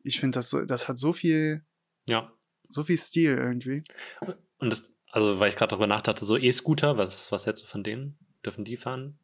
Ich 0.01 0.19
finde, 0.19 0.37
das, 0.39 0.49
so, 0.49 0.65
das 0.65 0.87
hat 0.87 0.97
so 0.97 1.13
viel, 1.13 1.63
Ja. 2.09 2.31
so 2.69 2.83
viel 2.83 2.97
Stil 2.97 3.37
irgendwie. 3.37 3.83
Und 4.57 4.71
das, 4.71 4.94
also 5.15 5.39
weil 5.39 5.47
ich 5.47 5.55
gerade 5.55 5.69
darüber 5.69 5.87
nachdachte, 5.87 6.25
so 6.25 6.35
E-Scooter, 6.35 6.97
was, 6.97 7.31
was 7.31 7.45
hältst 7.45 7.63
du 7.63 7.67
von 7.67 7.83
denen? 7.83 8.19
Dürfen 8.43 8.65
die 8.65 8.75
fahren? 8.75 9.17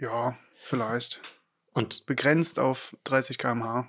Ja, 0.00 0.36
vielleicht. 0.64 1.20
Und 1.72 2.04
Begrenzt 2.06 2.58
auf 2.58 2.96
30 3.04 3.38
km/h. 3.38 3.88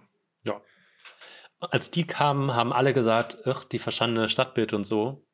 als 1.59 1.89
die 1.89 2.05
kamen, 2.05 2.53
haben 2.53 2.71
alle 2.71 2.93
gesagt, 2.93 3.39
ach, 3.47 3.63
die 3.63 3.79
verschandene 3.79 4.29
Stadtbild 4.29 4.73
und 4.73 4.83
so. 4.83 5.25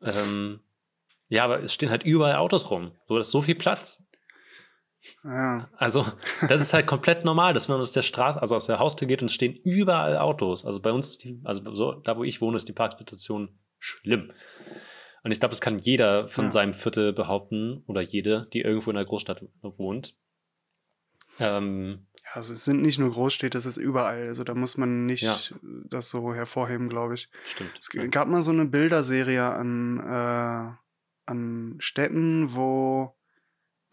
Ähm, 0.00 0.60
ja, 1.26 1.42
aber 1.42 1.60
es 1.64 1.74
stehen 1.74 1.90
halt 1.90 2.04
überall 2.04 2.36
Autos 2.36 2.70
rum. 2.70 2.92
So 3.08 3.18
ist 3.18 3.32
so 3.32 3.42
viel 3.42 3.56
Platz. 3.56 4.08
Ja. 5.24 5.68
Also, 5.76 6.06
das 6.48 6.60
ist 6.60 6.72
halt 6.72 6.86
komplett 6.86 7.24
normal, 7.24 7.52
dass 7.52 7.66
man 7.66 7.80
aus 7.80 7.90
der 7.90 8.02
Straße, 8.02 8.40
also 8.40 8.54
aus 8.54 8.66
der 8.66 8.78
Haustür 8.78 9.08
geht 9.08 9.22
und 9.22 9.26
es 9.26 9.34
stehen 9.34 9.56
überall 9.56 10.18
Autos. 10.18 10.64
Also 10.64 10.80
bei 10.80 10.92
uns 10.92 11.08
ist 11.08 11.24
die, 11.24 11.40
also 11.42 11.74
so, 11.74 11.94
da 11.94 12.16
wo 12.16 12.22
ich 12.22 12.40
wohne, 12.40 12.58
ist 12.58 12.68
die 12.68 12.72
Parksituation 12.72 13.58
schlimm. 13.78 14.32
Und 15.24 15.32
ich 15.32 15.40
glaube, 15.40 15.50
das 15.50 15.60
kann 15.60 15.78
jeder 15.78 16.28
von 16.28 16.46
Ja. 16.46 16.50
seinem 16.52 16.72
Viertel 16.72 17.12
behaupten 17.12 17.82
oder 17.86 18.00
jede, 18.00 18.46
die 18.52 18.60
irgendwo 18.60 18.90
in 18.90 18.96
der 18.96 19.04
Großstadt 19.04 19.44
wohnt. 19.62 20.16
Ähm, 21.40 22.06
ja, 22.24 22.30
also 22.32 22.54
es 22.54 22.64
sind 22.64 22.82
nicht 22.82 22.98
nur 22.98 23.10
Großstädte, 23.12 23.56
es 23.58 23.66
ist 23.66 23.76
überall. 23.76 24.26
Also 24.26 24.44
da 24.44 24.54
muss 24.54 24.76
man 24.76 25.06
nicht 25.06 25.22
Ja. 25.22 25.36
das 25.88 26.08
so 26.10 26.34
hervorheben, 26.34 26.88
glaube 26.88 27.14
ich. 27.14 27.28
stimmt. 27.44 27.70
Es 27.78 27.90
gab 28.10 28.28
mal 28.28 28.42
so 28.42 28.50
eine 28.50 28.64
Bilderserie 28.64 29.44
an, 29.44 29.98
äh, 30.00 30.72
an 31.26 31.76
Städten, 31.78 32.54
wo 32.56 33.14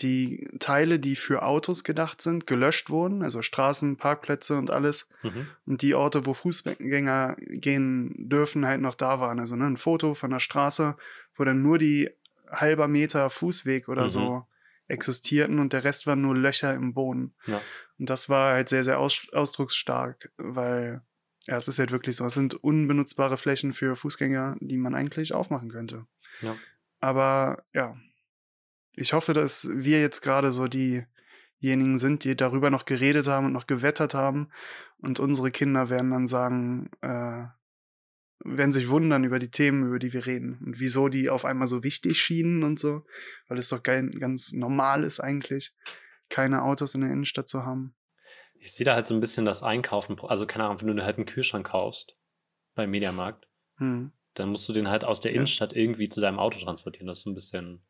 die 0.01 0.47
Teile, 0.60 0.99
die 0.99 1.15
für 1.15 1.43
Autos 1.43 1.84
gedacht 1.84 2.21
sind, 2.21 2.47
gelöscht 2.47 2.89
wurden, 2.89 3.23
also 3.23 3.41
Straßen, 3.41 3.97
Parkplätze 3.97 4.58
und 4.58 4.69
alles. 4.71 5.08
Mhm. 5.23 5.47
Und 5.65 5.81
die 5.81 5.95
Orte, 5.95 6.25
wo 6.25 6.34
Fußgänger 6.34 7.38
gehen 7.38 8.13
dürfen, 8.17 8.65
halt 8.65 8.81
noch 8.81 8.95
da 8.95 9.19
waren. 9.19 9.39
Also 9.39 9.55
ne, 9.55 9.65
ein 9.65 9.77
Foto 9.77 10.13
von 10.13 10.31
der 10.31 10.39
Straße, 10.39 10.97
wo 11.36 11.43
dann 11.43 11.62
nur 11.62 11.77
die 11.77 12.10
halber 12.51 12.88
Meter 12.88 13.29
Fußweg 13.29 13.88
oder 13.88 14.03
Mhm. 14.03 14.10
so 14.10 14.47
existierten 14.88 15.60
und 15.60 15.73
der 15.73 15.84
Rest 15.84 16.05
waren 16.05 16.21
nur 16.21 16.36
Löcher 16.36 16.73
im 16.73 16.93
Boden. 16.93 17.34
Ja. 17.47 17.62
Und 17.97 18.10
das 18.10 18.29
war 18.29 18.53
halt 18.53 18.69
sehr, 18.69 18.84
sehr 18.84 18.99
aus 18.99 19.27
ausdrucksstark, 19.31 20.31
weil 20.38 21.01
ja, 21.47 21.58
es 21.58 21.67
ist 21.67 21.79
halt 21.79 21.91
wirklich 21.91 22.15
so. 22.15 22.25
Es 22.25 22.34
sind 22.34 22.55
unbenutzbare 22.55 23.38
Flächen 23.38 23.73
für 23.73 23.95
Fußgänger, 23.95 24.58
die 24.60 24.77
man 24.77 24.93
eigentlich 24.95 25.34
aufmachen 25.34 25.69
könnte. 25.69 26.05
Ja. 26.41 26.55
Aber 26.99 27.63
ja, 27.73 27.95
ich 28.97 29.13
hoffe, 29.13 29.34
dass 29.34 29.69
wir 29.71 29.99
jetzt 30.01 30.21
gerade 30.21 30.51
so 30.51 30.67
diejenigen 30.67 31.97
sind, 31.97 32.23
die 32.23 32.36
darüber 32.36 32.69
noch 32.69 32.86
geredet 32.86 33.27
haben 33.27 33.47
und 33.47 33.53
noch 33.53 33.67
gewettert 33.67 34.13
haben. 34.13 34.49
Und 34.97 35.19
unsere 35.19 35.51
Kinder 35.51 35.89
werden 35.89 36.12
dann 36.12 36.27
sagen, 36.27 36.89
äh, 37.01 37.43
werden 38.43 38.71
sich 38.71 38.89
wundern 38.89 39.23
über 39.23 39.39
die 39.39 39.49
Themen, 39.49 39.88
über 39.88 39.99
die 39.99 40.13
wir 40.13 40.25
reden 40.25 40.60
und 40.65 40.79
wieso 40.79 41.08
die 41.10 41.29
auf 41.29 41.45
einmal 41.45 41.67
so 41.67 41.84
wichtig 41.84 42.19
schienen 42.19 42.63
und 42.63 42.79
so, 42.79 43.05
weil 43.47 43.58
es 43.58 43.69
doch 43.69 43.81
ganz 43.81 44.51
normal 44.53 45.03
ist 45.03 45.19
eigentlich, 45.19 45.73
keine 46.29 46.63
Autos 46.63 46.95
in 46.95 47.01
der 47.01 47.12
Innenstadt 47.12 47.49
zu 47.49 47.65
haben. 47.65 47.95
Ich 48.60 48.73
sehe 48.73 48.86
da 48.86 48.93
halt 48.95 49.08
so 49.08 49.13
ein 49.13 49.21
bisschen 49.21 49.45
das 49.45 49.63
Einkaufen, 49.63 50.19
also 50.21 50.45
keine 50.47 50.65
Ahnung, 50.65 50.81
wenn 50.81 50.95
du 50.97 51.03
halt 51.03 51.17
einen 51.17 51.25
Kühlschrank 51.25 51.67
kaufst 51.67 52.17
beim 52.73 52.89
Mediamarkt, 52.91 53.47
Hm. 53.77 54.12
dann 54.34 54.49
musst 54.49 54.67
du 54.69 54.73
den 54.73 54.89
halt 54.89 55.03
aus 55.03 55.21
der 55.21 55.31
Ja. 55.31 55.36
Innenstadt 55.38 55.73
irgendwie 55.73 56.10
zu 56.10 56.21
deinem 56.21 56.39
Auto 56.39 56.60
transportieren. 56.60 57.08
Das 57.08 57.19
ist 57.19 57.25
ein 57.25 57.36
bisschen. 57.36 57.81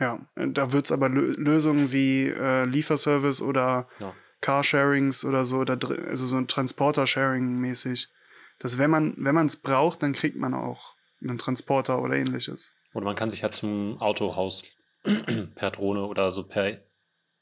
Ja, 0.00 0.26
da 0.34 0.72
wird 0.72 0.86
es 0.86 0.92
aber 0.92 1.08
Lö 1.08 1.32
Lösungen 1.36 1.92
wie 1.92 2.26
äh, 2.26 2.64
Lieferservice 2.64 3.42
oder 3.42 3.86
Ja. 4.00 4.14
Carsharings 4.40 5.24
oder 5.26 5.44
so, 5.44 5.58
oder 5.58 5.78
also 6.08 6.26
so 6.26 6.36
ein 6.38 6.48
Transporter-Sharing-mäßig. 6.48 8.08
Dass 8.58 8.78
wenn 8.78 8.90
man 8.90 9.14
wenn 9.18 9.34
man 9.34 9.46
es 9.46 9.56
braucht, 9.56 10.02
dann 10.02 10.12
kriegt 10.12 10.36
man 10.36 10.54
auch 10.54 10.94
einen 11.22 11.38
Transporter 11.38 12.00
oder 12.02 12.14
ähnliches. 12.14 12.72
Oder 12.94 13.04
man 13.04 13.14
kann 13.14 13.30
sich 13.30 13.42
halt 13.42 13.54
zum 13.54 14.00
Autohaus 14.00 14.64
per 15.54 15.70
Drohne 15.70 16.06
oder 16.06 16.32
so 16.32 16.44
per 16.44 16.80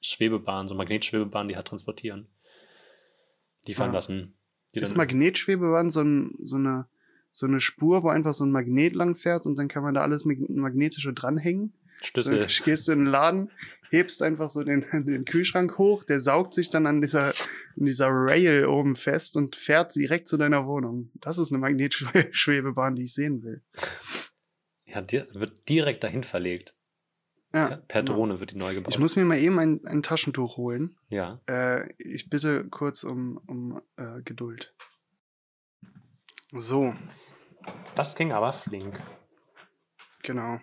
Schwebebahn, 0.01 0.69
so 0.69 0.75
Magnetschwebebahn, 0.75 1.49
die 1.49 1.57
halt 1.57 1.67
transportieren. 1.69 2.29
Liefern 3.67 3.89
Ja. 3.91 3.95
lassen. 3.95 4.35
Die 4.75 4.81
Ist 4.81 4.97
Magnetschwebebahn 4.97 5.91
so, 5.91 6.01
ein, 6.01 6.35
so, 6.43 6.57
eine, 6.57 6.87
so 7.33 7.47
eine 7.47 7.61
Spur, 7.61 8.03
wo 8.03 8.09
einfach 8.09 8.35
so 8.35 8.45
ein 8.45 8.51
Magnet 8.53 8.95
lang 8.95 9.15
fährt 9.15 9.47
und 9.47 9.57
dann 9.57 9.69
kann 9.69 9.83
man 9.83 9.95
da 9.95 10.03
alles 10.03 10.25
mag 10.25 10.39
magnetische 10.49 11.13
dranhängen? 11.13 11.73
So, 12.01 12.07
Schlüssel. 12.23 12.47
gehst 12.65 12.89
du 12.89 12.93
in 12.93 13.01
den 13.01 13.07
Laden, 13.07 13.51
hebst 13.91 14.23
einfach 14.23 14.49
so 14.49 14.63
den, 14.65 14.87
den 15.05 15.25
Kühlschrank 15.25 15.79
hoch, 15.79 16.05
der 16.05 16.21
saugt 16.21 16.55
sich 16.55 16.71
dann 16.71 16.87
an 16.87 17.01
dieser, 17.01 17.29
an 17.29 17.85
dieser 17.87 18.09
Rail 18.11 18.67
oben 18.67 18.97
fest 18.97 19.37
und 19.37 19.57
fährt 19.57 19.95
direkt 19.95 20.29
zu 20.29 20.37
deiner 20.37 20.67
Wohnung. 20.67 21.11
Das 21.15 21.39
ist 21.39 21.51
eine 21.53 21.59
Magnetschwebebahn, 21.61 22.95
die 22.95 23.05
ich 23.05 23.15
sehen 23.15 23.43
will. 23.43 23.63
Ja, 24.85 25.01
di 25.03 25.23
wird 25.33 25.69
direkt 25.69 26.03
dahin 26.05 26.25
verlegt. 26.25 26.75
Ja, 27.55 27.77
per 27.89 28.03
genau. 28.03 28.15
Drohne 28.15 28.41
wird 28.41 28.51
die 28.51 28.57
neu 28.59 28.75
gebaut. 28.75 28.93
Ich 28.93 28.99
muss 28.99 29.17
mir 29.17 29.25
mal 29.25 29.39
eben 29.39 29.59
ein, 29.59 29.81
ein 29.87 30.03
Taschentuch 30.03 30.57
holen. 30.59 30.97
ja. 31.09 31.41
Äh, 31.47 31.93
ich 31.97 32.29
bitte 32.29 32.69
kurz 32.69 33.05
um, 33.05 33.39
um 33.47 33.81
äh, 33.97 34.21
Geduld. 34.23 34.75
So, 36.53 36.95
Das 37.95 38.15
ging 38.17 38.33
aber 38.33 38.53
flink. 38.53 38.99
genau. 40.23 40.61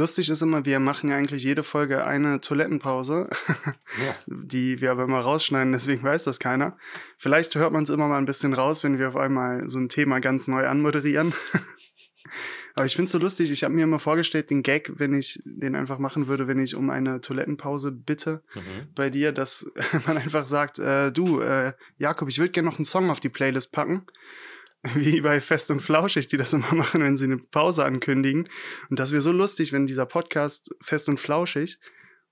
Lustig 0.00 0.30
ist 0.30 0.40
immer, 0.40 0.64
wir 0.64 0.80
machen 0.80 1.10
ja 1.10 1.16
eigentlich 1.16 1.42
jede 1.44 1.62
Folge 1.62 2.06
eine 2.06 2.40
Toilettenpause, 2.40 3.28
Ja. 4.02 4.14
die 4.26 4.80
wir 4.80 4.92
aber 4.92 5.04
immer 5.04 5.20
rausschneiden, 5.20 5.72
deswegen 5.72 6.02
weiß 6.02 6.24
das 6.24 6.38
keiner. 6.40 6.78
Vielleicht 7.18 7.54
hört 7.54 7.72
man 7.74 7.82
es 7.82 7.90
immer 7.90 8.08
mal 8.08 8.16
ein 8.16 8.24
bisschen 8.24 8.54
raus, 8.54 8.82
wenn 8.82 8.98
wir 8.98 9.08
auf 9.08 9.16
einmal 9.16 9.68
so 9.68 9.78
ein 9.78 9.90
Thema 9.90 10.18
ganz 10.20 10.48
neu 10.48 10.66
anmoderieren. 10.66 11.34
aber 12.76 12.86
ich 12.86 12.96
finde 12.96 13.06
es 13.06 13.12
so 13.12 13.18
lustig, 13.18 13.50
ich 13.50 13.62
habe 13.62 13.74
mir 13.74 13.84
immer 13.84 13.98
vorgestellt, 13.98 14.48
den 14.48 14.62
Gag, 14.62 14.90
wenn 14.96 15.12
ich 15.12 15.42
den 15.44 15.74
einfach 15.74 15.98
machen 15.98 16.28
würde, 16.28 16.48
wenn 16.48 16.60
ich 16.60 16.74
um 16.74 16.88
eine 16.88 17.20
Toilettenpause 17.20 17.92
bitte, 17.92 18.42
Mhm. 18.54 18.88
bei 18.94 19.10
dir, 19.10 19.32
dass 19.32 19.70
man 20.06 20.16
einfach 20.16 20.46
sagt, 20.46 20.78
äh, 20.78 21.12
du, 21.12 21.40
äh, 21.40 21.74
Jakob, 21.98 22.30
ich 22.30 22.38
würde 22.38 22.52
gerne 22.52 22.70
noch 22.70 22.78
einen 22.78 22.86
Song 22.86 23.10
auf 23.10 23.20
die 23.20 23.28
Playlist 23.28 23.70
packen. 23.72 24.06
Wie 24.94 25.20
bei 25.20 25.40
Fest 25.40 25.70
und 25.70 25.80
Flauschig, 25.80 26.28
die 26.28 26.36
das 26.36 26.52
immer 26.52 26.72
machen, 26.74 27.02
wenn 27.02 27.16
sie 27.16 27.24
eine 27.24 27.38
Pause 27.38 27.84
ankündigen. 27.84 28.48
Und 28.88 28.98
das 28.98 29.12
wäre 29.12 29.20
so 29.20 29.32
lustig, 29.32 29.72
wenn 29.72 29.86
dieser 29.86 30.06
Podcast 30.06 30.74
Fest 30.80 31.08
und 31.08 31.20
Flauschig 31.20 31.78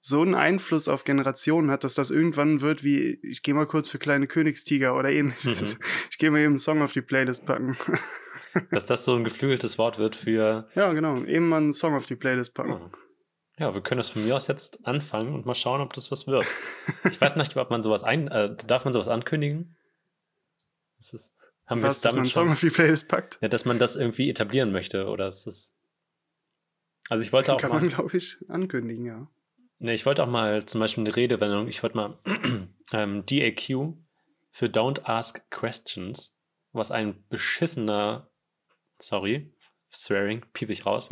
so 0.00 0.22
einen 0.22 0.34
Einfluss 0.34 0.88
auf 0.88 1.04
Generationen 1.04 1.70
hat, 1.70 1.84
dass 1.84 1.94
das 1.94 2.10
irgendwann 2.10 2.60
wird 2.60 2.84
wie, 2.84 3.18
ich 3.22 3.42
gehe 3.42 3.54
mal 3.54 3.66
kurz 3.66 3.90
für 3.90 3.98
kleine 3.98 4.28
Königstiger 4.28 4.96
oder 4.96 5.10
ähnliches. 5.10 5.74
Mhm. 5.74 5.80
Ich 6.10 6.18
gehe 6.18 6.30
mal 6.30 6.38
eben 6.38 6.52
einen 6.52 6.58
Song 6.58 6.82
auf 6.82 6.92
die 6.92 7.02
Playlist 7.02 7.46
packen. 7.46 7.76
Dass 8.70 8.86
das 8.86 9.04
so 9.04 9.14
ein 9.14 9.24
geflügeltes 9.24 9.78
Wort 9.78 9.98
wird 9.98 10.16
für. 10.16 10.68
ja, 10.74 10.92
genau. 10.92 11.22
Eben 11.24 11.48
mal 11.48 11.58
einen 11.58 11.72
Song 11.72 11.94
auf 11.94 12.06
die 12.06 12.16
Playlist 12.16 12.54
packen. 12.54 12.72
Oh. 12.72 12.90
Ja, 13.58 13.74
wir 13.74 13.82
können 13.82 13.98
das 13.98 14.10
von 14.10 14.24
mir 14.24 14.36
aus 14.36 14.46
jetzt 14.46 14.86
anfangen 14.86 15.34
und 15.34 15.44
mal 15.44 15.54
schauen, 15.54 15.80
ob 15.80 15.92
das 15.92 16.10
was 16.12 16.26
wird. 16.26 16.46
Ich 17.10 17.20
weiß 17.20 17.34
nicht, 17.36 17.56
ob 17.56 17.70
man 17.70 17.82
sowas 17.82 18.04
ein. 18.04 18.28
Äh, 18.28 18.56
darf 18.66 18.84
man 18.84 18.92
sowas 18.92 19.08
ankündigen? 19.08 19.76
Ist 20.98 21.12
das, 21.12 21.34
haben 21.68 21.82
wir 21.82 21.88
es 21.88 22.00
dass 22.00 22.12
man 22.12 22.20
einen 22.20 22.24
damit 22.24 22.32
Song 22.32 22.50
auf 22.50 22.60
die 22.60 22.70
Playlist 22.70 23.08
packt? 23.08 23.38
Ja, 23.42 23.48
dass 23.48 23.64
man 23.64 23.78
das 23.78 23.96
irgendwie 23.96 24.30
etablieren 24.30 24.72
möchte, 24.72 25.06
oder 25.06 25.28
ist 25.28 25.46
das. 25.46 25.74
Also 27.10 27.22
ich 27.22 27.32
wollte 27.32 27.54
auch 27.54 27.60
Kann 27.60 27.70
mal. 27.70 27.80
man, 27.80 27.88
glaube 27.90 28.16
ich, 28.16 28.38
ankündigen, 28.48 29.04
ja. 29.04 29.30
Ne, 29.78 29.94
ich 29.94 30.06
wollte 30.06 30.22
auch 30.24 30.28
mal 30.28 30.64
zum 30.64 30.80
Beispiel 30.80 31.04
eine 31.04 31.14
Redewendung, 31.14 31.68
ich 31.68 31.82
wollte 31.82 31.96
mal 31.96 32.18
ähm, 32.92 33.24
DAQ 33.26 33.94
für 34.50 34.66
Don't 34.66 35.04
Ask 35.04 35.50
Questions, 35.50 36.40
was 36.72 36.90
ein 36.90 37.24
beschissener, 37.28 38.30
sorry, 38.98 39.54
swearing, 39.90 40.44
piep 40.52 40.70
ich 40.70 40.86
raus. 40.86 41.08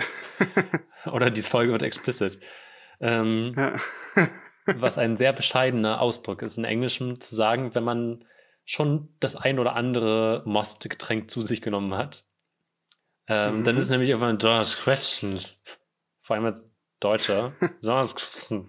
Oder 1.13 1.31
die 1.31 1.43
Folge 1.43 1.73
wird 1.73 1.83
explicit. 1.83 2.41
Ähm, 2.99 3.55
ja. 3.57 3.79
was 4.67 4.99
ein 4.99 5.17
sehr 5.17 5.33
bescheidener 5.33 6.01
Ausdruck 6.01 6.43
ist 6.43 6.59
in 6.59 6.65
Englischem 6.65 7.21
zu 7.21 7.37
sagen, 7.37 7.75
wenn 7.75 7.85
man 7.85 8.25
schon 8.67 9.09
das 9.21 9.35
ein 9.37 9.59
oder 9.59 9.75
andere 9.77 10.43
Most-Getränk 10.45 11.31
zu 11.31 11.43
sich 11.47 11.63
genommen 11.63 11.95
hat. 11.95 12.25
Ähm, 13.29 13.59
Mhm. 13.61 13.65
Dann 13.65 13.77
ist 13.77 13.85
es 13.85 13.91
nämlich 13.91 14.09
irgendwann 14.11 14.37
Don't 14.39 14.59
Ask 14.59 14.83
Questions. 14.83 15.59
Vor 16.21 16.37
allem 16.37 16.45
als 16.47 16.69
Deutscher. 17.01 17.55
Don't 17.83 17.99
Ask 18.01 18.17
Questions. 18.19 18.69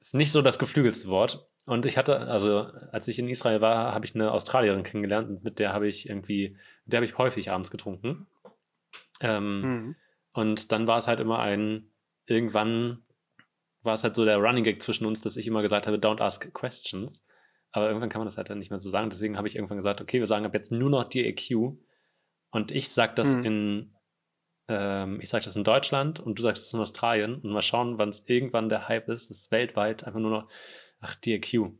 Ist 0.00 0.14
nicht 0.14 0.32
so 0.32 0.40
das 0.40 0.58
geflügelste 0.58 1.08
Wort. 1.08 1.46
Und 1.66 1.84
ich 1.84 1.98
hatte, 1.98 2.18
also 2.20 2.60
als 2.92 3.08
ich 3.08 3.18
in 3.18 3.28
Israel 3.28 3.60
war, 3.60 3.92
habe 3.92 4.06
ich 4.06 4.14
eine 4.14 4.32
Australierin 4.32 4.84
kennengelernt 4.84 5.28
und 5.28 5.44
mit 5.44 5.58
der 5.58 5.72
habe 5.74 5.86
ich 5.86 6.08
irgendwie, 6.08 6.50
mit 6.84 6.92
der 6.92 6.98
habe 6.98 7.04
ich 7.04 7.18
häufig 7.18 7.50
abends 7.50 7.70
getrunken. 7.70 8.26
Ähm, 9.20 9.60
Mhm. 9.60 9.96
und 10.32 10.72
dann 10.72 10.86
war 10.86 10.98
es 10.98 11.08
halt 11.08 11.18
immer 11.20 11.40
ein, 11.40 11.90
irgendwann 12.26 13.04
war 13.82 13.94
es 13.94 14.02
halt 14.04 14.14
so 14.14 14.24
der 14.24 14.38
Running 14.38 14.64
Gag 14.64 14.80
zwischen 14.80 15.04
uns, 15.06 15.20
dass 15.20 15.36
ich 15.36 15.46
immer 15.46 15.60
gesagt 15.62 15.86
habe, 15.86 15.96
don't 15.98 16.20
ask 16.22 16.52
questions. 16.54 17.24
Aber 17.72 17.86
irgendwann 17.88 18.08
kann 18.08 18.20
man 18.20 18.26
das 18.26 18.36
halt 18.38 18.50
dann 18.50 18.58
nicht 18.58 18.70
mehr 18.70 18.80
so 18.80 18.90
sagen. 18.90 19.10
Deswegen 19.10 19.36
habe 19.36 19.46
ich 19.48 19.56
irgendwann 19.56 19.76
gesagt, 19.78 20.00
okay, 20.00 20.20
wir 20.20 20.26
sagen 20.26 20.46
ab 20.46 20.54
jetzt 20.54 20.72
nur 20.72 20.90
noch 20.90 21.04
DAQ. 21.04 21.76
Und 22.50 22.70
ich 22.70 22.88
sage 22.88 23.14
das 23.14 23.34
Mhm. 23.34 23.44
in, 23.44 23.94
ähm, 24.68 25.20
ich 25.20 25.28
sage 25.28 25.44
das 25.44 25.56
in 25.56 25.64
Deutschland 25.64 26.18
und 26.20 26.38
du 26.38 26.42
sagst 26.42 26.64
es 26.64 26.72
in 26.72 26.80
Australien. 26.80 27.36
Und 27.36 27.50
mal 27.50 27.62
schauen, 27.62 27.98
wann 27.98 28.08
es 28.08 28.26
irgendwann 28.28 28.68
der 28.68 28.88
Hype 28.88 29.08
ist, 29.08 29.28
dass 29.30 29.50
weltweit 29.50 30.04
einfach 30.04 30.20
nur 30.20 30.30
noch, 30.30 30.50
ach, 31.00 31.14
DAQ 31.16 31.72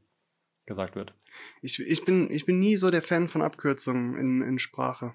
gesagt 0.67 0.95
wird. 0.95 1.15
Ich, 1.63 1.79
ich, 1.79 2.05
bin, 2.05 2.31
ich 2.31 2.45
bin 2.45 2.59
nie 2.59 2.77
so 2.77 2.91
der 2.91 3.01
Fan 3.03 3.29
von 3.29 3.41
Abkürzungen 3.41 4.19
in, 4.19 4.43
in 4.43 4.59
Sprache. 4.59 5.15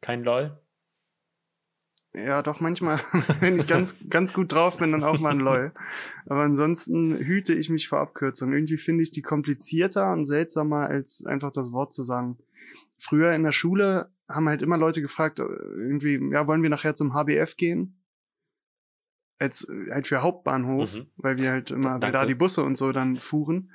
Kein 0.00 0.24
LOL. 0.24 0.58
Ja, 2.16 2.40
doch 2.40 2.60
manchmal, 2.60 2.98
wenn 3.40 3.56
ich 3.58 3.66
ganz, 3.66 3.96
ganz 4.08 4.32
gut 4.32 4.50
drauf 4.50 4.78
bin, 4.78 4.92
dann 4.92 5.04
auch 5.04 5.20
mal 5.20 5.32
ein 5.32 5.38
LOL. 5.40 5.72
Aber 6.24 6.40
ansonsten 6.44 7.14
hüte 7.14 7.52
ich 7.52 7.68
mich 7.68 7.88
vor 7.88 8.00
Abkürzungen. 8.00 8.54
Irgendwie 8.54 8.78
finde 8.78 9.02
ich 9.02 9.10
die 9.10 9.20
komplizierter 9.20 10.10
und 10.12 10.24
seltsamer, 10.24 10.88
als 10.88 11.26
einfach 11.26 11.52
das 11.52 11.72
Wort 11.72 11.92
zu 11.92 12.02
sagen. 12.02 12.38
Früher 12.98 13.32
in 13.32 13.42
der 13.42 13.52
Schule 13.52 14.10
haben 14.28 14.48
halt 14.48 14.62
immer 14.62 14.78
Leute 14.78 15.02
gefragt, 15.02 15.40
äh, 15.40 15.42
irgendwie, 15.44 16.18
ja, 16.32 16.48
wollen 16.48 16.62
wir 16.62 16.70
nachher 16.70 16.94
zum 16.94 17.12
HBF 17.12 17.56
gehen? 17.58 18.00
Als, 19.38 19.68
äh, 19.68 19.90
halt 19.92 20.06
für 20.06 20.22
Hauptbahnhof, 20.22 20.96
Mhm. 20.96 21.06
weil 21.16 21.38
wir 21.38 21.50
halt 21.50 21.70
immer, 21.70 21.98
da 21.98 22.24
die 22.24 22.34
Busse 22.34 22.62
und 22.62 22.76
so 22.78 22.92
dann 22.92 23.16
fuhren. 23.16 23.70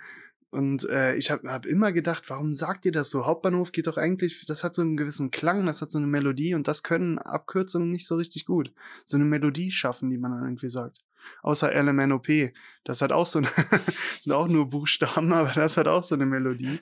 Und 0.52 0.88
äh, 0.90 1.16
ich 1.16 1.32
habe 1.32 1.50
hab 1.50 1.66
immer 1.66 1.94
gedacht, 1.94 2.30
warum 2.30 2.54
sagt 2.54 2.86
ihr 2.86 2.92
das 2.92 3.10
so? 3.10 3.26
Hauptbahnhof 3.26 3.72
geht 3.72 3.88
doch 3.88 3.96
eigentlich, 3.98 4.46
das 4.46 4.64
hat 4.66 4.76
so 4.76 4.82
einen 4.82 4.98
gewissen 4.98 5.32
Klang, 5.32 5.66
das 5.66 5.82
hat 5.82 5.92
so 5.92 5.98
eine 5.98 6.08
Melodie 6.08 6.54
und 6.56 6.68
das 6.68 6.84
können 6.84 7.18
Abkürzungen 7.20 7.90
nicht 7.90 8.06
so 8.06 8.16
richtig 8.16 8.46
gut. 8.46 8.74
So 9.06 9.16
eine 9.16 9.24
Melodie 9.26 9.72
schaffen, 9.72 10.10
die 10.10 10.18
man 10.18 10.32
dann 10.32 10.44
irgendwie 10.44 10.70
sagt. 10.70 11.00
Außer 11.42 11.72
LMNOP, 11.74 12.52
das 12.84 13.02
hat 13.02 13.14
auch 13.14 13.26
so 13.26 13.40
eine, 13.40 13.48
sind 14.20 14.34
auch 14.34 14.50
nur 14.50 14.70
Buchstaben, 14.70 15.32
aber 15.34 15.54
das 15.54 15.78
hat 15.78 15.88
auch 15.88 16.04
so 16.04 16.16
eine 16.16 16.26
Melodie. 16.26 16.82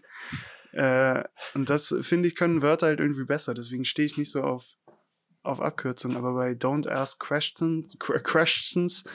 Äh, 0.72 1.24
und 1.54 1.70
das 1.70 1.94
finde 2.02 2.28
ich 2.28 2.36
können 2.36 2.64
Wörter 2.64 2.88
halt 2.88 3.00
irgendwie 3.00 3.26
besser, 3.26 3.54
deswegen 3.54 3.86
stehe 3.86 4.06
ich 4.08 4.18
nicht 4.18 4.32
so 4.32 4.42
auf 4.44 4.66
auf 5.42 5.62
Abkürzungen, 5.62 6.18
aber 6.18 6.34
bei 6.34 6.52
Don't 6.52 6.88
Ask 6.88 7.20
Questions, 7.20 7.98
Qu- 7.98 8.20
questions 8.20 9.06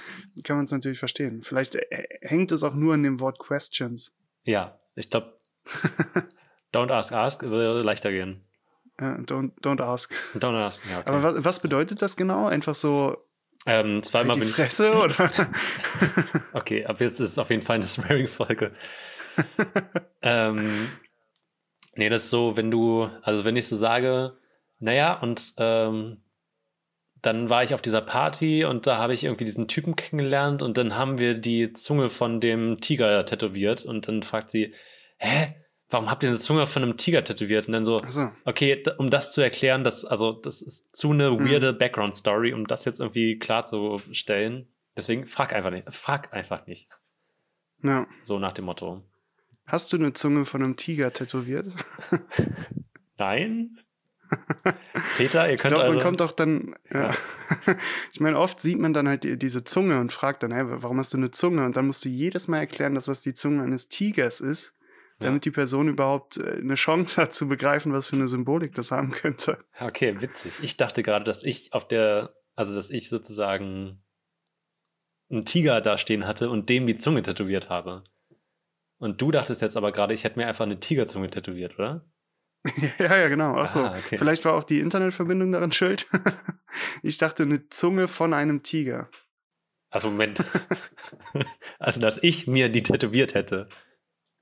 kann 0.42 0.56
man 0.56 0.64
es 0.64 0.72
natürlich 0.72 0.98
verstehen. 0.98 1.42
Vielleicht 1.42 1.74
äh, 1.74 2.04
hängt 2.22 2.50
es 2.50 2.62
auch 2.62 2.74
nur 2.74 2.94
an 2.94 3.02
dem 3.02 3.20
Wort 3.20 3.38
Questions. 3.38 4.14
Ja, 4.44 4.78
ich 4.94 5.10
glaube, 5.10 5.38
don't 6.72 6.92
ask, 6.92 7.12
ask 7.12 7.42
würde 7.42 7.82
leichter 7.82 8.10
gehen. 8.10 8.44
Don't, 8.98 9.50
don't 9.60 9.82
ask. 9.82 10.14
Don't 10.34 10.56
ask, 10.56 10.82
ja, 10.88 11.00
okay. 11.00 11.08
Aber 11.08 11.22
was, 11.22 11.44
was 11.44 11.60
bedeutet 11.60 12.00
das 12.00 12.16
genau? 12.16 12.46
Einfach 12.46 12.76
so 12.76 13.24
ähm, 13.66 14.02
zweimal 14.02 14.34
die 14.34 14.40
bin 14.40 14.48
ich 14.50 14.54
Fresse 14.54 14.94
oder? 15.02 15.30
Okay, 16.52 16.84
ab 16.84 17.00
jetzt 17.00 17.20
ist 17.20 17.32
es 17.32 17.38
auf 17.38 17.50
jeden 17.50 17.62
Fall 17.62 17.76
eine 17.76 17.86
Swearing-Folge. 17.86 18.72
ähm, 20.22 20.88
nee, 21.94 22.08
das 22.08 22.24
ist 22.24 22.30
so, 22.30 22.56
wenn 22.56 22.70
du, 22.70 23.10
also 23.22 23.44
wenn 23.44 23.56
ich 23.56 23.66
so 23.66 23.76
sage, 23.76 24.36
naja, 24.78 25.14
und 25.14 25.54
ähm, 25.56 26.18
dann 27.26 27.48
war 27.50 27.62
ich 27.64 27.74
auf 27.74 27.82
dieser 27.82 28.00
Party 28.00 28.64
und 28.64 28.86
da 28.86 28.98
habe 28.98 29.14
ich 29.14 29.24
irgendwie 29.24 29.44
diesen 29.44 29.68
Typen 29.68 29.96
kennengelernt 29.96 30.62
und 30.62 30.76
dann 30.76 30.94
haben 30.96 31.18
wir 31.18 31.34
die 31.34 31.72
Zunge 31.72 32.08
von 32.08 32.40
dem 32.40 32.80
Tiger 32.80 33.24
tätowiert 33.24 33.84
und 33.84 34.08
dann 34.08 34.22
fragt 34.22 34.50
sie, 34.50 34.74
hä, 35.18 35.54
warum 35.88 36.10
habt 36.10 36.22
ihr 36.22 36.28
eine 36.28 36.38
Zunge 36.38 36.66
von 36.66 36.82
einem 36.82 36.96
Tiger 36.96 37.24
tätowiert? 37.24 37.66
Und 37.66 37.72
dann 37.72 37.84
so, 37.84 37.98
Achso. 37.98 38.30
okay, 38.44 38.82
um 38.98 39.10
das 39.10 39.32
zu 39.32 39.40
erklären, 39.40 39.84
das, 39.84 40.04
also, 40.04 40.32
das 40.32 40.60
ist 40.60 40.94
zu 40.94 41.12
eine 41.12 41.30
Mhm. 41.30 41.48
weirde 41.48 41.72
Background-Story, 41.72 42.52
um 42.52 42.66
das 42.66 42.84
jetzt 42.84 43.00
irgendwie 43.00 43.38
klarzustellen. 43.38 44.68
Deswegen 44.96 45.26
frag 45.26 45.52
einfach 45.52 45.70
nicht. 45.70 45.92
Frag 45.94 46.32
einfach 46.32 46.66
nicht. 46.66 46.88
Ja. 47.82 48.06
So 48.22 48.38
nach 48.38 48.52
dem 48.52 48.64
Motto. 48.66 49.02
Hast 49.66 49.92
du 49.92 49.96
eine 49.96 50.12
Zunge 50.12 50.44
von 50.44 50.62
einem 50.62 50.76
Tiger 50.76 51.12
tätowiert? 51.12 51.68
Nein? 53.18 53.78
Peter, 55.16 55.46
ihr 55.48 55.54
Ich 55.54 55.60
könnt 55.60 55.74
glaube, 55.74 55.88
man 55.88 55.96
eure- 55.96 56.04
kommt 56.04 56.22
auch 56.22 56.32
dann. 56.32 56.74
Ja. 56.92 57.12
Ich 58.12 58.20
meine, 58.20 58.38
oft 58.38 58.60
sieht 58.60 58.78
man 58.78 58.92
dann 58.94 59.06
halt 59.08 59.24
die, 59.24 59.36
diese 59.38 59.64
Zunge 59.64 60.00
und 60.00 60.12
fragt 60.12 60.42
dann, 60.42 60.52
hey, 60.52 60.64
warum 60.66 60.98
hast 60.98 61.12
du 61.12 61.18
eine 61.18 61.30
Zunge? 61.30 61.64
Und 61.64 61.76
dann 61.76 61.86
musst 61.86 62.04
du 62.04 62.08
jedes 62.08 62.48
Mal 62.48 62.58
erklären, 62.58 62.94
dass 62.94 63.04
das 63.06 63.22
die 63.22 63.34
Zunge 63.34 63.62
eines 63.62 63.88
Tigers 63.88 64.40
ist, 64.40 64.74
damit 65.18 65.44
die 65.44 65.50
Person 65.50 65.88
überhaupt 65.88 66.38
äh, 66.38 66.52
eine 66.58 66.74
Chance 66.74 67.20
hat 67.20 67.34
zu 67.34 67.48
begreifen, 67.48 67.92
was 67.92 68.06
für 68.06 68.16
eine 68.16 68.28
Symbolik 68.28 68.74
das 68.74 68.90
haben 68.92 69.10
könnte. 69.10 69.58
Okay, 69.78 70.20
witzig. 70.20 70.52
Ich 70.62 70.76
dachte 70.76 71.02
gerade, 71.02 71.24
dass 71.24 71.42
ich 71.44 71.72
auf 71.72 71.86
der, 71.86 72.34
also 72.56 72.74
dass 72.74 72.90
ich 72.90 73.08
sozusagen 73.08 74.02
einen 75.30 75.44
Tiger 75.44 75.80
da 75.80 75.98
stehen 75.98 76.26
hatte 76.26 76.50
und 76.50 76.68
dem 76.68 76.86
die 76.86 76.96
Zunge 76.96 77.22
tätowiert 77.22 77.68
habe. 77.68 78.04
Und 78.98 79.20
du 79.20 79.30
dachtest 79.30 79.60
jetzt 79.62 79.76
aber 79.76 79.92
gerade, 79.92 80.14
ich 80.14 80.24
hätte 80.24 80.38
mir 80.38 80.46
einfach 80.46 80.64
eine 80.64 80.80
Tigerzunge 80.80 81.28
tätowiert, 81.30 81.78
oder? 81.78 82.04
ja, 82.98 83.16
ja, 83.16 83.28
genau. 83.28 83.54
Achso. 83.56 83.80
Ah, 83.80 83.94
okay. 83.96 84.16
Vielleicht 84.18 84.44
war 84.44 84.54
auch 84.54 84.64
die 84.64 84.80
Internetverbindung 84.80 85.52
daran 85.52 85.72
schuld. 85.72 86.08
ich 87.02 87.18
dachte, 87.18 87.42
eine 87.42 87.68
Zunge 87.68 88.08
von 88.08 88.32
einem 88.32 88.62
Tiger. 88.62 89.10
Also 89.90 90.10
Moment. 90.10 90.42
also, 91.78 92.00
dass 92.00 92.18
ich 92.22 92.46
mir 92.46 92.68
die 92.68 92.82
tätowiert 92.82 93.34
hätte. 93.34 93.68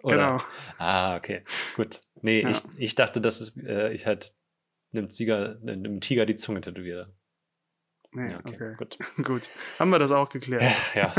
Oder? 0.03 0.17
Genau. 0.17 0.43
Ah, 0.79 1.17
okay. 1.17 1.43
Gut. 1.77 2.01
Nee, 2.23 2.43
Ja. 2.43 2.51
ich, 2.51 2.63
ich 2.77 2.95
dachte, 2.95 3.21
dass 3.21 3.41
es, 3.41 3.57
äh, 3.57 3.93
ich 3.93 4.07
halt 4.07 4.33
einem 4.93 5.09
Tiger, 5.09 5.59
einem 5.67 6.01
Tiger 6.01 6.25
die 6.27 6.37
Zunge 6.37 6.61
tätowiere. 6.61 7.05
Nee, 8.13 8.31
Ja, 8.31 8.39
okay, 8.39 8.55
okay. 8.55 8.75
gut. 8.77 8.99
Gut. 9.25 9.51
Haben 9.79 9.91
wir 9.91 9.99
das 9.99 10.13
auch 10.13 10.29
geklärt. 10.29 10.73
Ja. 10.95 11.15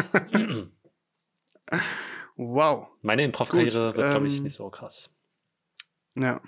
Wow. 2.35 2.87
Meine 3.01 3.23
Improv-Karriere 3.23 3.95
wird, 3.95 4.09
glaube 4.11 4.27
ich, 4.27 4.37
ähm, 4.37 4.43
nicht 4.43 4.55
so 4.55 4.69
krass. 4.69 5.15
Ja. 6.15 6.41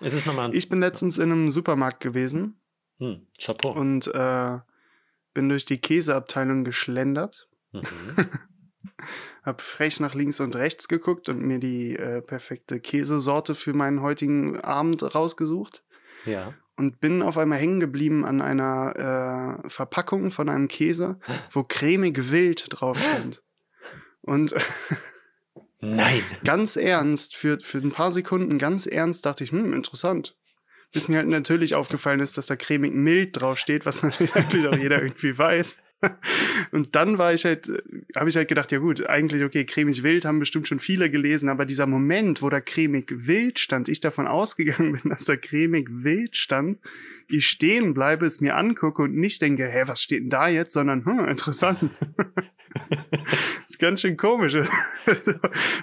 Es 0.00 0.12
ist 0.14 0.26
nochmal 0.26 0.46
ein 0.46 0.54
Ich 0.54 0.68
bin 0.68 0.80
letztens 0.80 1.18
in 1.18 1.30
einem 1.30 1.50
Supermarkt 1.50 2.00
gewesen 2.00 2.60
hm, 2.98 3.26
Chapeau. 3.40 3.72
und 3.72 4.06
äh, 4.14 4.58
bin 5.34 5.48
durch 5.48 5.64
die 5.64 5.78
Käseabteilung 5.78 6.64
geschlendert, 6.64 7.48
Mhm. 7.72 7.82
hab 9.42 9.60
frech 9.60 9.98
nach 9.98 10.14
links 10.14 10.38
und 10.40 10.54
rechts 10.54 10.86
geguckt 10.88 11.28
und 11.28 11.42
mir 11.42 11.58
die 11.58 11.96
äh, 11.96 12.22
perfekte 12.22 12.78
Käsesorte 12.80 13.54
für 13.56 13.72
meinen 13.72 14.00
heutigen 14.00 14.60
Abend 14.60 15.02
rausgesucht 15.14 15.84
Ja. 16.24 16.54
und 16.76 17.00
bin 17.00 17.20
auf 17.22 17.36
einmal 17.36 17.58
hängen 17.58 17.80
geblieben 17.80 18.24
an 18.24 18.40
einer 18.40 19.60
äh, 19.64 19.68
Verpackung 19.68 20.30
von 20.30 20.48
einem 20.48 20.68
Käse, 20.68 21.18
wo 21.50 21.64
cremig 21.64 22.30
wild 22.30 22.66
drauf 22.70 22.98
stand. 23.00 23.42
Und 24.26 24.54
Nein. 25.84 26.22
ganz 26.44 26.76
ernst, 26.76 27.36
für, 27.36 27.60
für 27.60 27.78
ein 27.78 27.90
paar 27.90 28.12
Sekunden 28.12 28.58
ganz 28.58 28.86
ernst 28.86 29.26
dachte 29.26 29.44
ich, 29.44 29.52
hm, 29.52 29.72
interessant. 29.72 30.36
Bis 30.92 31.08
mir 31.08 31.18
halt 31.18 31.28
natürlich 31.28 31.74
aufgefallen 31.74 32.20
ist, 32.20 32.38
dass 32.38 32.46
da 32.46 32.56
cremig 32.56 32.94
mild 32.94 33.40
draufsteht, 33.40 33.84
was 33.84 34.02
natürlich 34.28 34.66
auch 34.68 34.76
jeder 34.76 35.02
irgendwie 35.02 35.36
weiß. 35.36 35.76
Und 36.72 36.94
dann 36.94 37.18
war 37.18 37.32
ich 37.34 37.44
halt, 37.44 37.68
habe 38.16 38.28
ich 38.28 38.36
halt 38.36 38.48
gedacht, 38.48 38.72
ja 38.72 38.78
gut, 38.78 39.06
eigentlich 39.08 39.42
okay, 39.44 39.64
cremig 39.64 40.02
wild 40.02 40.24
haben 40.24 40.38
bestimmt 40.38 40.68
schon 40.68 40.78
viele 40.78 41.10
gelesen, 41.10 41.48
aber 41.48 41.64
dieser 41.66 41.86
Moment, 41.86 42.42
wo 42.42 42.50
da 42.50 42.60
cremig 42.60 43.12
wild 43.26 43.58
stand, 43.58 43.88
ich 43.88 44.00
davon 44.00 44.26
ausgegangen 44.34 44.92
bin, 44.92 45.10
dass 45.10 45.24
da 45.24 45.36
cremig 45.36 45.88
wild 45.90 46.36
stand, 46.36 46.78
ich 47.28 47.46
stehen 47.46 47.94
bleibe, 47.94 48.26
es 48.26 48.40
mir 48.40 48.56
angucke 48.56 49.02
und 49.02 49.14
nicht 49.16 49.40
denke, 49.40 49.66
hä, 49.66 49.84
was 49.86 50.02
steht 50.02 50.22
denn 50.22 50.30
da 50.30 50.48
jetzt, 50.48 50.74
sondern, 50.74 51.04
hm, 51.04 51.28
interessant. 51.28 51.80
ist 53.68 53.78
ganz 53.78 54.00
schön 54.00 54.16
komisch. 54.16 54.54
Also, 55.06 55.32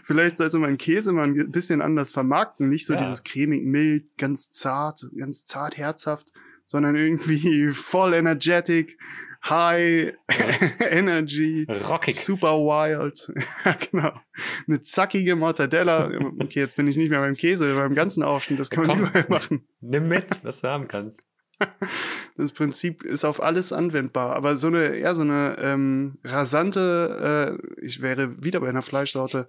Vielleicht 0.03 0.37
sollte 0.37 0.59
man 0.59 0.77
Käse 0.77 1.13
mal 1.13 1.27
ein 1.27 1.51
bisschen 1.51 1.81
anders 1.81 2.11
vermarkten, 2.11 2.69
nicht 2.69 2.85
so 2.85 2.93
Ja. 2.93 2.99
dieses 2.99 3.23
cremig 3.23 3.63
mild, 3.63 4.17
ganz 4.17 4.51
zart, 4.51 5.07
ganz 5.17 5.45
zart 5.45 5.77
herzhaft, 5.77 6.31
sondern 6.65 6.95
irgendwie 6.95 7.69
voll 7.71 8.13
energetic, 8.13 8.97
high 9.43 10.13
energy, 10.79 11.65
Rockig. 11.89 12.15
super 12.15 12.57
wild. 12.57 13.31
ja, 13.65 13.75
genau. 13.91 14.11
Eine 14.67 14.81
zackige 14.81 15.35
Mortadella. 15.35 16.09
Okay, 16.39 16.59
jetzt 16.59 16.75
bin 16.75 16.87
ich 16.87 16.97
nicht 16.97 17.09
mehr 17.09 17.19
beim 17.19 17.35
Käse, 17.35 17.73
beim 17.75 17.95
ganzen 17.95 18.23
Aufschnitt. 18.23 18.59
Das 18.59 18.69
kann 18.69 18.85
man 18.87 18.99
Komm. 18.99 19.09
überall 19.09 19.25
machen. 19.29 19.67
Nimm 19.81 20.07
mit, 20.07 20.25
was 20.43 20.61
du 20.61 20.67
haben 20.67 20.87
kannst. 20.87 21.23
Das 22.37 22.53
Prinzip 22.53 23.03
ist 23.03 23.23
auf 23.23 23.43
alles 23.43 23.71
anwendbar. 23.71 24.35
Aber 24.35 24.57
so 24.57 24.65
eine, 24.67 24.95
eher 24.95 25.13
so 25.13 25.21
eine 25.21 25.57
ähm, 25.59 26.17
rasante, 26.23 27.59
äh, 27.77 27.85
ich 27.85 28.01
wäre 28.01 28.43
wieder 28.43 28.61
bei 28.61 28.69
einer 28.69 28.81
Fleischsorte. 28.81 29.45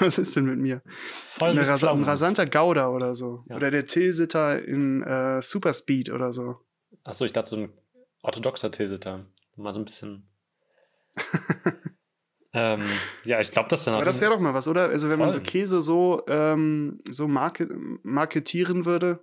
Was 0.00 0.18
ist 0.18 0.34
denn 0.34 0.46
mit 0.46 0.58
mir? 0.58 0.82
Voll 1.20 1.50
Eine 1.50 1.60
rasa 1.60 1.72
ein 1.74 1.78
Pflaumenmus. 1.78 2.08
rasanter 2.08 2.46
Gouda 2.46 2.88
oder 2.88 3.14
so. 3.14 3.44
Ja. 3.48 3.54
Oder 3.56 3.70
der 3.70 3.84
Tilsiter 3.86 4.60
in 4.64 5.02
äh, 5.04 5.40
Super 5.40 5.72
Speed 5.72 6.10
oder 6.10 6.32
so. 6.32 6.56
Achso, 7.04 7.24
ich 7.26 7.32
dachte, 7.32 7.50
so 7.50 7.56
ein 7.58 7.68
orthodoxer 8.22 8.70
Tilsiter. 8.70 9.26
Mal 9.56 9.74
so 9.74 9.80
ein 9.80 9.84
bisschen. 9.84 10.28
ähm, 12.54 12.84
ja, 13.24 13.40
ich 13.40 13.50
glaube, 13.50 13.68
das 13.68 13.84
dann 13.84 13.94
Aber 13.94 14.04
das 14.04 14.20
wäre 14.20 14.32
doch 14.32 14.40
mal 14.40 14.54
was, 14.54 14.66
oder? 14.66 14.88
Also 14.88 15.10
wenn 15.10 15.18
man 15.18 15.30
so 15.30 15.38
Voll. 15.38 15.46
Käse 15.46 15.82
so, 15.82 16.22
ähm, 16.26 17.00
so 17.10 17.28
market 17.28 17.70
marketieren 18.02 18.86
würde, 18.86 19.22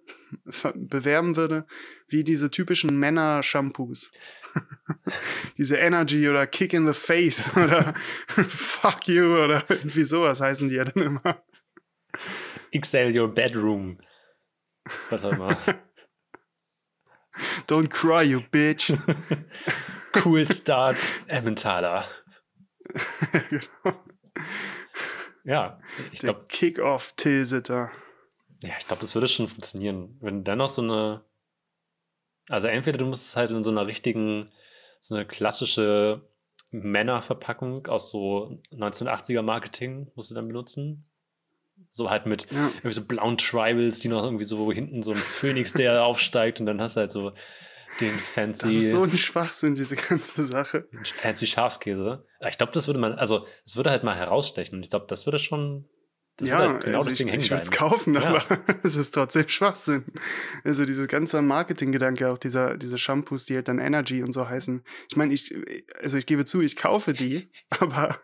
bewerben 0.76 1.36
würde, 1.36 1.66
wie 2.08 2.24
diese 2.24 2.52
typischen 2.52 3.00
Männer-Shampoos. 3.00 4.12
diese 5.58 5.78
Energy 5.78 6.30
oder 6.30 6.46
Kick 6.46 6.74
in 6.74 6.86
the 6.86 6.94
Face 6.94 7.52
oder 7.56 7.96
Fuck 8.48 9.08
you 9.08 9.36
oder 9.36 9.64
irgendwie 9.70 10.04
sowas 10.04 10.42
heißen 10.42 10.70
die 10.70 10.76
ja 10.76 10.86
dann 10.86 11.04
immer. 11.04 11.44
XL 12.78 13.18
Your 13.18 13.34
Bedroom. 13.34 13.98
Was 15.10 15.26
auch 15.26 15.34
immer. 15.34 15.58
Don't 17.68 17.90
cry, 17.90 18.24
you 18.24 18.42
bitch. 18.52 18.98
cool 20.24 20.46
Start 20.46 20.98
Emmentaler. 21.28 22.06
genau. 23.50 24.00
Ja, 25.44 25.80
ich 26.12 26.20
glaube, 26.20 26.46
Kick-Off-Tilsiter. 26.48 27.92
ja, 28.62 28.74
ich 28.80 28.88
glaube, 28.88 29.02
das 29.02 29.16
würde 29.16 29.28
schon 29.28 29.48
funktionieren. 29.48 30.18
Wenn 30.22 30.44
dann 30.44 30.58
noch 30.58 30.70
so 30.70 30.82
eine. 30.82 31.24
Also 32.48 32.68
entweder 32.68 32.98
du 32.98 33.06
musst 33.06 33.28
es 33.28 33.36
halt 33.36 33.52
in 33.52 33.64
so 33.64 33.70
einer 33.72 33.86
richtigen, 33.86 34.52
so 35.00 35.16
eine 35.16 35.26
klassische 35.26 36.28
Männerverpackung 36.72 37.88
aus 37.88 38.10
so 38.10 38.60
1980er 38.72 39.42
Marketing 39.42 40.12
musst 40.16 40.32
du 40.32 40.36
dann 40.36 40.48
benutzen. 40.48 41.04
So 41.92 42.10
halt 42.10 42.26
mit 42.26 42.52
Ja. 42.52 42.68
irgendwie 42.78 42.94
so 42.94 43.06
blauen 43.06 43.38
Tribals, 43.38 44.00
die 44.00 44.08
noch 44.10 44.24
irgendwie 44.24 44.46
so 44.46 44.72
hinten 44.72 45.02
so 45.04 45.12
ein 45.12 45.18
Phönix, 45.18 45.74
der 45.74 46.04
aufsteigt 46.04 46.60
und 46.60 46.66
dann 46.66 46.80
hast 46.82 46.96
du 46.96 47.02
halt 47.02 47.12
so 47.12 47.32
den 48.00 48.18
fancy, 48.18 48.68
Das 48.68 48.76
ist 48.76 48.92
so 48.92 49.04
ein 49.04 49.18
Schwachsinn, 49.18 49.76
diese 49.76 49.96
ganze 49.96 50.44
Sache. 50.44 50.88
fancy 51.04 51.48
Schafskäse. 51.48 52.26
Aber 52.40 52.50
Ich 52.50 52.58
glaube, 52.58 52.72
das 52.74 52.88
würde 52.88 53.00
man, 53.00 53.14
also 53.14 53.46
es 53.66 53.76
würde 53.76 53.90
halt 53.90 54.04
mal 54.04 54.16
herausstechen 54.16 54.76
und 54.78 54.84
ich 54.84 54.90
glaube, 54.90 55.08
das 55.10 55.26
würde 55.26 55.40
schon, 55.40 55.90
das 56.38 56.48
ja, 56.48 56.60
würde 56.60 56.74
halt 56.74 56.84
genau 56.86 56.98
also 57.00 57.10
das 57.10 57.18
Ding 57.18 57.28
ich, 57.28 57.32
hängen 57.34 57.44
ich 57.44 57.50
würde 57.52 57.64
es 57.64 57.72
kaufen, 57.72 58.14
Ja. 58.14 58.22
aber 58.22 58.44
es 58.84 58.96
ist 58.96 59.12
trotzdem 59.16 59.48
Schwachsinn. 59.50 60.06
Also 60.64 60.86
dieses 60.86 61.08
ganze 61.08 61.42
Marketinggedanke, 61.42 62.30
auch 62.30 62.38
dieser, 62.38 62.78
diese 62.78 62.98
Shampoos, 63.00 63.46
die 63.46 63.56
halt 63.56 63.68
dann 63.68 63.80
Energy 63.80 64.22
und 64.24 64.32
so 64.32 64.48
heißen. 64.48 64.84
Ich 65.10 65.18
meine, 65.18 65.34
ich, 65.34 65.54
also 66.02 66.18
ich 66.18 66.26
gebe 66.28 66.46
zu, 66.46 66.62
ich 66.62 66.76
kaufe 66.78 67.12
die, 67.14 67.50
aber, 67.80 68.20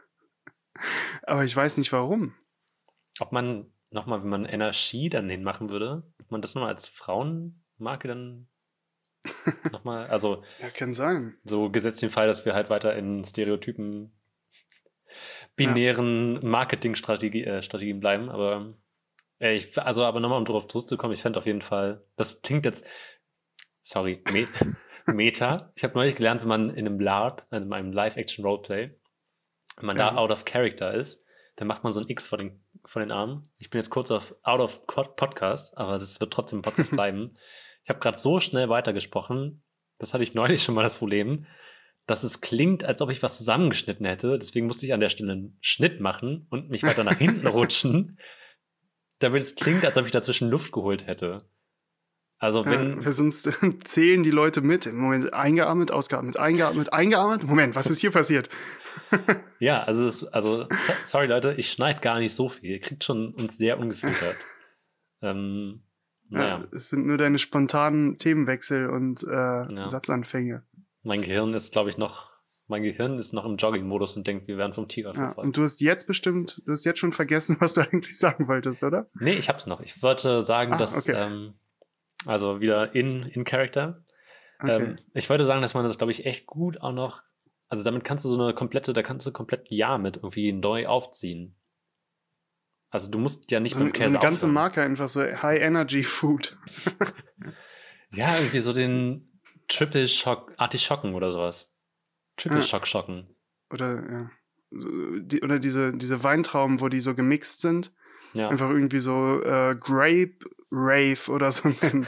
aber 1.24 1.44
ich 1.44 1.56
weiß 1.56 1.78
nicht 1.78 1.92
warum. 1.92 2.34
Ob 3.20 3.32
man 3.32 3.72
nochmal, 3.92 4.22
wenn 4.22 4.30
man 4.30 4.46
Energie 4.46 5.10
dann 5.10 5.30
hinmachen 5.30 5.70
würde, 5.70 6.04
ob 6.22 6.32
man 6.32 6.42
das 6.42 6.56
nochmal 6.56 6.70
als 6.72 6.88
Frauenmarke 6.88 8.08
dann 8.08 8.48
nochmal, 9.72 10.08
also 10.08 10.44
Ja, 10.62 10.70
kann 10.70 10.94
sein. 10.94 11.38
so 11.44 11.70
gesetzt 11.70 12.02
den 12.02 12.10
Fall, 12.10 12.28
dass 12.28 12.46
wir 12.46 12.54
halt 12.54 12.70
weiter 12.70 12.96
in 12.96 13.24
Stereotypen 13.24 14.12
binären 15.56 16.46
Marketingstrategien 16.46 17.98
äh, 17.98 18.00
bleiben, 18.00 18.30
aber 18.30 18.74
äh, 19.40 19.56
ich, 19.56 19.78
also 19.82 20.04
aber 20.04 20.20
nochmal 20.20 20.40
um 20.40 20.46
darauf 20.46 20.68
zurückzukommen, 20.68 21.14
ich 21.14 21.22
fände 21.22 21.40
auf 21.40 21.46
jeden 21.46 21.62
Fall, 21.62 22.04
das 22.18 22.42
klingt 22.42 22.66
jetzt, 22.66 22.90
sorry, 23.82 24.22
Me 24.32 24.46
Meta. 25.08 25.72
Ich 25.76 25.84
habe 25.84 25.94
neulich 25.94 26.16
gelernt, 26.16 26.42
wenn 26.42 26.48
man 26.50 26.70
in 26.72 26.88
einem 26.88 27.00
LARP, 27.00 27.46
in 27.52 27.72
einem 27.72 27.94
Live-Action-Roleplay, 27.94 28.92
wenn 29.78 29.86
man 29.86 29.98
da 29.98 30.08
Ja. 30.10 30.18
out 30.18 30.32
of 30.32 30.46
character 30.46 30.94
ist, 30.94 31.24
dann 31.56 31.68
macht 31.68 31.84
man 31.84 31.94
so 31.94 32.02
ein 32.02 32.10
X 32.10 32.28
vor 32.28 32.40
den, 32.40 32.60
vor 32.88 33.02
den 33.02 33.12
Armen. 33.12 33.44
Ich 33.58 33.70
bin 33.70 33.80
jetzt 33.80 33.90
kurz 33.90 34.12
auf 34.12 34.36
out 34.44 34.60
of 34.60 34.86
Pod- 34.88 35.16
Podcast, 35.16 35.78
aber 35.78 35.98
das 35.98 36.20
wird 36.20 36.32
trotzdem 36.32 36.60
ein 36.60 36.64
Podcast 36.64 36.92
bleiben. 36.92 37.38
Ich 37.84 37.90
habe 37.90 38.00
gerade 38.00 38.18
so 38.18 38.40
schnell 38.40 38.70
weitergesprochen, 38.70 39.64
das 39.98 40.14
hatte 40.14 40.24
ich 40.24 40.34
neulich 40.34 40.64
schon 40.64 40.76
mal 40.76 40.84
das 40.84 40.96
Problem, 40.96 41.46
dass 42.08 42.24
es 42.24 42.42
klingt, 42.42 42.84
als 42.84 43.02
ob 43.02 43.10
ich 43.10 43.24
was 43.24 43.38
zusammengeschnitten 43.38 44.06
hätte. 44.06 44.38
Deswegen 44.38 44.68
musste 44.68 44.86
ich 44.86 44.94
an 44.94 45.00
der 45.00 45.10
Stelle 45.10 45.32
einen 45.32 45.58
Schnitt 45.62 46.02
machen 46.02 46.48
und 46.50 46.70
mich 46.70 46.84
weiter 46.84 47.04
nach 47.04 47.18
hinten 47.18 47.48
rutschen, 47.48 48.20
damit 49.20 49.42
es 49.42 49.56
klingt, 49.56 49.86
als 49.86 49.98
ob 49.98 50.06
ich 50.06 50.12
dazwischen 50.12 50.50
Luft 50.50 50.72
geholt 50.72 51.08
hätte. 51.08 51.48
Also 52.38 52.66
wenn. 52.66 53.02
Ja, 53.02 53.12
sonst 53.12 53.50
zählen 53.86 54.22
die 54.24 54.32
Leute 54.32 54.62
mit. 54.62 54.86
Im 54.86 54.98
Moment 54.98 55.34
eingeatmet, 55.34 55.92
ausgeatmet, 55.92 56.38
eingeatmet, 56.38 56.92
eingeatmet. 56.92 57.44
Moment, 57.44 57.76
was 57.76 57.88
ist 57.88 58.02
hier 58.02 58.12
passiert? 58.12 58.50
Ja, 59.60 59.84
also, 59.84 60.06
es, 60.06 60.26
also 60.28 60.68
sorry 61.06 61.28
Leute, 61.28 61.54
ich 61.58 61.72
schneide 61.72 62.02
gar 62.02 62.20
nicht 62.20 62.34
so 62.34 62.50
viel. 62.50 62.72
Ihr 62.72 62.80
kriegt 62.80 63.04
schon 63.04 63.34
uns 63.34 63.58
sehr 63.58 63.80
ungefiltert. 63.80 64.38
ähm, 65.22 65.84
naja. 66.30 66.60
Ja, 66.60 66.68
es 66.72 66.90
sind 66.90 67.06
nur 67.06 67.18
deine 67.18 67.38
spontanen 67.38 68.18
Themenwechsel 68.18 68.90
und 68.90 69.24
äh, 69.24 69.32
ja. 69.32 69.88
Satzanfänge. 69.88 70.64
Mein 71.04 71.22
Gehirn 71.22 71.54
ist, 71.54 71.72
glaube 71.72 71.90
ich, 71.90 71.98
noch 71.98 72.36
mein 72.68 72.84
Gehirn 72.84 73.20
ist 73.20 73.34
noch 73.34 73.46
im 73.46 73.58
Jogging-Modus 73.58 74.18
und 74.18 74.26
denkt, 74.26 74.48
wir 74.48 74.58
werden 74.58 74.74
vom 74.74 74.88
Tiger 74.88 75.14
verfolgt. 75.14 75.38
Ja, 75.38 75.44
und 75.44 75.58
du 75.58 75.64
hast 75.64 75.82
jetzt 75.82 76.08
bestimmt, 76.08 76.62
du 76.66 76.72
hast 76.72 76.84
jetzt 76.84 77.00
schon 77.00 77.12
vergessen, 77.12 77.58
was 77.60 77.76
du 77.76 77.82
eigentlich 77.82 78.18
sagen 78.18 78.48
wolltest, 78.48 78.84
oder? 78.84 79.08
Nee, 79.20 79.34
ich 79.34 79.50
hab's 79.50 79.66
noch. 79.66 79.82
Ich 79.82 80.02
wollte 80.02 80.42
sagen, 80.42 80.74
ah, 80.74 80.78
dass, 80.78 81.08
okay. 81.08 81.16
ähm, 81.16 81.54
also 82.26 82.62
wieder 82.62 82.96
in, 82.96 83.24
in 83.24 83.44
Character. 83.44 84.04
Okay. 84.60 84.84
Ähm, 84.84 84.96
ich 85.14 85.30
wollte 85.30 85.46
sagen, 85.46 85.62
dass 85.62 85.74
man 85.74 85.86
das, 85.86 85.98
glaube 85.98 86.12
ich, 86.12 86.26
echt 86.26 86.48
gut 86.48 86.82
auch 86.82 86.94
noch, 86.94 87.22
also 87.70 87.84
damit 87.84 88.04
kannst 88.04 88.26
du 88.26 88.30
so 88.30 88.42
eine 88.42 88.54
komplette, 88.54 88.94
da 88.94 89.02
kannst 89.02 89.26
du 89.26 89.32
komplett 89.32 89.72
Jahr 89.72 89.98
mit 89.98 90.18
irgendwie 90.18 90.52
neu 90.52 90.88
aufziehen. 90.88 91.56
Also 92.90 93.10
du 93.10 93.18
musst 93.18 93.52
ja 93.52 93.60
nicht 93.60 93.74
so, 93.74 93.80
beim 93.80 93.92
Käse 93.92 94.12
so 94.12 94.18
eine 94.18 94.24
ganze 94.24 94.48
Marke 94.48 94.82
einfach 94.82 95.10
so 95.10 95.22
High 95.22 95.60
Energy 95.60 96.04
Food. 96.04 96.58
ja, 98.14 98.38
irgendwie 98.38 98.62
so 98.62 98.72
den 98.72 99.42
Triple 99.68 100.08
Shock 100.08 100.54
Artischocken 100.58 101.14
oder 101.14 101.32
sowas. 101.32 101.76
Triple 102.38 102.64
Shock 102.64 102.88
Schocken. 102.88 103.36
Oder, 103.72 104.12
ja. 104.12 104.32
Die, 104.72 105.42
oder 105.42 105.60
diese, 105.60 105.94
diese 105.94 106.24
Weintrauben, 106.24 106.80
wo 106.82 106.90
die 106.90 107.02
so 107.02 107.16
gemixt 107.16 107.62
sind. 107.62 107.94
Ja. 108.34 108.50
Einfach 108.50 108.70
irgendwie 108.70 109.00
so 109.00 109.42
äh, 109.42 109.76
Grape 109.80 110.38
Rave 110.72 111.32
oder 111.32 111.52
so 111.52 111.70
nennen. 111.70 112.08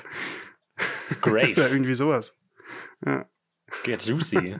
Grave. 1.22 1.52
oder 1.54 1.72
irgendwie 1.72 1.94
sowas. 1.94 2.38
Ja. 3.06 3.30
Get 3.84 4.06
juicy. 4.06 4.60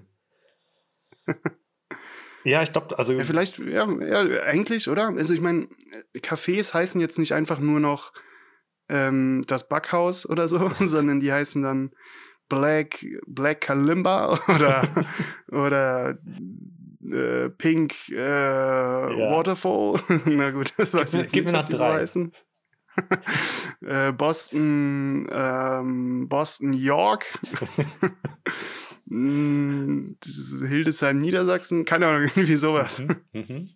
ja, 2.44 2.62
ich 2.62 2.72
glaube, 2.72 2.98
also. 2.98 3.14
Ja, 3.14 3.24
vielleicht, 3.24 3.60
ja, 3.60 3.90
ja, 4.02 4.42
eigentlich, 4.44 4.90
oder? 4.90 5.08
Also, 5.10 5.34
ich 5.34 5.42
meine, 5.42 5.68
Cafés 6.18 6.74
heißen 6.74 7.00
jetzt 7.02 7.20
nicht 7.20 7.34
einfach 7.34 7.60
nur 7.60 7.80
noch 7.80 8.14
ähm, 8.90 9.44
das 9.48 9.68
Backhaus 9.70 10.28
oder 10.28 10.48
so, 10.48 10.72
sondern 10.80 11.20
die 11.20 11.32
heißen 11.32 11.62
dann 11.62 11.92
Black, 12.50 13.06
Black 13.26 13.62
Kalimba 13.62 14.40
oder, 14.48 14.88
oder 15.52 16.18
äh, 17.04 17.50
Pink 17.50 18.10
äh, 18.10 18.16
ja. 18.16 19.32
Waterfall. 19.32 20.02
Na 20.26 20.52
gut, 20.52 20.74
das 20.78 20.94
weiß 20.94 21.14
ich 21.16 21.22
jetzt 21.22 21.34
Gib 21.34 21.46
nicht, 21.46 21.54
mir 21.54 21.60
noch 21.60 21.70
drei. 21.70 22.00
heißen. 22.00 22.32
äh, 23.86 24.12
Boston, 24.12 25.28
ähm, 25.32 26.28
Boston, 26.30 26.74
York. 26.74 27.26
Mm, 29.10 30.18
Hildesheim, 30.68 31.18
Niedersachsen, 31.18 31.86
keine 31.86 32.08
Ahnung, 32.08 32.24
irgendwie 32.36 32.56
sowas. 32.56 33.00
Mhm. 33.00 33.16
Mhm. 33.34 33.70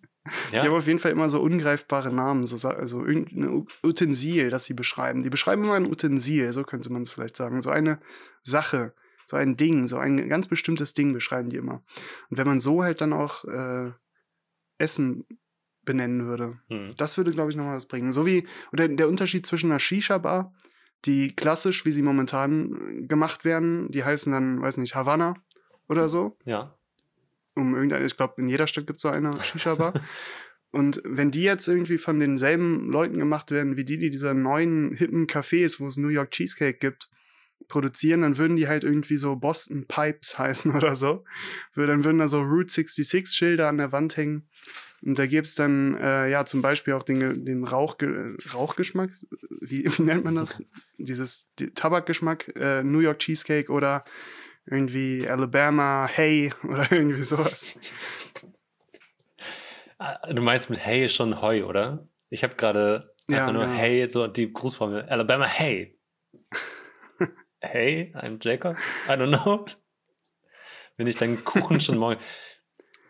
Ja. 0.52 0.62
Die 0.62 0.68
haben 0.68 0.76
auf 0.76 0.86
jeden 0.86 1.00
Fall 1.00 1.10
immer 1.10 1.28
so 1.28 1.40
ungreifbare 1.40 2.12
Namen, 2.12 2.46
so, 2.46 2.68
also 2.68 3.04
irgendein 3.04 3.66
Utensil, 3.82 4.50
das 4.50 4.64
sie 4.64 4.74
beschreiben. 4.74 5.22
Die 5.22 5.30
beschreiben 5.30 5.64
immer 5.64 5.74
ein 5.74 5.90
Utensil, 5.90 6.52
so 6.52 6.62
könnte 6.62 6.92
man 6.92 7.02
es 7.02 7.10
vielleicht 7.10 7.36
sagen. 7.36 7.60
So 7.60 7.70
eine 7.70 7.98
Sache, 8.42 8.94
so 9.26 9.36
ein 9.36 9.56
Ding, 9.56 9.88
so 9.88 9.98
ein 9.98 10.28
ganz 10.28 10.46
bestimmtes 10.46 10.94
Ding 10.94 11.12
beschreiben 11.12 11.50
die 11.50 11.56
immer. 11.56 11.82
Und 12.30 12.38
wenn 12.38 12.46
man 12.46 12.60
so 12.60 12.84
halt 12.84 13.00
dann 13.00 13.12
auch 13.12 13.44
äh, 13.46 13.90
Essen 14.78 15.24
benennen 15.84 16.26
würde, 16.26 16.60
hm. 16.68 16.90
das 16.96 17.16
würde, 17.16 17.32
glaube 17.32 17.50
ich, 17.50 17.56
nochmal 17.56 17.76
was 17.76 17.86
bringen. 17.86 18.12
So 18.12 18.24
wie, 18.24 18.46
oder 18.72 18.86
der 18.86 19.08
Unterschied 19.08 19.44
zwischen 19.44 19.70
einer 19.72 19.80
Shisha-Bar, 19.80 20.54
die 21.04 21.34
klassisch, 21.34 21.84
wie 21.84 21.92
sie 21.92 22.02
momentan 22.02 23.06
gemacht 23.08 23.44
werden, 23.44 23.90
die 23.90 24.04
heißen 24.04 24.32
dann, 24.32 24.62
weiß 24.62 24.76
nicht, 24.76 24.94
Havanna 24.94 25.34
oder 25.88 26.08
so. 26.08 26.36
Ja 26.44 26.74
um 27.54 27.74
irgendeine, 27.74 28.04
ich 28.04 28.16
glaube, 28.16 28.40
in 28.40 28.48
jeder 28.48 28.66
Stadt 28.66 28.86
gibt 28.86 28.98
es 28.98 29.02
so 29.02 29.08
eine 29.08 29.40
Shisha-Bar. 29.40 29.94
Und 30.70 31.02
wenn 31.04 31.30
die 31.30 31.42
jetzt 31.42 31.68
irgendwie 31.68 31.98
von 31.98 32.18
denselben 32.18 32.90
Leuten 32.90 33.18
gemacht 33.18 33.50
werden, 33.50 33.76
wie 33.76 33.84
die, 33.84 33.98
die 33.98 34.08
diese 34.08 34.32
neuen 34.32 34.94
hippen 34.94 35.26
Cafés, 35.26 35.80
wo 35.80 35.86
es 35.86 35.98
New 35.98 36.08
York 36.08 36.30
Cheesecake 36.30 36.78
gibt, 36.78 37.10
produzieren, 37.68 38.22
dann 38.22 38.38
würden 38.38 38.56
die 38.56 38.68
halt 38.68 38.84
irgendwie 38.84 39.16
so 39.16 39.36
Boston 39.36 39.86
Pipes 39.86 40.38
heißen 40.38 40.74
oder 40.74 40.94
so. 40.94 41.24
Dann 41.74 42.04
würden 42.04 42.18
da 42.18 42.28
so 42.28 42.40
Route 42.40 42.72
66 42.72 43.36
Schilder 43.36 43.68
an 43.68 43.78
der 43.78 43.92
Wand 43.92 44.16
hängen. 44.16 44.48
Und 45.04 45.18
da 45.18 45.26
gäbe 45.26 45.42
es 45.42 45.56
dann, 45.56 45.96
äh, 45.96 46.30
ja, 46.30 46.44
zum 46.44 46.62
Beispiel 46.62 46.94
auch 46.94 47.02
den, 47.02 47.44
den 47.44 47.64
Rauch, 47.64 47.96
Rauchgeschmack, 48.54 49.10
wie, 49.60 49.84
wie 49.98 50.02
nennt 50.02 50.24
man 50.24 50.36
das? 50.36 50.62
Dieses 50.98 51.48
die 51.58 51.74
Tabakgeschmack, 51.74 52.54
äh, 52.56 52.82
New 52.84 53.00
York 53.00 53.18
Cheesecake 53.18 53.70
oder 53.72 54.04
irgendwie 54.66 55.28
Alabama, 55.28 56.08
Hey 56.08 56.52
oder 56.62 56.90
irgendwie 56.92 57.24
sowas. 57.24 57.76
Ah, 59.98 60.32
du 60.32 60.42
meinst 60.42 60.70
mit 60.70 60.78
Hey 60.78 61.08
schon 61.08 61.40
Heu, 61.40 61.64
oder? 61.64 62.08
Ich 62.30 62.44
habe 62.44 62.54
gerade 62.54 63.12
ja, 63.28 63.52
nur 63.52 63.64
ja. 63.64 63.70
Hey, 63.70 64.08
so 64.08 64.26
die 64.26 64.52
Grußformel. 64.52 65.02
Alabama, 65.02 65.46
Hey. 65.46 65.98
Hey, 67.62 68.12
I'm 68.14 68.38
Jacob. 68.40 68.76
I 69.08 69.12
don't 69.12 69.30
know. 69.30 69.64
Wenn 70.96 71.06
ich 71.06 71.16
dann 71.16 71.44
Kuchen 71.44 71.80
schon 71.80 71.96
morgen. 71.96 72.20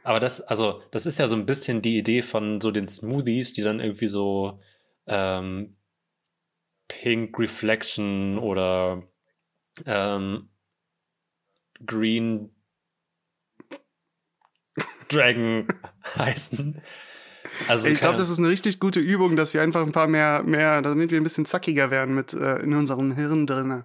Aber 0.05 0.21
das, 0.21 0.41
also, 0.41 0.81
das 0.91 1.07
ist 1.07 1.19
ja 1.19 1.27
so 1.27 1.37
ein 1.37 1.47
bisschen 1.47 1.83
die 1.83 1.97
Idee 1.97 2.23
von 2.23 2.61
so 2.61 2.71
den 2.71 2.89
Smoothies, 2.89 3.53
die 3.53 3.63
dann 3.63 3.81
irgendwie 3.81 4.09
so 4.09 4.61
ähm, 5.07 5.77
Pink 6.89 7.39
Reflection 7.39 8.39
oder 8.39 9.03
ähm, 9.87 10.51
Green 11.85 12.55
Dragon 15.09 15.69
heißen. 16.17 16.83
Also 17.69 17.89
ich 17.89 18.01
glaube, 18.01 18.19
das 18.19 18.31
ist 18.31 18.39
eine 18.39 18.49
richtig 18.49 18.81
gute 18.81 19.01
Übung, 19.01 19.37
dass 19.37 19.55
wir 19.55 19.63
einfach 19.63 19.83
ein 19.83 19.93
paar 19.93 20.07
mehr, 20.07 20.43
mehr, 20.43 20.83
damit 20.83 21.11
wir 21.11 21.21
ein 21.21 21.25
bisschen 21.25 21.45
zackiger 21.45 21.91
werden 21.91 22.15
mit 22.15 22.33
äh, 22.33 22.57
in 22.57 22.75
unserem 22.75 23.15
Hirn 23.15 23.47
drin. 23.47 23.85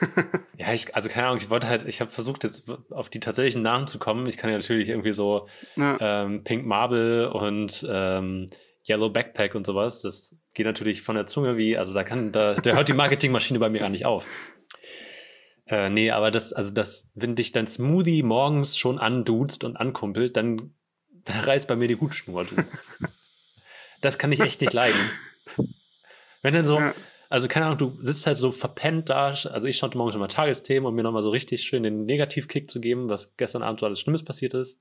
ja, 0.56 0.72
ich, 0.72 0.94
also 0.94 1.08
keine 1.08 1.26
Ahnung, 1.26 1.38
ich 1.38 1.50
wollte 1.50 1.68
halt, 1.68 1.86
ich 1.86 2.00
habe 2.00 2.10
versucht 2.10 2.44
jetzt 2.44 2.70
auf 2.90 3.08
die 3.08 3.20
tatsächlichen 3.20 3.62
Namen 3.62 3.86
zu 3.86 3.98
kommen. 3.98 4.26
Ich 4.26 4.36
kann 4.36 4.50
ja 4.50 4.56
natürlich 4.56 4.88
irgendwie 4.88 5.12
so 5.12 5.48
ja. 5.76 5.96
ähm, 6.00 6.44
Pink 6.44 6.66
Marble 6.66 7.30
und 7.30 7.86
ähm, 7.88 8.46
Yellow 8.88 9.10
Backpack 9.10 9.54
und 9.54 9.66
sowas. 9.66 10.02
Das 10.02 10.36
geht 10.54 10.66
natürlich 10.66 11.02
von 11.02 11.16
der 11.16 11.26
Zunge 11.26 11.56
wie, 11.56 11.76
also 11.76 11.92
da 11.92 12.04
kann, 12.04 12.32
da, 12.32 12.54
der 12.54 12.76
hört 12.76 12.88
die 12.88 12.94
Marketingmaschine 12.94 13.58
bei 13.58 13.68
mir 13.68 13.80
gar 13.80 13.88
nicht 13.88 14.06
auf. 14.06 14.26
Äh, 15.66 15.90
nee, 15.90 16.10
aber 16.10 16.30
das, 16.30 16.52
also 16.52 16.72
das, 16.72 17.10
wenn 17.14 17.34
dich 17.34 17.50
dein 17.50 17.66
Smoothie 17.66 18.22
morgens 18.22 18.78
schon 18.78 18.98
anduzt 18.98 19.64
und 19.64 19.76
ankumpelt, 19.76 20.36
dann, 20.36 20.75
dann 21.26 21.40
reißt 21.40 21.68
bei 21.68 21.76
mir 21.76 21.88
die 21.88 22.00
Hutschnur, 22.00 22.46
das 24.00 24.18
kann 24.18 24.32
ich 24.32 24.40
echt 24.40 24.60
nicht 24.60 24.72
leiden. 24.72 24.98
Wenn 26.42 26.54
dann 26.54 26.64
so, 26.64 26.80
also 27.28 27.48
keine 27.48 27.66
Ahnung, 27.66 27.78
du 27.78 27.98
sitzt 28.00 28.26
halt 28.26 28.38
so 28.38 28.50
verpennt 28.50 29.10
da, 29.10 29.28
also 29.28 29.64
ich 29.64 29.76
schaute 29.76 29.98
morgens 29.98 30.14
schon 30.14 30.20
mal 30.20 30.28
Tagesthemen, 30.28 30.86
um 30.86 30.94
mir 30.94 31.02
nochmal 31.02 31.22
so 31.22 31.30
richtig 31.30 31.62
schön 31.62 31.82
den 31.82 32.06
Negativkick 32.06 32.70
zu 32.70 32.80
geben, 32.80 33.08
was 33.08 33.34
gestern 33.36 33.62
Abend 33.62 33.80
so 33.80 33.86
alles 33.86 34.00
Schlimmes 34.00 34.24
passiert 34.24 34.54
ist. 34.54 34.78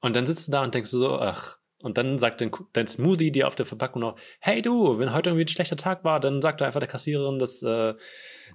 Und 0.00 0.14
dann 0.14 0.26
sitzt 0.26 0.48
du 0.48 0.52
da 0.52 0.62
und 0.62 0.74
denkst 0.74 0.90
du 0.90 0.98
so, 0.98 1.18
ach, 1.18 1.58
und 1.82 1.96
dann 1.96 2.18
sagt 2.18 2.40
dein, 2.40 2.50
dein 2.72 2.86
Smoothie 2.86 3.30
dir 3.30 3.46
auf 3.46 3.54
der 3.54 3.66
Verpackung 3.66 4.02
noch, 4.02 4.18
hey 4.40 4.62
du, 4.62 4.98
wenn 4.98 5.12
heute 5.12 5.30
irgendwie 5.30 5.44
ein 5.44 5.48
schlechter 5.48 5.76
Tag 5.76 6.04
war, 6.04 6.18
dann 6.20 6.42
sagt 6.42 6.60
einfach 6.60 6.80
der 6.80 6.88
Kassiererin, 6.88 7.38
dass, 7.38 7.62
äh, 7.62 7.94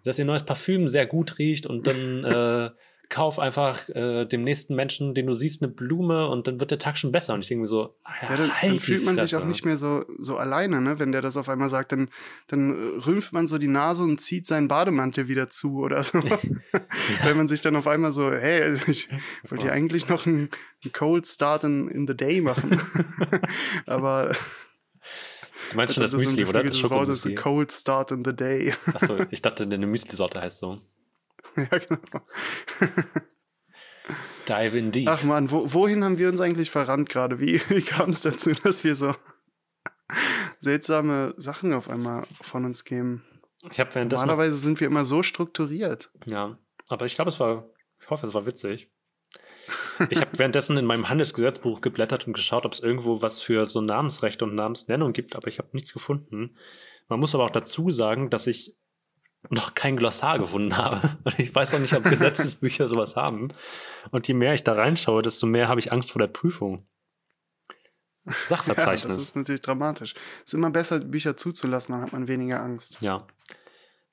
dass 0.04 0.20
ihr 0.20 0.26
neues 0.26 0.44
Parfüm 0.44 0.88
sehr 0.88 1.06
gut 1.06 1.40
riecht 1.40 1.66
und 1.66 1.88
dann 1.88 2.24
äh, 2.26 2.70
kauf 3.14 3.38
einfach 3.38 3.88
äh, 3.90 4.26
dem 4.26 4.44
nächsten 4.44 4.74
Menschen, 4.74 5.14
den 5.14 5.28
du 5.28 5.34
siehst, 5.34 5.62
eine 5.62 5.72
Blume 5.72 6.28
und 6.28 6.48
dann 6.48 6.60
wird 6.60 6.72
der 6.72 6.80
Tag 6.80 6.98
schon 6.98 7.12
besser. 7.12 7.36
Und 7.36 7.42
ich 7.42 7.48
denke 7.48 7.62
mir 7.62 7.68
so, 7.68 7.96
ja, 8.24 8.36
dann, 8.36 8.52
dann 8.60 8.80
fühlt 8.80 9.06
man 9.06 9.20
sich 9.20 9.36
auch 9.36 9.46
nicht 9.46 9.64
mehr 9.66 9.78
so, 9.78 10.04
so 10.18 10.38
alleine, 10.38 10.82
ne? 10.82 10.98
wenn 10.98 11.12
der 11.12 11.22
das 11.22 11.38
auf 11.38 11.48
einmal 11.48 11.70
sagt. 11.70 11.92
Dann, 11.92 12.10
dann 12.48 12.72
rümpft 13.06 13.32
man 13.32 13.46
so 13.46 13.60
die 13.60 13.68
Nase 13.68 14.02
und 14.02 14.20
zieht 14.20 14.48
seinen 14.48 14.68
Bademantel 14.68 15.28
wieder 15.28 15.52
zu 15.52 15.78
oder 15.78 16.02
so. 16.02 16.18
ja. 16.74 16.82
Wenn 17.22 17.38
man 17.38 17.48
sich 17.48 17.62
dann 17.62 17.76
auf 17.76 17.86
einmal 17.86 18.12
so, 18.12 18.32
hey, 18.32 18.64
also 18.64 18.88
ich 18.88 19.08
wollte 19.48 19.68
ja 19.68 19.74
eigentlich 19.74 20.10
noch 20.10 20.26
einen, 20.26 20.50
einen 20.84 20.92
Cold 20.92 21.28
Start 21.28 21.66
in, 21.66 21.90
in 21.90 22.08
the 22.08 22.18
Day 22.18 22.42
machen. 22.42 22.82
Aber 23.86 24.32
Du 25.70 25.78
meinst 25.78 25.94
schon 25.94 26.02
das, 26.02 26.12
das 26.12 26.20
Müsli, 26.20 26.46
so 26.46 26.50
oder? 26.50 26.64
Das 26.64 26.90
Wort 26.90 27.10
ist 27.10 27.28
a 27.28 27.32
cold 27.36 27.72
start 27.72 28.12
in 28.12 28.24
the 28.26 28.36
day. 28.36 28.74
Achso, 28.94 29.18
ich 29.32 29.42
dachte, 29.42 29.64
eine 29.64 29.88
Müsli-Sorte 29.88 30.42
heißt 30.42 30.58
so. 30.58 30.82
ja, 31.58 31.78
genau. 31.78 32.26
Dive 34.48 34.78
in 34.78 34.92
deep. 34.92 35.08
Ach 35.10 35.24
man, 35.24 35.50
wo, 35.52 35.74
wohin 35.74 36.04
haben 36.04 36.18
wir 36.18 36.30
uns 36.30 36.42
eigentlich 36.42 36.70
verrannt 36.70 37.10
gerade? 37.10 37.40
Wie, 37.40 37.62
wie 37.70 37.82
kam 37.82 38.10
es 38.10 38.22
dazu, 38.22 38.52
dass 38.64 38.84
wir 38.84 38.96
so 38.96 39.16
seltsame 40.60 41.34
Sachen 41.38 41.74
auf 41.74 41.90
einmal 41.90 42.26
von 42.42 42.66
uns 42.66 42.84
kämen? 42.84 43.24
Ich 43.72 43.80
habe 43.80 44.06
Normalerweise 44.06 44.58
sind 44.58 44.80
wir 44.80 44.88
immer 44.88 45.06
so 45.06 45.24
strukturiert. 45.24 46.12
Ja, 46.26 46.58
aber 46.90 47.06
ich 47.06 47.16
glaube, 47.16 47.30
es 47.30 47.40
war, 47.40 47.70
ich 48.02 48.10
hoffe, 48.10 48.28
es 48.28 48.34
war 48.34 48.46
witzig. 48.46 48.92
ich 50.10 50.20
habe 50.20 50.38
währenddessen 50.38 50.76
in 50.76 50.86
meinem 50.86 51.08
Handelsgesetzbuch 51.08 51.80
geblättert 51.80 52.28
und 52.28 52.34
geschaut, 52.34 52.66
ob 52.66 52.74
es 52.74 52.82
irgendwo 52.82 53.22
was 53.22 53.40
für 53.40 53.70
so 53.70 53.80
Namensrechte 53.80 54.44
und 54.44 54.56
Namensnennung 54.56 55.14
gibt, 55.14 55.38
aber 55.38 55.48
ich 55.48 55.60
habe 55.60 55.70
nichts 55.72 55.94
gefunden. 55.94 56.58
Man 57.08 57.22
muss 57.22 57.34
aber 57.34 57.46
auch 57.46 57.50
dazu 57.50 57.90
sagen, 57.90 58.30
dass 58.30 58.48
ich 58.48 58.78
noch 59.50 59.74
kein 59.74 59.98
Glossar 59.98 60.40
gefunden 60.40 60.78
habe. 60.78 61.18
Und 61.24 61.40
ich 61.40 61.54
weiß 61.54 61.74
auch 61.74 61.80
nicht, 61.80 61.94
ob 61.94 62.04
Gesetzesbücher 62.04 62.88
sowas 62.88 63.16
haben. 63.16 63.50
Und 64.12 64.28
je 64.28 64.34
mehr 64.34 64.54
ich 64.54 64.64
da 64.64 64.74
reinschaue, 64.74 65.22
desto 65.22 65.46
mehr 65.46 65.68
habe 65.68 65.80
ich 65.80 65.92
Angst 65.92 66.12
vor 66.12 66.20
der 66.20 66.28
Prüfung. 66.28 66.86
Sachverzeichnis. 68.46 69.04
Ja, 69.10 69.16
das 69.16 69.24
ist 69.24 69.36
natürlich 69.36 69.62
dramatisch. 69.62 70.14
Es 70.40 70.46
ist 70.46 70.54
immer 70.54 70.72
besser, 70.72 71.00
Bücher 71.00 71.36
zuzulassen, 71.36 71.94
dann 71.94 72.02
hat 72.04 72.14
man 72.14 72.28
weniger 72.28 72.62
Angst. 72.62 72.98
Ja. 73.02 73.28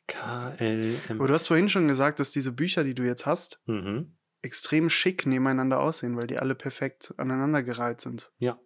KLM. 0.09 0.97
Aber 1.11 1.29
du 1.29 1.33
hast 1.35 1.47
vorhin 1.47 1.69
schon 1.69 1.87
gesagt, 1.87 2.19
dass 2.19 2.33
diese 2.33 2.53
Bücher, 2.53 2.83
die 2.83 2.95
du 2.95 3.05
jetzt 3.05 3.27
hast, 3.27 3.61
Mhm. 3.67 4.17
extrem 4.43 4.91
schick 4.91 5.27
nebeneinander 5.27 5.79
aussehen, 5.81 6.17
weil 6.17 6.27
die 6.27 6.39
alle 6.39 6.57
perfekt 6.57 7.15
aneinandergereiht 7.17 8.01
sind. 8.01 8.33
Ja. 8.39 8.59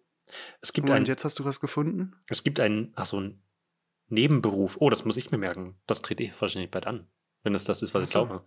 Es 0.61 0.73
gibt 0.73 0.87
Moment, 0.87 1.05
ein, 1.07 1.11
jetzt 1.11 1.23
hast 1.23 1.37
du 1.37 1.45
was 1.45 1.59
gefunden? 1.59 2.15
es 2.29 2.41
gibt 2.43 2.59
einen, 2.59 2.91
ach 2.95 3.05
so, 3.05 3.17
einen 3.17 3.43
Nebenberuf. 4.09 4.77
Oh, 4.79 4.89
das 4.89 5.05
muss 5.05 5.17
ich 5.17 5.31
mir 5.31 5.37
merken. 5.37 5.75
Das 5.87 6.01
trete 6.01 6.23
ich 6.23 6.39
wahrscheinlich 6.39 6.71
bald 6.71 6.87
an. 6.87 7.07
Wenn 7.43 7.55
es 7.55 7.65
das 7.65 7.81
ist, 7.81 7.93
was 7.93 8.09
ich 8.09 8.15
Ach 8.15 8.21
so. 8.21 8.25
glaube. 8.25 8.45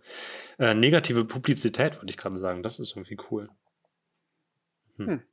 Äh, 0.57 0.73
negative 0.73 1.25
Publizität, 1.25 1.97
wollte 1.97 2.09
ich 2.09 2.17
gerade 2.17 2.37
sagen. 2.37 2.63
Das 2.63 2.79
ist 2.79 2.91
irgendwie 2.91 3.17
cool. 3.31 3.49
Hm. 4.97 5.07
Hm. 5.07 5.23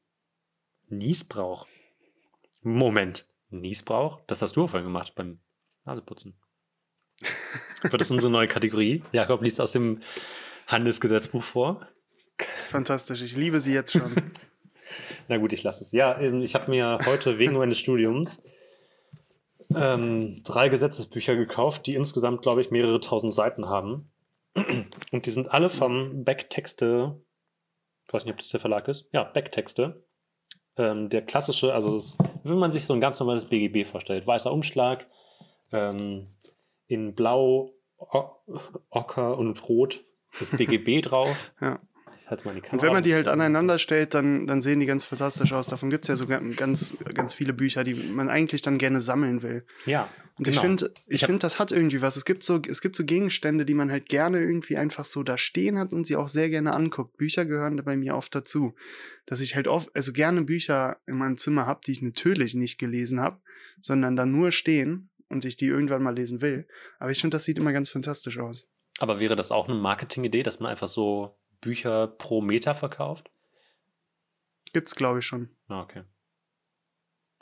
Niesbrauch. 0.88 1.66
Moment. 2.62 3.26
Niesbrauch? 3.50 4.20
Das 4.26 4.42
hast 4.42 4.56
du 4.56 4.66
vorhin 4.66 4.86
gemacht 4.86 5.14
beim 5.14 5.40
Naseputzen. 5.84 6.34
Wird 7.82 8.00
das 8.00 8.10
unsere 8.10 8.32
neue 8.32 8.48
Kategorie? 8.48 9.02
Jakob 9.12 9.42
liest 9.42 9.60
aus 9.60 9.72
dem 9.72 10.00
Handelsgesetzbuch 10.66 11.42
vor. 11.42 11.88
Fantastisch, 12.68 13.22
ich 13.22 13.36
liebe 13.36 13.60
sie 13.60 13.72
jetzt 13.72 13.92
schon. 13.92 14.32
Na 15.28 15.38
gut, 15.38 15.52
ich 15.52 15.62
lasse 15.62 15.82
es. 15.82 15.92
Ja, 15.92 16.18
ähm, 16.20 16.40
ich 16.40 16.54
habe 16.54 16.70
mir 16.70 16.98
heute 17.06 17.38
wegen 17.38 17.54
meines 17.54 17.78
Studiums 17.78 18.42
ähm, 19.74 20.42
drei 20.44 20.68
Gesetzesbücher 20.68 21.36
gekauft, 21.36 21.86
die 21.86 21.94
insgesamt, 21.94 22.42
glaube 22.42 22.60
ich, 22.60 22.70
mehrere 22.70 23.00
tausend 23.00 23.34
Seiten 23.34 23.68
haben. 23.68 24.10
Und 25.12 25.26
die 25.26 25.30
sind 25.30 25.50
alle 25.50 25.70
vom 25.70 26.24
Backtexte, 26.24 27.20
ich 28.06 28.12
weiß 28.12 28.24
nicht, 28.24 28.32
ob 28.32 28.38
das 28.38 28.48
der 28.48 28.60
Verlag 28.60 28.88
ist, 28.88 29.08
ja, 29.12 29.24
Backtexte. 29.24 30.04
Ähm, 30.76 31.08
der 31.08 31.22
klassische, 31.22 31.72
also 31.72 31.94
das, 31.94 32.16
wenn 32.44 32.58
man 32.58 32.70
sich 32.70 32.84
so 32.84 32.94
ein 32.94 33.00
ganz 33.00 33.18
normales 33.18 33.46
BGB 33.46 33.86
vorstellt, 33.86 34.26
weißer 34.26 34.52
Umschlag, 34.52 35.06
ähm, 35.72 36.28
in 36.86 37.14
Blau, 37.14 37.72
Ocker 38.90 39.38
und 39.38 39.68
Rot 39.68 40.04
das 40.38 40.50
BGB 40.50 41.00
drauf. 41.02 41.52
Ja. 41.60 41.78
Ich 42.28 42.44
mal 42.44 42.50
in 42.50 42.56
die 42.56 42.62
Und 42.62 42.68
Kamera, 42.68 42.86
wenn 42.86 42.92
man 42.92 43.02
die 43.04 43.14
halt 43.14 43.28
aneinander 43.28 43.78
stellt, 43.78 44.12
dann, 44.14 44.46
dann 44.46 44.60
sehen 44.60 44.80
die 44.80 44.86
ganz 44.86 45.04
fantastisch 45.04 45.52
aus. 45.52 45.68
Davon 45.68 45.90
gibt 45.90 46.04
es 46.04 46.08
ja 46.08 46.16
sogar 46.16 46.40
ganz, 46.40 46.96
ganz 47.14 47.34
viele 47.34 47.52
Bücher, 47.52 47.84
die 47.84 47.94
man 47.94 48.28
eigentlich 48.28 48.62
dann 48.62 48.78
gerne 48.78 49.00
sammeln 49.00 49.42
will. 49.42 49.64
Ja. 49.84 50.08
Und 50.38 50.48
ich 50.48 50.54
genau. 50.54 50.62
finde, 50.62 50.92
Ich 51.06 51.22
ich 51.22 51.26
finde, 51.26 51.38
das 51.38 51.58
hat 51.58 51.70
irgendwie 51.70 52.02
was. 52.02 52.16
Es 52.16 52.24
gibt 52.24 52.42
so, 52.42 52.60
es 52.68 52.80
gibt 52.80 52.96
so 52.96 53.04
Gegenstände, 53.04 53.64
die 53.64 53.74
man 53.74 53.90
halt 53.90 54.08
gerne 54.08 54.40
irgendwie 54.40 54.76
einfach 54.76 55.04
so 55.04 55.22
da 55.22 55.38
stehen 55.38 55.78
hat 55.78 55.92
und 55.92 56.06
sie 56.06 56.16
auch 56.16 56.28
sehr 56.28 56.50
gerne 56.50 56.74
anguckt. 56.74 57.16
Bücher 57.16 57.44
gehören 57.44 57.76
da 57.76 57.84
bei 57.84 57.96
mir 57.96 58.16
oft 58.16 58.34
dazu. 58.34 58.74
Dass 59.24 59.40
ich 59.40 59.54
halt 59.54 59.68
oft, 59.68 59.88
also 59.94 60.12
gerne 60.12 60.42
Bücher 60.42 60.98
in 61.06 61.16
meinem 61.16 61.38
Zimmer 61.38 61.64
habe, 61.64 61.80
die 61.86 61.92
ich 61.92 62.02
natürlich 62.02 62.54
nicht 62.54 62.78
gelesen 62.78 63.20
habe, 63.20 63.40
sondern 63.80 64.16
da 64.16 64.26
nur 64.26 64.50
stehen 64.50 65.10
und 65.28 65.44
ich 65.44 65.56
die 65.56 65.66
irgendwann 65.66 66.02
mal 66.02 66.14
lesen 66.14 66.42
will. 66.42 66.66
Aber 66.98 67.12
ich 67.12 67.20
finde, 67.20 67.36
das 67.36 67.44
sieht 67.44 67.58
immer 67.58 67.72
ganz 67.72 67.88
fantastisch 67.88 68.38
aus. 68.38 68.66
Aber 68.98 69.20
wäre 69.20 69.36
das 69.36 69.50
auch 69.52 69.68
eine 69.68 69.78
Marketingidee, 69.78 70.42
dass 70.42 70.60
man 70.60 70.70
einfach 70.70 70.88
so 70.88 71.36
Bücher 71.60 72.06
pro 72.06 72.40
Meter 72.40 72.74
verkauft? 72.74 73.30
Gibt's, 74.72 74.94
glaube 74.94 75.20
ich, 75.20 75.26
schon. 75.26 75.48
Ah, 75.68 75.80
okay. 75.82 76.02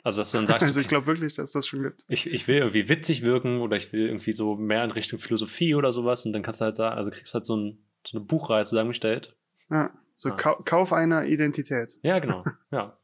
Also, 0.03 0.21
dass 0.21 0.31
du 0.31 0.37
dann 0.37 0.47
sagst, 0.47 0.67
Also 0.67 0.79
ich 0.79 0.87
glaube 0.87 1.07
wirklich, 1.07 1.33
dass 1.33 1.51
das 1.51 1.65
schon 1.65 1.81
gibt. 1.81 2.03
ich, 2.07 2.31
ich 2.31 2.47
will 2.47 2.57
irgendwie 2.57 2.87
witzig 2.89 3.25
wirken 3.25 3.59
oder 3.61 3.75
ich 3.75 3.91
will 3.91 4.05
irgendwie 4.07 4.33
so 4.33 4.55
mehr 4.55 4.83
in 4.83 4.91
Richtung 4.91 5.17
Philosophie 5.17 5.73
oder 5.73 5.91
sowas 5.91 6.25
und 6.25 6.33
dann 6.33 6.43
kannst 6.43 6.61
du 6.61 6.65
halt 6.65 6.75
sagen, 6.75 6.95
also 6.95 7.09
kriegst 7.09 7.33
halt 7.33 7.45
so, 7.45 7.55
ein, 7.57 7.83
so 8.05 8.17
eine 8.17 8.25
Buchreihe 8.25 8.63
zusammengestellt. 8.65 9.35
Ja, 9.71 9.91
so 10.15 10.29
Ah. 10.29 10.35
Kau 10.35 10.55
Kauf 10.63 10.93
einer 10.93 11.25
Identität. 11.25 11.97
Ja, 12.03 12.19
genau. 12.19 12.45
ja. 12.71 12.97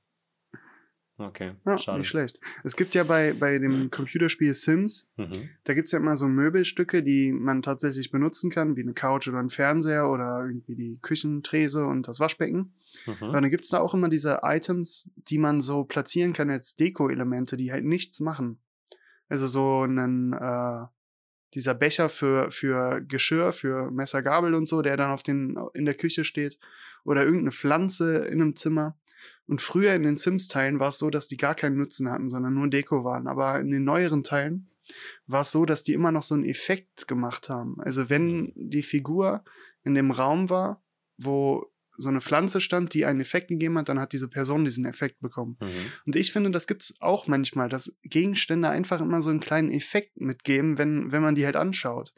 Okay, 1.22 1.54
Ja, 1.66 1.78
schade. 1.78 2.00
nicht 2.00 2.08
schlecht. 2.10 2.40
Es 2.64 2.76
gibt 2.76 2.96
ja 2.96 3.04
bei, 3.04 3.34
bei 3.34 3.58
dem 3.60 3.90
Computerspiel 3.92 4.54
Sims, 4.54 5.08
Mhm. 5.18 5.50
da 5.64 5.74
gibt 5.74 5.86
es 5.88 5.92
ja 5.92 6.00
immer 6.00 6.16
so 6.16 6.28
Möbelstücke, 6.28 7.04
die 7.04 7.32
man 7.32 7.62
tatsächlich 7.62 8.12
benutzen 8.12 8.50
kann, 8.50 8.76
wie 8.76 8.82
eine 8.82 8.94
Couch 8.94 9.28
oder 9.28 9.40
ein 9.40 9.50
Fernseher 9.50 10.10
oder 10.10 10.44
irgendwie 10.46 10.76
die 10.76 11.00
Küchentrese 11.02 11.86
und 11.86 12.08
das 12.08 12.20
Waschbecken. 12.20 12.74
Mhm. 13.06 13.28
Und 13.28 13.34
dann 13.34 13.50
gibt 13.50 13.64
es 13.64 13.70
da 13.70 13.80
auch 13.80 13.94
immer 13.94 14.10
diese 14.10 14.40
Items, 14.44 15.12
die 15.16 15.38
man 15.38 15.62
so 15.62 15.84
platzieren 15.84 16.34
kann 16.34 16.50
als 16.50 16.76
Deko-Elemente, 16.76 17.58
die 17.58 17.72
halt 17.72 17.86
nichts 17.86 18.20
machen. 18.20 18.60
Also 19.30 19.48
so 19.48 19.82
einen, 19.82 20.34
äh, 20.34 20.86
dieser 21.54 21.74
Becher 21.74 22.08
für, 22.10 22.50
für 22.52 23.02
Geschirr, 23.02 23.52
für 23.52 23.92
Messer, 23.92 24.22
Gabel 24.22 24.54
und 24.56 24.66
so, 24.68 24.82
der 24.82 24.96
dann 24.98 25.12
auf 25.12 25.22
den, 25.24 25.58
in 25.74 25.86
der 25.86 25.96
Küche 25.96 26.24
steht. 26.24 26.58
Oder 27.04 27.24
irgendeine 27.24 27.52
Pflanze 27.52 28.20
in 28.26 28.42
einem 28.42 28.56
Zimmer. 28.56 28.96
Und 29.48 29.62
früher 29.62 29.94
in 29.94 30.04
den 30.04 30.18
Sims-Teilen 30.18 30.80
war 30.80 30.90
es 30.90 30.98
so, 30.98 31.10
dass 31.10 31.28
die 31.28 31.38
gar 31.38 31.56
keinen 31.56 31.78
Nutzen 31.78 32.10
hatten, 32.10 32.30
sondern 32.30 32.54
nur 32.54 32.70
Deko 32.70 33.04
waren. 33.04 33.28
Aber 33.28 33.60
in 33.60 33.72
den 33.72 33.84
neueren 33.84 34.24
Teilen 34.24 34.70
war 35.28 35.42
es 35.42 35.52
so, 35.52 35.66
dass 35.66 35.84
die 35.84 35.94
immer 35.94 36.12
noch 36.12 36.24
so 36.24 36.36
einen 36.36 36.46
Effekt 36.46 37.08
gemacht 37.08 37.50
haben. 37.50 37.80
Also 37.82 38.10
wenn 38.10 38.52
die 38.56 38.84
Figur 38.84 39.44
in 39.84 39.94
dem 39.94 40.12
Raum 40.12 40.50
war, 40.50 40.84
wo 41.18 41.71
so 41.98 42.10
eine 42.10 42.22
Pflanze 42.22 42.62
stand, 42.62 42.94
die 42.94 43.06
einen 43.06 43.22
Effekt 43.22 43.50
gegeben 43.50 43.78
hat, 43.78 43.90
dann 43.90 44.00
hat 44.00 44.14
diese 44.14 44.28
Person 44.28 44.66
diesen 44.66 44.86
Effekt 44.86 45.20
bekommen. 45.20 45.58
Mhm. 45.62 45.68
Und 46.06 46.16
ich 46.16 46.32
finde, 46.32 46.52
das 46.52 46.68
gibt's 46.68 46.96
auch 47.00 47.28
manchmal, 47.28 47.70
dass 47.70 47.96
Gegenstände 48.04 48.70
einfach 48.70 49.02
immer 49.02 49.22
so 49.22 49.30
einen 49.30 49.40
kleinen 49.40 49.72
Effekt 49.72 50.20
mitgeben, 50.20 50.78
wenn, 50.78 51.12
wenn 51.12 51.22
man 51.22 51.36
die 51.36 51.46
halt 51.46 51.56
anschaut. 51.56 52.14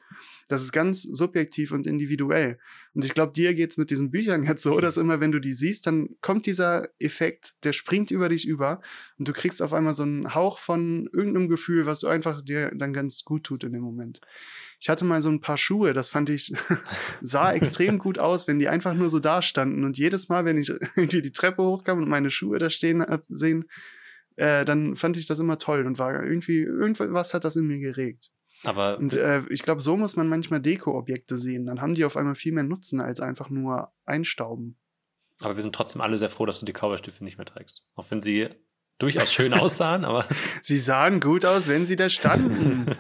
Das 0.47 0.61
ist 0.61 0.71
ganz 0.71 1.03
subjektiv 1.03 1.71
und 1.71 1.87
individuell. 1.87 2.59
Und 2.93 3.05
ich 3.05 3.13
glaube, 3.13 3.33
dir 3.33 3.53
geht's 3.53 3.77
mit 3.77 3.89
diesen 3.89 4.11
Büchern 4.11 4.43
jetzt 4.43 4.63
so, 4.63 4.79
dass 4.79 4.97
immer, 4.97 5.19
wenn 5.19 5.31
du 5.31 5.39
die 5.39 5.53
siehst, 5.53 5.87
dann 5.87 6.09
kommt 6.21 6.45
dieser 6.45 6.89
Effekt, 6.99 7.55
der 7.63 7.73
springt 7.73 8.11
über 8.11 8.29
dich 8.29 8.47
über 8.47 8.81
und 9.17 9.27
du 9.27 9.33
kriegst 9.33 9.61
auf 9.61 9.73
einmal 9.73 9.93
so 9.93 10.03
einen 10.03 10.35
Hauch 10.35 10.59
von 10.59 11.09
irgendeinem 11.13 11.49
Gefühl, 11.49 11.85
was 11.85 12.01
du 12.01 12.07
einfach 12.07 12.41
dir 12.41 12.71
dann 12.75 12.93
ganz 12.93 13.23
gut 13.23 13.43
tut 13.45 13.63
in 13.63 13.73
dem 13.73 13.81
Moment. 13.81 14.21
Ich 14.83 14.89
hatte 14.89 15.05
mal 15.05 15.21
so 15.21 15.29
ein 15.29 15.39
paar 15.39 15.57
Schuhe, 15.57 15.93
das 15.93 16.09
fand 16.09 16.29
ich, 16.29 16.53
sah 17.21 17.53
extrem 17.53 17.99
gut 17.99 18.19
aus, 18.19 18.49
wenn 18.49 18.59
die 18.59 18.67
einfach 18.67 18.93
nur 18.93 19.09
so 19.09 19.19
da 19.19 19.41
standen. 19.41 19.85
Und 19.85 19.97
jedes 19.97 20.27
Mal, 20.27 20.43
wenn 20.43 20.57
ich 20.57 20.69
irgendwie 20.97 21.21
die 21.21 21.31
Treppe 21.31 21.63
hochkam 21.63 21.99
und 21.99 22.09
meine 22.09 22.29
Schuhe 22.29 22.59
da 22.59 22.69
stehen 22.69 23.01
sehen, 23.29 23.63
äh, 24.35 24.65
dann 24.65 24.97
fand 24.97 25.15
ich 25.15 25.25
das 25.25 25.39
immer 25.39 25.57
toll 25.57 25.85
und 25.85 25.99
war 25.99 26.21
irgendwie, 26.21 26.59
irgendwas 26.59 27.33
hat 27.33 27.45
das 27.45 27.55
in 27.55 27.65
mir 27.65 27.79
geregt. 27.79 28.29
Aber 28.65 28.97
Und 28.97 29.13
äh, 29.13 29.43
ich 29.49 29.63
glaube, 29.63 29.79
so 29.79 29.95
muss 29.95 30.17
man 30.17 30.27
manchmal 30.27 30.59
Deko-Objekte 30.59 31.37
sehen. 31.37 31.65
Dann 31.65 31.79
haben 31.79 31.95
die 31.95 32.03
auf 32.03 32.17
einmal 32.17 32.35
viel 32.35 32.51
mehr 32.51 32.63
Nutzen 32.63 32.99
als 32.99 33.21
einfach 33.21 33.49
nur 33.49 33.93
einstauben. 34.03 34.77
Aber 35.39 35.55
wir 35.55 35.63
sind 35.63 35.73
trotzdem 35.73 36.01
alle 36.01 36.17
sehr 36.17 36.29
froh, 36.29 36.45
dass 36.45 36.59
du 36.59 36.65
die 36.65 36.73
Cowboy-Stiefel 36.73 37.23
nicht 37.23 37.37
mehr 37.37 37.45
trägst. 37.45 37.85
Auch 37.95 38.11
wenn 38.11 38.21
sie 38.21 38.49
durchaus 38.99 39.31
schön 39.31 39.53
aussahen, 39.53 40.03
aber 40.03 40.27
Sie 40.61 40.77
sahen 40.77 41.21
gut 41.21 41.45
aus, 41.45 41.69
wenn 41.69 41.85
sie 41.85 41.95
da 41.95 42.09
standen. 42.09 42.97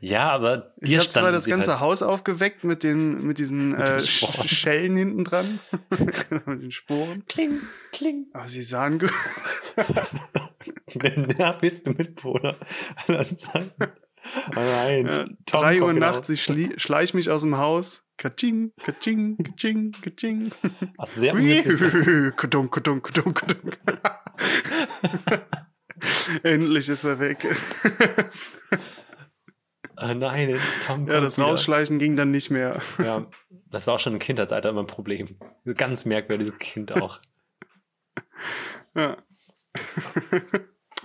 Ja, 0.00 0.30
aber 0.30 0.74
Ich 0.80 0.96
habe 0.96 1.08
zwar 1.08 1.32
das 1.32 1.46
ganze 1.46 1.72
halt, 1.72 1.80
Haus 1.80 2.02
aufgeweckt 2.02 2.64
mit, 2.64 2.82
den, 2.82 3.26
mit 3.26 3.38
diesen 3.38 3.70
Mit 3.78 3.80
äh, 3.80 4.00
Schellen 4.00 4.96
hinten 4.96 5.24
dran. 5.24 5.60
mit 6.46 6.62
den 6.62 6.72
Sporen. 6.72 7.24
kling, 7.28 7.60
kling. 7.92 8.26
Aber 8.32 8.48
sie 8.48 8.62
sahen 8.62 8.98
gut. 8.98 9.12
Der 10.94 11.18
nervigste 11.18 11.90
Mitbewohner 11.90 12.56
aller 13.06 13.36
Zeiten. 13.36 13.92
Oh 14.56 14.60
nein, 14.60 15.06
Ja, 15.06 15.24
Tom 15.46 15.62
3 15.62 15.82
Uhr 15.82 15.92
nachts, 15.92 16.28
ich 16.30 16.42
schleich 16.76 17.14
mich 17.14 17.30
aus 17.30 17.42
dem 17.42 17.58
Haus. 17.58 18.06
Katsching, 18.16 18.72
katsching, 18.82 19.36
katsching, 19.42 19.92
katsching. 20.00 20.52
Ach, 20.98 21.06
sehr. 21.06 21.34
Kudunk, 22.32 22.70
kudunk, 22.72 23.02
kudunk, 23.02 23.40
kudunk. 23.40 23.78
Endlich 26.42 26.88
ist 26.88 27.04
er 27.04 27.18
weg. 27.18 27.44
Oh 30.06 30.12
nein, 30.14 30.58
Tom 30.84 31.06
Ja, 31.08 31.20
das 31.20 31.38
wieder. 31.38 31.46
Rausschleichen 31.48 31.98
ging 31.98 32.14
dann 32.16 32.30
nicht 32.30 32.50
mehr. 32.50 32.82
Ja, 32.98 33.26
das 33.70 33.86
war 33.86 33.94
auch 33.94 33.98
schon 33.98 34.12
im 34.12 34.18
Kindheitsalter 34.18 34.68
immer 34.68 34.82
ein 34.82 34.86
Problem. 34.86 35.38
Ganz 35.76 36.04
merkwürdiges 36.04 36.58
Kind 36.58 36.92
auch. 36.92 37.20
Ja. 38.96 39.16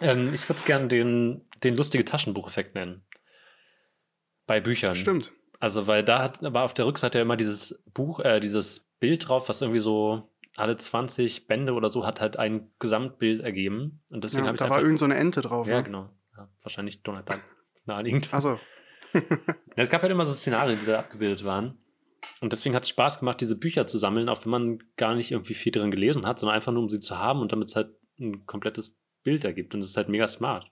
Ähm, 0.02 0.34
ich 0.34 0.48
würde 0.48 0.60
es 0.60 0.66
gerne 0.66 0.88
den, 0.88 1.46
den 1.62 1.76
lustige 1.76 2.06
Taschenbucheffekt 2.06 2.74
nennen. 2.74 3.04
Bei 4.48 4.62
Büchern. 4.62 4.96
Stimmt. 4.96 5.34
Also, 5.60 5.88
weil 5.88 6.06
da 6.06 6.20
hat, 6.24 6.42
war 6.42 6.64
auf 6.64 6.74
der 6.74 6.86
Rückseite 6.86 7.18
ja 7.18 7.24
immer 7.24 7.36
dieses 7.36 7.84
Buch, 7.94 8.22
äh, 8.22 8.40
dieses 8.40 8.94
Bild 9.02 9.28
drauf, 9.28 9.50
was 9.50 9.62
irgendwie 9.62 9.82
so 9.82 10.32
alle 10.56 10.78
20 10.78 11.48
Bände 11.48 11.74
oder 11.74 11.90
so 11.90 12.06
hat 12.06 12.22
halt 12.22 12.38
ein 12.38 12.72
Gesamtbild 12.80 13.42
ergeben. 13.42 14.02
Und 14.10 14.24
deswegen 14.24 14.44
Ja, 14.44 14.48
habe 14.48 14.56
ich 14.56 14.60
da 14.60 14.70
war 14.70 14.78
einfach. 14.78 14.86
irgend 14.86 15.00
so 15.00 15.06
eine 15.06 15.16
Ente 15.16 15.42
drauf. 15.42 15.68
ja, 15.68 15.78
ne? 15.78 15.84
genau. 15.84 16.10
Ja, 16.38 16.48
wahrscheinlich 16.64 17.04
Donald 17.04 17.28
Duck 17.30 17.42
naheliegend. 17.86 18.34
Achso. 18.34 18.58
Es 19.76 19.90
gab 19.90 20.02
halt 20.02 20.12
immer 20.12 20.26
so 20.26 20.34
Szenarien, 20.34 20.78
die 20.80 20.86
da 20.86 21.00
abgebildet 21.00 21.46
waren. 21.46 21.78
Und 22.42 22.52
deswegen 22.52 22.76
hat 22.76 22.84
es 22.84 22.90
Spaß 22.90 23.20
gemacht, 23.20 23.40
diese 23.40 23.58
Bücher 23.58 23.88
zu 23.88 23.98
sammeln, 23.98 24.28
auch 24.28 24.44
wenn 24.44 24.52
man 24.52 24.84
gar 24.98 25.16
nicht 25.16 25.32
irgendwie 25.32 25.54
viel 25.54 25.72
drin 25.72 25.90
gelesen 25.90 26.26
hat, 26.26 26.40
sondern 26.40 26.56
einfach 26.56 26.74
nur, 26.74 26.84
um 26.84 26.90
sie 26.90 27.00
zu 27.00 27.18
haben 27.18 27.40
und 27.40 27.52
damit 27.54 27.70
es 27.70 27.76
halt 27.78 27.96
ein 28.20 28.46
komplettes 28.46 29.00
Bild 29.24 29.46
ergibt. 29.46 29.74
Und 29.74 29.80
das 29.80 29.90
ist 29.90 29.98
halt 29.98 30.10
mega 30.10 30.28
smart. 30.28 30.70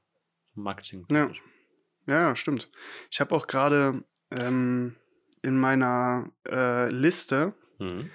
Marketing. 0.56 1.06
Ja. 1.10 1.32
Ja, 2.06 2.36
stimmt. 2.36 2.70
Ich 3.10 3.20
habe 3.22 3.34
auch 3.34 3.48
gerade 3.48 4.04
ähm, 4.32 4.96
in 5.42 5.58
meiner 5.58 6.30
äh, 6.50 6.90
Liste, 6.90 7.54
Mhm. 7.80 8.10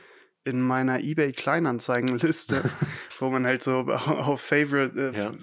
In 0.45 0.61
meiner 0.61 1.01
eBay 1.01 1.32
Kleinanzeigen-Liste, 1.32 2.62
wo 3.18 3.30
man 3.30 3.47
halt 3.47 3.62
so 3.62 3.72
auf 3.86 4.40
Favorite, 4.40 4.99
äh, 5.14 5.16
Ja. 5.18 5.34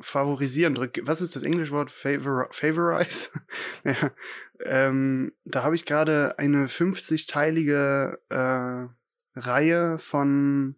favorisieren 0.00 0.74
drückt. 0.74 1.00
Was 1.06 1.20
ist 1.20 1.34
das 1.36 1.42
englische 1.42 1.72
Wort? 1.72 1.90
Favor 1.90 2.48
favorize? 2.52 3.30
ja. 3.84 4.12
ähm, 4.64 5.32
da 5.44 5.62
habe 5.64 5.74
ich 5.74 5.84
gerade 5.84 6.38
eine 6.38 6.66
50-teilige 6.66 8.18
äh, 8.28 8.88
Reihe 9.38 9.98
von, 9.98 10.76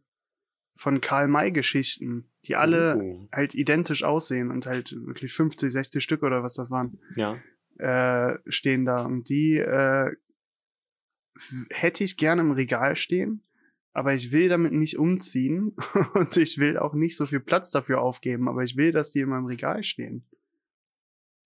von 0.75 1.01
Karl-May-Geschichten, 1.01 2.31
die 2.47 2.57
alle 2.57 2.97
Oh. 2.99 3.29
halt 3.33 3.55
identisch 3.55 4.03
aussehen 4.03 4.51
und 4.51 4.65
halt 4.67 4.97
wirklich 5.07 5.33
50, 5.35 5.71
60 5.71 6.03
Stück 6.03 6.23
oder 6.23 6.43
was 6.43 6.55
das 6.55 6.71
waren 6.71 6.99
Ja. 7.17 7.39
äh, 7.79 8.39
stehen 8.49 8.85
da. 8.87 9.03
Und 9.03 9.29
die 9.29 9.59
äh, 9.59 10.11
hätte 11.71 12.03
ich 12.05 12.17
gerne 12.17 12.41
im 12.43 12.51
Regal 12.53 12.97
stehen, 12.97 13.43
aber 13.99 14.15
ich 14.15 14.33
will 14.33 14.49
damit 14.49 14.73
nicht 14.73 14.97
umziehen 14.99 15.77
und 16.15 16.37
ich 16.37 16.59
will 16.59 16.79
auch 16.79 16.95
nicht 16.95 17.17
so 17.17 17.27
viel 17.27 17.41
Platz 17.41 17.71
dafür 17.71 18.01
aufgeben, 18.01 18.49
aber 18.49 18.63
ich 18.63 18.77
will, 18.77 18.93
dass 18.93 19.11
die 19.11 19.21
in 19.21 19.29
meinem 19.29 19.47
Regal 19.47 19.83
stehen. 19.83 20.25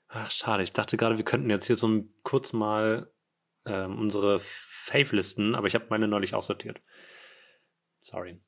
Ach, 0.08 0.30
schade. 0.30 0.62
Ich 0.62 0.72
dachte 0.72 0.96
gerade, 0.98 1.16
wir 1.16 1.24
könnten 1.24 1.48
jetzt 1.48 1.66
hier 1.66 1.76
so 1.76 1.88
ein, 1.88 2.12
kurz 2.22 2.52
mal 2.52 3.10
ähm, 3.64 3.98
unsere 3.98 4.40
Fave-Listen, 4.40 5.54
aber 5.54 5.66
ich 5.66 5.74
habe 5.74 5.86
meine 5.88 6.06
neulich 6.06 6.34
aussortiert. 6.34 6.80
Sorry. 8.00 8.38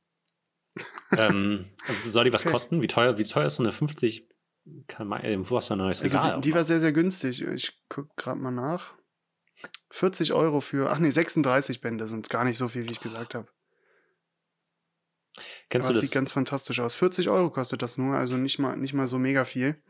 ähm, 1.17 1.65
soll 2.05 2.25
die 2.25 2.33
was 2.33 2.43
Okay. 2.43 2.53
kosten? 2.53 2.83
Wie 2.83 2.87
teuer, 2.87 3.17
wie 3.17 3.25
teuer 3.25 3.47
ist 3.47 3.57
so 3.57 3.63
eine 3.63 3.73
50 3.73 4.29
km? 4.89 5.13
Äh, 5.15 5.39
wo 5.49 5.57
hast 5.57 5.71
du 5.71 5.75
ein 5.75 5.79
neues 5.79 6.03
Also 6.03 6.19
Regal? 6.19 6.41
die, 6.41 6.51
die 6.51 6.55
war 6.55 6.65
sehr, 6.65 6.81
sehr 6.81 6.93
günstig. 6.93 7.43
Ich 7.43 7.81
guck 7.89 8.15
gerade 8.17 8.41
mal 8.41 8.51
nach. 8.51 8.93
40 9.91 10.33
Euro 10.33 10.61
für, 10.61 10.91
ach 10.91 10.99
nee, 10.99 11.11
36 11.11 11.81
Bände 11.81 12.07
sind 12.09 12.29
gar 12.29 12.45
nicht 12.45 12.59
so 12.59 12.69
viel, 12.69 12.87
wie 12.89 12.93
ich 12.93 13.01
gesagt 13.01 13.35
habe. 13.35 13.49
Kennst 15.69 15.87
Aber 15.87 15.95
du 15.95 16.01
das? 16.01 16.03
sieht 16.09 16.13
ganz 16.15 16.33
fantastisch 16.33 16.81
aus. 16.81 16.95
40 16.95 17.29
Euro 17.29 17.51
kostet 17.51 17.83
das 17.83 17.99
nur, 17.99 18.17
also 18.17 18.37
nicht 18.37 18.59
mal, 18.59 18.77
nicht 18.77 18.95
mal 18.95 19.09
so 19.09 19.19
mega 19.19 19.45
viel. 19.45 19.83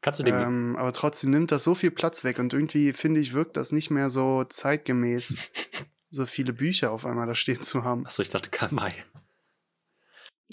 Kannst 0.00 0.18
du 0.18 0.24
den 0.24 0.34
Ähm, 0.34 0.76
aber 0.76 0.92
trotzdem 0.92 1.30
nimmt 1.30 1.52
das 1.52 1.62
so 1.62 1.74
viel 1.76 1.92
Platz 1.92 2.24
weg 2.24 2.38
und 2.40 2.52
irgendwie 2.52 2.92
finde 2.92 3.20
ich, 3.20 3.32
wirkt 3.34 3.56
das 3.56 3.70
nicht 3.70 3.90
mehr 3.90 4.10
so 4.10 4.42
zeitgemäß, 4.44 5.36
so 6.10 6.26
viele 6.26 6.52
Bücher 6.52 6.90
auf 6.90 7.06
einmal 7.06 7.26
da 7.28 7.34
stehen 7.36 7.62
zu 7.62 7.84
haben. 7.84 8.04
Achso, 8.06 8.22
ich 8.22 8.30
dachte 8.30 8.50
Karl 8.50 8.70
May. 8.72 8.92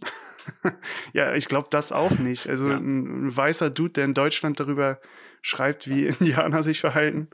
Ja, 1.13 1.33
ich 1.35 1.47
glaube 1.47 1.67
das 1.69 1.91
auch 1.91 2.11
nicht. 2.11 2.47
Also 2.47 2.69
Ja. 2.69 2.77
ein, 2.77 3.27
ein 3.27 3.35
weißer 3.35 3.69
Dude, 3.69 3.93
der 3.93 4.05
in 4.05 4.13
Deutschland 4.13 4.59
darüber 4.59 4.99
schreibt, 5.41 5.87
wie 5.87 6.07
Indianer 6.07 6.63
sich 6.63 6.79
verhalten. 6.79 7.29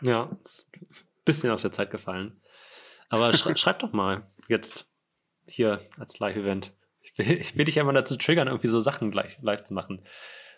Ja, 0.00 0.36
ist 0.44 0.66
ein 0.74 0.86
bisschen 1.24 1.50
aus 1.50 1.62
der 1.62 1.72
Zeit 1.72 1.90
gefallen. 1.90 2.40
Aber 3.10 3.32
schrei 3.32 3.54
schreib 3.56 3.78
doch 3.80 3.92
mal 3.92 4.26
jetzt 4.48 4.86
hier 5.48 5.80
als 5.98 6.18
Live-Event. 6.18 6.72
Ich 7.00 7.16
will, 7.16 7.30
ich 7.32 7.56
will 7.56 7.64
dich 7.64 7.78
einmal 7.80 7.94
dazu 7.94 8.16
triggern, 8.16 8.48
irgendwie 8.48 8.68
so 8.68 8.80
Sachen 8.80 9.10
gleich 9.10 9.38
live 9.40 9.62
zu 9.62 9.74
machen. 9.74 10.04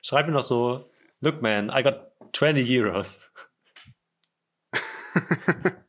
Schreib 0.03 0.27
mir 0.27 0.33
noch 0.33 0.43
so, 0.43 0.91
look 1.21 1.41
man, 1.43 1.71
I 1.71 1.83
got 1.83 2.13
20 2.33 2.69
Euros. 2.71 3.19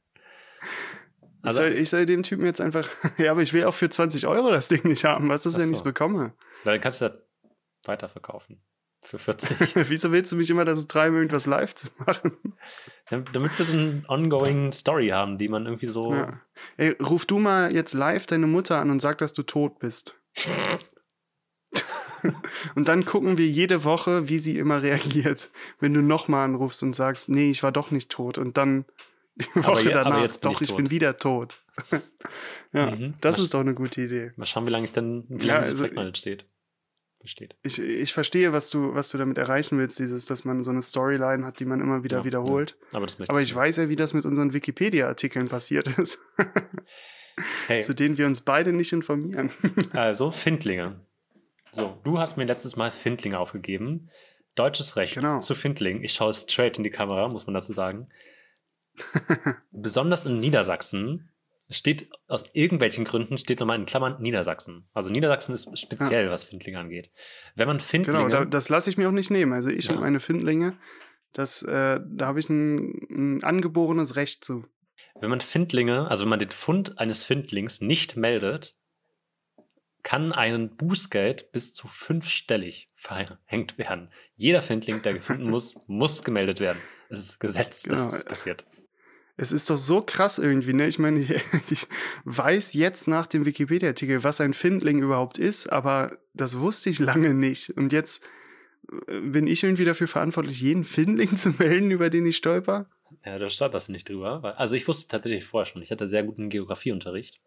Ich, 1.43 1.47
Also, 1.47 1.63
soll, 1.63 1.71
ich 1.71 1.89
soll 1.89 2.05
dem 2.05 2.21
Typen 2.21 2.45
jetzt 2.45 2.61
einfach, 2.61 2.87
ja, 3.17 3.31
aber 3.31 3.41
ich 3.41 3.51
will 3.51 3.65
auch 3.65 3.73
für 3.73 3.89
20 3.89 4.27
Euro 4.27 4.51
das 4.51 4.67
Ding 4.67 4.87
nicht 4.87 5.03
haben. 5.05 5.27
Was 5.29 5.47
ist, 5.47 5.55
wenn 5.55 5.65
so. 5.65 5.71
ich 5.71 5.77
es 5.79 5.83
bekomme? 5.83 6.33
dann 6.65 6.79
kannst 6.79 7.01
du 7.01 7.09
das 7.09 7.17
weiterverkaufen. 7.85 8.61
Für 9.03 9.17
40. 9.17 9.75
Wieso 9.89 10.11
willst 10.11 10.31
du 10.31 10.35
mich 10.35 10.49
immer 10.49 10.63
dazu 10.65 10.85
treiben, 10.85 11.15
irgendwas 11.15 11.45
live 11.47 11.73
zu 11.73 11.87
machen? 12.05 12.37
Dam- 13.09 13.25
Damit 13.33 13.57
wir 13.57 13.65
so 13.65 13.75
eine 13.75 14.03
ongoing 14.07 14.71
Story 14.71 15.07
haben, 15.09 15.37
die 15.37 15.49
man 15.49 15.65
irgendwie 15.65 15.87
so. 15.87 16.13
Ja. 16.13 16.39
Ey, 16.77 16.89
ruf 17.01 17.25
du 17.25 17.39
mal 17.39 17.73
jetzt 17.73 17.93
live 17.93 18.25
deine 18.27 18.47
Mutter 18.47 18.79
an 18.79 18.89
und 18.91 19.01
sag, 19.01 19.17
dass 19.17 19.33
du 19.33 19.41
tot 19.43 19.79
bist. 19.79 20.19
und 22.75 22.87
dann 22.87 23.03
gucken 23.05 23.37
wir 23.37 23.47
jede 23.47 23.83
Woche, 23.83 24.29
wie 24.29 24.37
sie 24.37 24.57
immer 24.57 24.81
reagiert, 24.83 25.49
wenn 25.79 25.93
du 25.93 26.01
nochmal 26.01 26.45
anrufst 26.45 26.83
und 26.83 26.95
sagst, 26.95 27.29
nee, 27.29 27.49
ich 27.49 27.63
war 27.63 27.71
doch 27.71 27.89
nicht 27.91 28.11
tot. 28.11 28.37
Und 28.37 28.57
dann 28.57 28.85
die 29.35 29.45
Woche 29.55 29.83
je- 29.85 29.91
danach, 29.91 30.27
doch, 30.37 30.61
ich 30.61 30.69
ich, 30.69 30.75
bin 30.75 30.91
wieder 30.91 31.17
tot. 31.17 31.59
ja, 32.73 32.91
Mhm. 32.91 33.15
das 33.21 33.37
Was- 33.37 33.45
ist 33.45 33.53
doch 33.55 33.61
eine 33.61 33.73
gute 33.73 34.01
Idee. 34.01 34.31
Mal 34.35 34.45
schauen, 34.45 34.67
wie 34.67 34.71
lange 34.71 34.85
ich 34.85 34.91
dann, 34.91 35.23
wie 35.29 35.47
Ja, 35.47 35.55
lange 35.55 35.69
dieses 35.69 35.81
also- 35.97 36.13
steht. 36.13 36.45
Besteht. 37.21 37.55
Ich, 37.61 37.79
ich 37.79 38.13
verstehe, 38.13 38.51
was 38.51 38.69
du, 38.71 38.95
was 38.95 39.09
du 39.09 39.17
damit 39.19 39.37
erreichen 39.37 39.77
willst, 39.77 39.99
dieses, 39.99 40.25
dass 40.25 40.43
man 40.43 40.63
so 40.63 40.71
eine 40.71 40.81
Storyline 40.81 41.45
hat, 41.45 41.59
die 41.59 41.65
man 41.65 41.79
immer 41.79 42.03
wieder 42.03 42.19
Ja, 42.19 42.25
wiederholt. 42.25 42.77
Aber 42.91 43.01
möchtest 43.01 43.29
Aber 43.29 43.39
du 43.39 43.43
ich 43.43 43.53
weiß 43.53 43.77
ja, 43.77 43.89
wie 43.89 43.95
das 43.95 44.13
mit 44.13 44.25
unseren 44.25 44.53
Wikipedia-Artikeln 44.53 45.47
passiert 45.47 45.87
ist, 45.99 46.19
Hey, 47.67 47.81
zu 47.81 47.93
denen 47.93 48.17
wir 48.17 48.25
uns 48.25 48.41
beide 48.41 48.73
nicht 48.73 48.91
informieren. 48.91 49.51
also 49.93 50.31
Findlinge. 50.31 50.99
So, 51.71 51.97
du 52.03 52.17
hast 52.19 52.37
mir 52.37 52.45
letztes 52.45 52.75
Mal 52.75 52.91
Findlinge 52.91 53.39
aufgegeben. 53.39 54.09
Deutsches 54.55 54.95
Recht 54.95 55.15
Genau. 55.15 55.39
zu 55.39 55.55
Findlingen. 55.55 56.03
Ich 56.03 56.13
schaue 56.13 56.33
straight 56.33 56.77
in 56.77 56.83
die 56.83 56.89
Kamera, 56.89 57.27
muss 57.29 57.45
man 57.47 57.53
dazu 57.53 57.71
sagen. 57.71 58.09
Besonders 59.71 60.25
in 60.25 60.39
Niedersachsen 60.39 61.29
steht 61.71 62.09
aus 62.27 62.43
irgendwelchen 62.53 63.05
Gründen 63.05 63.37
steht 63.37 63.59
nochmal 63.59 63.79
in 63.79 63.85
Klammern 63.85 64.21
Niedersachsen. 64.21 64.87
Also 64.93 65.09
Niedersachsen 65.09 65.53
ist 65.53 65.77
speziell, 65.79 66.29
was 66.29 66.43
Findlinge 66.43 66.79
angeht. 66.79 67.11
Wenn 67.55 67.67
man 67.67 67.79
Findlinge, 67.79 68.25
Genau, 68.25 68.39
da, 68.39 68.45
das 68.45 68.69
lasse 68.69 68.89
ich 68.89 68.97
mir 68.97 69.07
auch 69.07 69.13
nicht 69.13 69.31
nehmen. 69.31 69.53
Also 69.53 69.69
ich 69.69 69.85
Ja. 69.85 69.93
und 69.93 70.01
meine 70.01 70.19
Findlinge, 70.19 70.77
das, 71.33 71.63
äh, 71.63 71.99
da 72.05 72.25
habe 72.25 72.39
ich 72.39 72.49
ein, 72.49 73.07
ein 73.09 73.43
angeborenes 73.43 74.15
Recht 74.15 74.43
zu. 74.45 74.65
wenn 75.19 75.29
man 75.29 75.41
Findlinge, 75.41 76.09
also 76.09 76.23
wenn 76.25 76.29
man 76.29 76.39
den 76.39 76.51
Fund 76.51 76.99
eines 76.99 77.23
Findlings 77.23 77.79
nicht 77.81 78.15
meldet, 78.17 78.75
kann 80.03 80.31
ein 80.33 80.75
Bußgeld 80.75 81.51
bis 81.51 81.73
zu 81.73 81.87
fünfstellig 81.87 82.87
verhängt 82.95 83.77
werden. 83.77 84.09
Jeder 84.35 84.61
Findling, 84.63 85.01
der 85.03 85.13
gefunden 85.13 85.49
muss, 85.49 85.77
muss 85.87 86.23
gemeldet 86.23 86.59
werden. 86.59 86.81
Das 87.09 87.19
ist 87.19 87.39
Gesetz, 87.39 87.83
dass 87.83 88.01
Genau. 88.03 88.11
das 88.11 88.23
passiert. 88.25 88.65
Es 89.41 89.51
ist 89.51 89.71
doch 89.71 89.77
so 89.77 90.03
krass 90.03 90.37
irgendwie, 90.37 90.73
ne? 90.73 90.87
Ich 90.87 90.99
meine, 90.99 91.19
ich, 91.71 91.87
weiß 92.25 92.75
jetzt 92.75 93.07
nach 93.07 93.25
dem 93.25 93.47
Wikipedia-Artikel, 93.47 94.23
was 94.23 94.39
ein 94.39 94.53
Findling 94.53 95.01
überhaupt 95.01 95.39
ist, 95.39 95.65
aber 95.65 96.19
das 96.35 96.59
wusste 96.59 96.91
ich 96.91 96.99
lange 96.99 97.33
nicht. 97.33 97.71
Und 97.71 97.91
jetzt 97.91 98.23
äh, 99.07 99.19
bin 99.19 99.47
ich 99.47 99.63
irgendwie 99.63 99.83
dafür 99.83 100.07
verantwortlich, 100.07 100.61
jeden 100.61 100.83
Findling 100.83 101.35
zu 101.35 101.55
melden, 101.57 101.89
über 101.89 102.11
den 102.11 102.27
ich 102.27 102.37
stolper. 102.37 102.87
Ja, 103.25 103.39
da 103.39 103.49
stolperst 103.49 103.87
du 103.87 103.93
nicht 103.93 104.07
drüber. 104.07 104.59
Also 104.59 104.75
ich 104.75 104.87
wusste 104.87 105.07
tatsächlich 105.07 105.43
vorher 105.43 105.65
schon, 105.65 105.81
ich 105.81 105.89
hatte 105.89 106.07
sehr 106.07 106.23
guten 106.23 106.49
Geografieunterricht. 106.49 107.41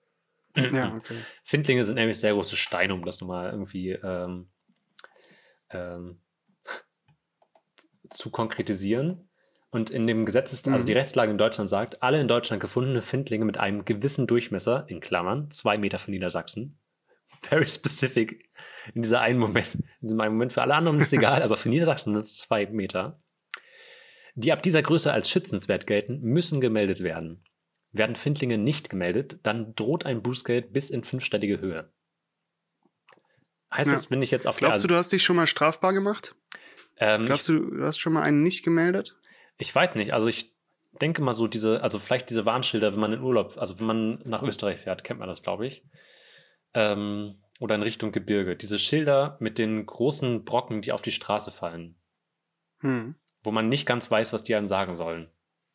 Ja, 0.56 0.92
okay. 0.98 1.14
Findlinge 1.44 1.84
sind 1.84 1.94
nämlich 1.94 2.18
sehr 2.18 2.32
große 2.32 2.56
Steine, 2.56 2.94
um 2.94 3.04
das 3.04 3.20
nochmal 3.20 3.52
irgendwie 3.52 3.92
ähm, 3.92 4.48
ähm, 5.70 6.18
zu 8.10 8.30
konkretisieren. 8.30 9.28
Und 9.74 9.90
in 9.90 10.06
dem 10.06 10.24
Gesetz 10.24 10.52
ist, 10.52 10.68
also 10.68 10.84
Mhm. 10.84 10.86
die 10.86 10.92
Rechtslage 10.92 11.32
in 11.32 11.36
Deutschland 11.38 11.68
sagt, 11.68 12.00
alle 12.00 12.20
in 12.20 12.28
Deutschland 12.28 12.60
gefundene 12.62 13.02
Findlinge 13.02 13.44
mit 13.44 13.56
einem 13.58 13.84
gewissen 13.84 14.28
Durchmesser, 14.28 14.84
in 14.88 15.00
Klammern, 15.00 15.50
zwei 15.50 15.78
Meter 15.78 15.98
für 15.98 16.12
Niedersachsen, 16.12 16.78
very 17.42 17.68
specific, 17.68 18.38
in 18.94 19.02
dieser 19.02 19.20
einen 19.20 19.40
Moment, 19.40 19.74
in 19.74 19.84
diesem 20.02 20.20
einen 20.20 20.34
Moment, 20.34 20.52
für 20.52 20.62
alle 20.62 20.76
anderen 20.76 21.00
ist 21.00 21.06
es 21.08 21.12
egal, 21.18 21.42
aber 21.42 21.56
für 21.56 21.70
Niedersachsen 21.70 22.14
sind 22.14 22.24
es 22.24 22.36
zwei 22.38 22.66
Meter, 22.66 23.20
die 24.36 24.52
ab 24.52 24.62
dieser 24.62 24.80
Größe 24.80 25.12
als 25.12 25.28
schützenswert 25.28 25.88
gelten, 25.88 26.20
müssen 26.20 26.60
gemeldet 26.60 27.02
werden. 27.02 27.42
Werden 27.90 28.14
Findlinge 28.14 28.58
nicht 28.58 28.90
gemeldet, 28.90 29.40
dann 29.42 29.74
droht 29.74 30.06
ein 30.06 30.22
Bußgeld 30.22 30.72
bis 30.72 30.90
in 30.90 31.02
fünfstellige 31.02 31.60
Höhe. 31.60 31.92
Heißt 33.72 33.88
Ja. 33.90 33.96
das, 33.96 34.08
wenn 34.12 34.22
ich 34.22 34.30
jetzt 34.30 34.46
auf 34.46 34.58
Glaubst 34.58 34.84
du, 34.84 34.88
du 34.88 34.94
hast 34.94 35.10
dich 35.10 35.24
schon 35.24 35.34
mal 35.34 35.48
strafbar 35.48 35.92
gemacht? 35.92 36.36
ähm, 36.98 37.26
Glaubst 37.26 37.48
du, 37.48 37.58
du 37.58 37.84
hast 37.84 37.98
schon 37.98 38.12
mal 38.12 38.22
einen 38.22 38.44
nicht 38.44 38.62
gemeldet? 38.64 39.16
Ich 39.58 39.74
weiß 39.74 39.94
nicht, 39.94 40.12
also 40.12 40.28
ich 40.28 40.54
denke 41.00 41.22
mal 41.22 41.34
so 41.34 41.46
diese, 41.46 41.82
also 41.82 41.98
vielleicht 41.98 42.30
diese 42.30 42.46
Warnschilder, 42.46 42.92
wenn 42.92 43.00
man 43.00 43.12
in 43.12 43.20
Urlaub, 43.22 43.56
also 43.58 43.78
wenn 43.78 43.86
man 43.86 44.20
nach 44.24 44.42
Österreich 44.42 44.80
fährt, 44.80 45.04
kennt 45.04 45.20
man 45.20 45.28
das, 45.28 45.42
glaube 45.42 45.66
ich. 45.66 45.82
Ähm, 46.74 47.36
oder 47.60 47.74
in 47.76 47.82
Richtung 47.82 48.12
Gebirge. 48.12 48.56
Diese 48.56 48.78
Schilder 48.78 49.36
mit 49.40 49.58
den 49.58 49.86
großen 49.86 50.44
Brocken, 50.44 50.82
die 50.82 50.92
auf 50.92 51.02
die 51.02 51.12
Straße 51.12 51.50
fallen, 51.52 51.96
Hm. 52.80 53.14
wo 53.42 53.52
man 53.52 53.68
nicht 53.68 53.86
ganz 53.86 54.10
weiß, 54.10 54.32
was 54.32 54.42
die 54.42 54.54
einem 54.54 54.66
sagen 54.66 54.96
sollen. 54.96 55.28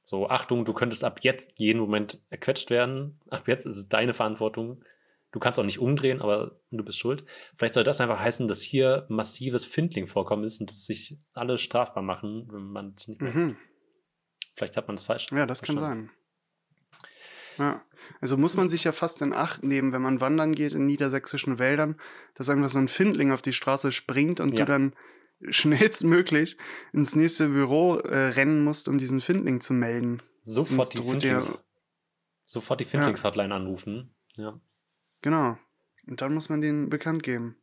So, 0.05 0.27
Achtung, 0.29 0.65
du 0.65 0.73
könntest 0.73 1.03
ab 1.03 1.19
jetzt 1.21 1.53
jeden 1.59 1.79
Moment 1.79 2.21
erquetscht 2.29 2.69
werden. 2.69 3.19
Ab 3.29 3.47
jetzt 3.47 3.65
ist 3.65 3.77
es 3.77 3.87
deine 3.87 4.13
Verantwortung. 4.13 4.83
Du 5.31 5.39
kannst 5.39 5.59
auch 5.59 5.63
nicht 5.63 5.79
umdrehen, 5.79 6.21
aber 6.21 6.59
du 6.71 6.83
bist 6.83 6.97
schuld. 6.97 7.23
Vielleicht 7.57 7.75
soll 7.75 7.83
das 7.83 8.01
einfach 8.01 8.19
heißen, 8.19 8.47
dass 8.47 8.63
hier 8.63 9.05
massives 9.09 9.65
Findling-Vorkommen 9.65 10.43
ist 10.43 10.59
und 10.59 10.69
dass 10.69 10.85
sich 10.85 11.17
alle 11.33 11.59
strafbar 11.59 12.01
machen, 12.01 12.47
wenn 12.51 12.63
man 12.63 12.93
es 12.97 13.07
nicht 13.07 13.21
mehr 13.21 13.31
Mhm. 13.33 13.57
Vielleicht 14.59 14.75
hat 14.75 14.87
man 14.89 14.95
es 14.95 15.03
falsch. 15.03 15.31
Ja, 15.31 15.45
das 15.45 15.61
kann 15.61 15.77
verstanden. 15.77 16.11
sein. 17.57 17.65
Ja. 17.65 17.85
Also 18.19 18.35
muss 18.35 18.57
man 18.57 18.67
sich 18.67 18.83
ja 18.83 18.91
fast 18.91 19.21
in 19.21 19.31
Acht 19.31 19.63
nehmen, 19.63 19.93
wenn 19.93 20.01
man 20.01 20.19
wandern 20.19 20.53
geht 20.53 20.73
in 20.73 20.85
niedersächsischen 20.85 21.59
Wäldern, 21.59 21.95
dass 22.33 22.49
einfach 22.49 22.67
so 22.67 22.77
ein 22.77 22.89
Findling 22.89 23.31
auf 23.31 23.41
die 23.41 23.53
Straße 23.53 23.93
springt 23.93 24.41
und 24.41 24.49
Ja. 24.57 24.65
du 24.65 24.71
dann 24.73 24.93
schnellstmöglich 25.49 26.57
ins 26.91 27.15
nächste 27.15 27.47
Büro 27.47 27.95
äh, 27.95 28.17
rennen 28.31 28.65
musst, 28.65 28.89
um 28.89 28.97
diesen 28.97 29.21
Findling 29.21 29.61
zu 29.61 29.71
melden. 29.73 30.21
Sofort 30.43 30.91
Sonst 30.91 30.93
die 30.99 31.09
Findlings, 31.09 31.53
sofort 32.45 32.81
die 32.81 32.85
Findlings-Hotline 32.85 33.53
anrufen. 33.55 34.13
Ja. 34.35 34.59
Genau. 35.21 35.57
Und 36.05 36.19
dann 36.19 36.33
muss 36.33 36.49
man 36.49 36.59
den 36.59 36.89
bekannt 36.89 37.23
geben. 37.23 37.55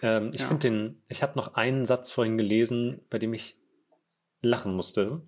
Ähm, 0.00 0.30
ich 0.32 0.40
Ja. 0.40 0.46
finde 0.46 0.70
den, 0.70 1.02
ich 1.08 1.22
habe 1.22 1.34
noch 1.36 1.52
einen 1.54 1.84
Satz 1.84 2.10
vorhin 2.10 2.38
gelesen, 2.38 3.02
bei 3.10 3.18
dem 3.18 3.34
ich 3.34 3.58
lachen 4.40 4.74
musste. 4.74 5.20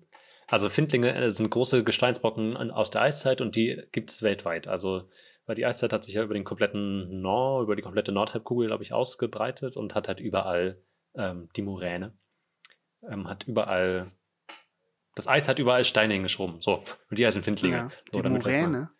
Also 0.51 0.69
Findlinge 0.69 1.15
äh, 1.15 1.31
sind 1.31 1.49
große 1.49 1.83
Gesteinsbrocken 1.83 2.71
aus 2.71 2.91
der 2.91 3.01
Eiszeit 3.01 3.41
und 3.41 3.55
die 3.55 3.81
gibt 3.91 4.09
es 4.09 4.21
weltweit. 4.21 4.67
Also 4.67 5.03
weil 5.45 5.55
die 5.55 5.65
Eiszeit 5.65 5.91
hat 5.91 6.03
sich 6.03 6.13
ja 6.13 6.23
über 6.23 6.33
den 6.33 6.43
kompletten 6.43 7.21
Nord, 7.21 7.63
über 7.63 7.75
die 7.75 7.81
komplette 7.81 8.11
Nordhalbkugel, 8.11 8.67
glaube 8.67 8.83
ich, 8.83 8.93
ausgebreitet 8.93 9.75
und 9.75 9.95
hat 9.95 10.07
halt 10.07 10.19
überall 10.19 10.81
ähm, 11.15 11.49
die 11.55 11.61
Moräne. 11.61 12.13
Ähm, 13.09 13.27
hat 13.27 13.47
überall, 13.47 14.11
das 15.15 15.27
Eis 15.27 15.47
hat 15.47 15.57
überall 15.57 15.83
Steine 15.83 16.13
hingeschoben. 16.13 16.61
So, 16.61 16.83
und 17.09 17.17
die 17.17 17.25
heißen 17.25 17.41
Findlinge. 17.41 17.75
Ja. 17.75 17.89
So, 18.11 18.21
Die 18.21 18.29
man. 18.29 18.33
Moräne. 18.33 18.91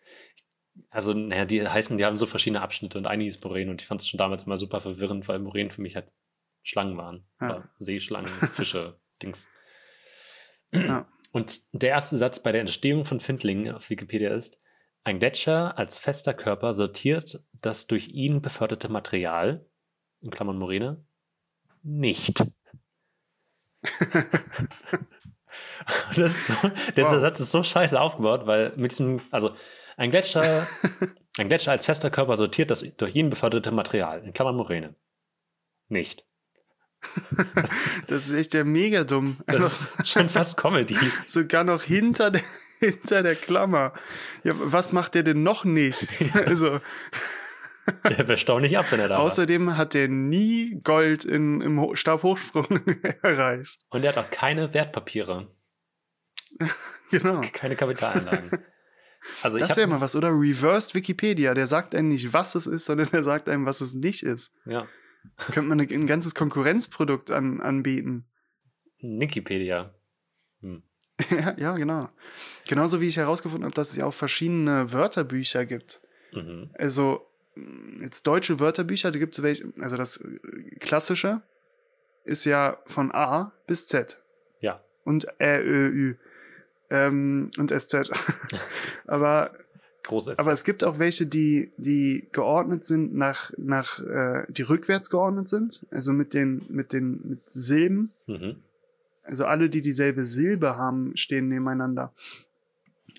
Also, 0.90 1.12
naja, 1.12 1.44
die 1.44 1.66
heißen, 1.66 1.96
die 1.96 2.04
haben 2.04 2.18
so 2.18 2.26
verschiedene 2.26 2.62
Abschnitte 2.62 2.98
und 2.98 3.06
eine 3.06 3.22
hieß 3.24 3.42
Moräne 3.42 3.70
und 3.70 3.80
ich 3.80 3.86
fand 3.86 4.00
es 4.00 4.08
schon 4.08 4.18
damals 4.18 4.42
immer 4.42 4.56
super 4.56 4.80
verwirrend, 4.80 5.28
weil 5.28 5.38
Moränen 5.38 5.70
für 5.70 5.82
mich 5.82 5.94
halt 5.94 6.10
Schlangen 6.62 6.96
waren. 6.96 7.24
Ja. 7.40 7.46
Oder 7.46 7.70
Seeschlangen, 7.78 8.28
Fische, 8.52 8.98
Dings. 9.22 9.46
Ja. 10.72 11.06
Und 11.32 11.62
der 11.72 11.90
erste 11.90 12.16
Satz 12.16 12.40
bei 12.40 12.52
der 12.52 12.60
Entstehung 12.60 13.04
von 13.04 13.18
Findlingen 13.18 13.74
auf 13.74 13.90
Wikipedia 13.90 14.34
ist: 14.34 14.58
Ein 15.02 15.18
Gletscher 15.18 15.76
als 15.78 15.98
fester 15.98 16.34
Körper 16.34 16.74
sortiert 16.74 17.44
das 17.52 17.86
durch 17.86 18.08
ihn 18.08 18.42
beförderte 18.42 18.88
Material, 18.88 19.66
in 20.20 20.30
Klammern 20.30 20.58
Moräne, 20.58 21.04
nicht. 21.82 22.44
das 26.14 26.18
ist 26.18 26.46
so, 26.48 26.54
dieser 26.96 27.12
Wow. 27.14 27.20
Satz 27.20 27.40
ist 27.40 27.50
so 27.50 27.62
scheiße 27.62 28.00
aufgebaut, 28.00 28.46
weil 28.46 28.72
mit 28.76 28.92
diesem, 28.92 29.20
also 29.30 29.56
ein 29.96 30.10
Gletscher, 30.10 30.66
ein 31.38 31.48
Gletscher 31.48 31.72
als 31.72 31.84
fester 31.84 32.10
Körper 32.10 32.36
sortiert 32.36 32.70
das 32.70 32.82
durch 32.96 33.16
ihn 33.16 33.30
beförderte 33.30 33.72
Material, 33.72 34.22
in 34.24 34.32
Klammern 34.32 34.56
Moräne. 34.56 34.94
Nicht. 35.88 36.24
Das 38.06 38.26
ist 38.26 38.32
echt 38.32 38.52
der 38.54 38.64
mega 38.64 39.04
dumm. 39.04 39.38
Das 39.46 39.90
ist 39.98 40.08
schon 40.08 40.28
fast 40.28 40.56
Comedy. 40.56 40.96
Sogar 41.26 41.64
noch 41.64 41.82
hinter 41.82 42.30
der, 42.30 42.42
hinter 42.80 43.22
der 43.22 43.34
Klammer. 43.34 43.92
Ja, 44.44 44.52
was 44.56 44.92
macht 44.92 45.14
der 45.14 45.22
denn 45.22 45.42
noch 45.42 45.64
nicht? 45.64 46.06
Also, 46.46 46.80
Der 48.08 48.28
wäscht 48.28 48.48
auch 48.50 48.60
nicht 48.60 48.78
ab, 48.78 48.86
wenn 48.90 49.00
er 49.00 49.08
da 49.08 49.14
war. 49.16 49.22
außerdem 49.22 49.76
hat 49.76 49.94
der 49.94 50.06
nie 50.08 50.80
Gold 50.84 51.24
in, 51.24 51.60
im 51.60 51.80
Ho- 51.80 51.96
Stabhochsprung 51.96 52.68
erreicht. 53.22 53.80
Und 53.90 54.04
er 54.04 54.14
hat 54.14 54.18
auch 54.18 54.30
keine 54.30 54.72
Wertpapiere, 54.72 55.48
Genau. 57.10 57.40
keine 57.52 57.76
Kapitalanlagen. 57.76 58.50
Also 59.42 59.58
Das 59.58 59.76
wäre 59.76 59.86
mal 59.86 60.00
was. 60.00 60.16
Oder 60.16 60.30
Reversed 60.30 60.94
Wikipedia. 60.94 61.54
Der 61.54 61.66
sagt 61.66 61.94
einem 61.94 62.08
nicht, 62.08 62.32
was 62.32 62.54
es 62.54 62.66
ist, 62.66 62.84
sondern 62.86 63.08
der 63.10 63.22
sagt 63.22 63.48
einem, 63.48 63.66
was 63.66 63.80
es 63.80 63.94
nicht 63.94 64.22
ist. 64.22 64.52
ja, 64.64 64.86
Könnte 65.36 65.62
man 65.62 65.80
ein 65.80 66.06
ganzes 66.06 66.34
Konkurrenzprodukt 66.34 67.30
an, 67.30 67.60
anbieten. 67.60 68.26
Wikipedia. 69.00 69.94
Hm. 70.60 70.82
ja, 71.30 71.54
ja, 71.58 71.76
genau. 71.76 72.08
Genauso 72.68 73.00
wie 73.00 73.08
ich 73.08 73.16
herausgefunden 73.16 73.64
habe, 73.64 73.74
dass 73.74 73.90
es 73.90 73.96
ja 73.96 74.06
auch 74.06 74.14
verschiedene 74.14 74.92
Wörterbücher 74.92 75.66
gibt. 75.66 76.00
Mhm. 76.32 76.70
Also 76.74 77.26
mh, 77.54 78.04
jetzt 78.04 78.26
deutsche 78.26 78.60
Wörterbücher, 78.60 79.10
da 79.10 79.18
gibt 79.18 79.34
es 79.34 79.42
welche, 79.42 79.72
also 79.80 79.96
das 79.96 80.18
äh, 80.18 80.76
klassische 80.78 81.42
ist 82.24 82.44
ja 82.44 82.78
von 82.86 83.12
A 83.12 83.52
bis 83.66 83.86
Z 83.88 84.22
Ja. 84.60 84.82
und 85.04 85.26
Ä, 85.40 85.58
Ö, 85.60 85.88
Ü 85.88 86.16
ähm, 86.90 87.50
und 87.58 87.70
SZ. 87.70 88.10
aber, 89.06 89.52
Groß 90.04 90.28
aber 90.28 90.50
es 90.50 90.64
gibt 90.64 90.82
auch 90.82 90.98
welche, 90.98 91.26
die, 91.26 91.70
die 91.76 92.26
geordnet 92.32 92.84
sind 92.84 93.14
nach, 93.14 93.52
nach 93.56 94.00
äh, 94.00 94.44
die 94.48 94.62
rückwärts 94.62 95.10
geordnet 95.10 95.48
sind, 95.48 95.86
also 95.90 96.12
mit 96.12 96.34
den, 96.34 96.66
mit 96.68 96.92
den 96.92 97.20
mit 97.28 97.50
Silben. 97.50 98.10
mhm. 98.26 98.56
Also 99.24 99.44
alle, 99.44 99.70
die 99.70 99.82
dieselbe 99.82 100.24
Silbe 100.24 100.76
haben, 100.76 101.16
stehen 101.16 101.48
nebeneinander. 101.48 102.12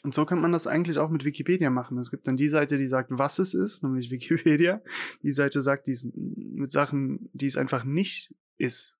Und 0.03 0.13
so 0.13 0.25
könnte 0.25 0.41
man 0.41 0.51
das 0.51 0.67
eigentlich 0.67 0.97
auch 0.97 1.09
mit 1.09 1.23
Wikipedia 1.23 1.69
machen. 1.69 1.97
Es 1.97 2.11
gibt 2.11 2.27
dann 2.27 2.35
die 2.35 2.49
Seite, 2.49 2.77
die 2.77 2.87
sagt, 2.87 3.09
was 3.13 3.39
es 3.39 3.53
ist, 3.53 3.83
nämlich 3.83 4.11
Wikipedia. 4.11 4.81
Die 5.23 5.31
Seite 5.31 5.61
sagt, 5.61 5.87
die 5.87 5.93
ist 5.93 6.07
mit 6.13 6.71
Sachen, 6.71 7.29
die 7.33 7.47
es 7.47 7.55
einfach 7.55 7.85
nicht 7.85 8.35
ist. 8.57 8.97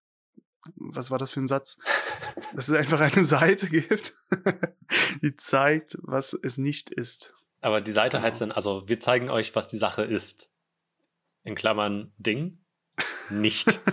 Was 0.78 1.12
war 1.12 1.18
das 1.20 1.32
für 1.32 1.42
ein 1.42 1.48
Satz? 1.48 1.78
Dass 2.56 2.70
es 2.70 2.74
einfach 2.74 3.02
eine 3.02 3.26
Seite 3.26 3.68
gibt, 3.68 4.18
die 5.22 5.36
zeigt, 5.36 5.98
was 6.02 6.38
es 6.42 6.58
nicht 6.58 6.90
ist. 6.90 7.36
Aber 7.64 7.82
die 7.82 7.92
Seite 7.94 8.18
Genau. 8.18 8.26
heißt 8.26 8.42
dann, 8.42 8.52
also 8.52 8.88
wir 8.88 9.00
zeigen 9.00 9.30
euch, 9.32 9.56
was 9.56 9.68
die 9.68 9.78
Sache 9.78 10.04
ist. 10.04 10.52
In 11.44 11.56
Klammern 11.56 12.14
Ding. 12.18 12.60
Nicht. 13.30 13.80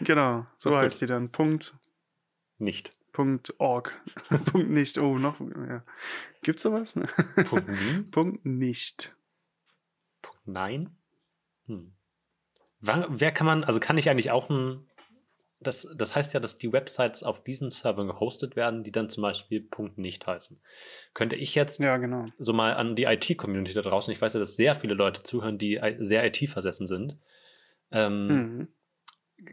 Genau, 0.00 0.44
so 0.58 0.70
Gut. 0.70 0.80
heißt 0.80 1.00
die 1.00 1.06
dann. 1.06 1.30
Punkt, 1.30 1.74
Nicht. 2.58 2.98
Punkt 3.12 3.54
org. 3.60 3.94
Punkt 4.46 4.68
nicht. 4.70 4.98
Oh, 4.98 5.16
noch. 5.18 5.38
Ja. 5.40 5.84
Gibt's 6.42 6.64
sowas? 6.64 6.94
Punkt 7.48 7.68
nie. 7.68 8.02
Punkt 8.10 8.44
nicht. 8.44 9.16
Punkt 10.20 10.46
nein. 10.46 10.96
Hm. 11.66 11.94
Wer 12.80 13.30
kann 13.32 13.46
man, 13.46 13.62
also 13.62 13.78
kann 13.78 13.96
ich 13.96 14.10
eigentlich 14.10 14.32
auch 14.32 14.50
ein, 14.50 14.90
das, 15.66 15.88
das 15.96 16.14
heißt 16.14 16.34
ja, 16.34 16.40
dass 16.40 16.58
die 16.58 16.72
Websites 16.72 17.22
auf 17.22 17.42
diesen 17.42 17.70
Servern 17.70 18.06
gehostet 18.06 18.56
werden, 18.56 18.84
die 18.84 18.92
dann 18.92 19.08
zum 19.08 19.22
Beispiel 19.22 19.60
Punkt 19.60 19.98
nicht 19.98 20.26
heißen. 20.26 20.60
Könnte 21.14 21.36
ich 21.36 21.54
jetzt 21.54 21.82
Ja, 21.82 21.96
genau. 21.96 22.26
so 22.38 22.52
mal 22.52 22.74
an 22.74 22.96
die 22.96 23.04
IT-Community 23.04 23.72
da 23.72 23.82
draußen, 23.82 24.12
ich 24.12 24.20
weiß 24.20 24.34
ja, 24.34 24.40
dass 24.40 24.56
sehr 24.56 24.74
viele 24.74 24.94
Leute 24.94 25.22
zuhören, 25.22 25.58
die 25.58 25.80
sehr 25.98 26.24
IT-versessen 26.24 26.86
sind. 26.86 27.18
Ähm, 27.90 28.26
Mhm. 28.28 28.68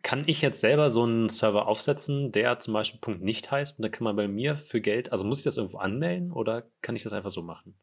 Kann 0.04 0.24
ich 0.28 0.42
jetzt 0.42 0.62
selber 0.62 0.90
so 0.90 1.04
einen 1.04 1.28
Server 1.28 1.68
aufsetzen, 1.68 2.32
der 2.32 2.60
zum 2.60 2.74
Beispiel 2.74 3.02
Punkt 3.02 3.24
nicht 3.24 3.52
heißt 3.52 3.78
und 3.78 3.84
dann 3.84 3.92
kann 3.92 4.04
man 4.06 4.16
bei 4.16 4.28
mir 4.28 4.56
für 4.56 4.80
Geld, 4.80 5.12
also 5.12 5.26
muss 5.26 5.40
ich 5.40 5.44
das 5.44 5.58
irgendwo 5.58 5.80
anmelden 5.80 6.32
oder 6.32 6.70
kann 6.82 6.96
ich 6.96 7.04
das 7.04 7.14
einfach 7.14 7.32
so 7.32 7.42
machen? 7.42 7.76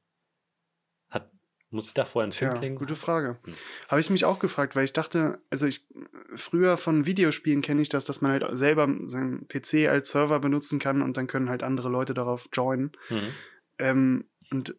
Muss 1.71 1.89
ich 1.89 1.95
da 1.95 2.05
vorher 2.05 2.25
einen 2.25 2.33
Tja, 2.33 2.51
Findling? 2.53 2.77
gute 2.77 2.95
Frage. 2.95 3.39
Hm. 3.45 3.53
Habe 3.89 4.01
ich 4.01 4.09
mich 4.09 4.25
auch 4.25 4.39
gefragt, 4.39 4.75
weil 4.75 4.85
ich 4.85 4.95
dachte, 4.95 5.39
also 5.51 5.66
ich 5.66 5.87
früher 6.35 6.77
von 6.79 7.05
Videospielen 7.05 7.61
kenne 7.61 7.83
ich 7.83 7.91
das, 7.91 8.07
dass 8.07 8.23
man 8.23 8.33
halt 8.33 8.45
selber 8.59 8.89
seinen 9.05 9.47
PC 9.49 9.89
als 9.89 10.11
Server 10.11 10.41
benutzen 10.41 10.79
kann 10.79 11.03
und 11.03 11.16
dann 11.16 11.27
können 11.27 11.51
halt 11.51 11.62
andere 11.62 11.91
Leute 11.91 12.14
darauf 12.14 12.49
joinen. 12.53 12.93
Mhm. 13.11 13.16
Ähm, 13.79 14.25
und 14.51 14.77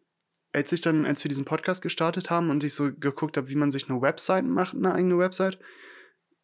als 0.52 0.72
ich 0.72 0.80
dann, 0.80 1.06
als 1.06 1.22
wir 1.22 1.28
diesen 1.28 1.44
Podcast 1.44 1.80
gestartet 1.80 2.28
haben 2.28 2.50
und 2.50 2.64
ich 2.64 2.74
so 2.74 2.90
geguckt 2.92 3.36
habe, 3.36 3.48
wie 3.48 3.54
man 3.54 3.70
sich 3.70 3.88
eine 3.88 4.02
Website 4.02 4.44
macht, 4.44 4.74
eine 4.74 4.92
eigene 4.92 5.16
Website, 5.16 5.58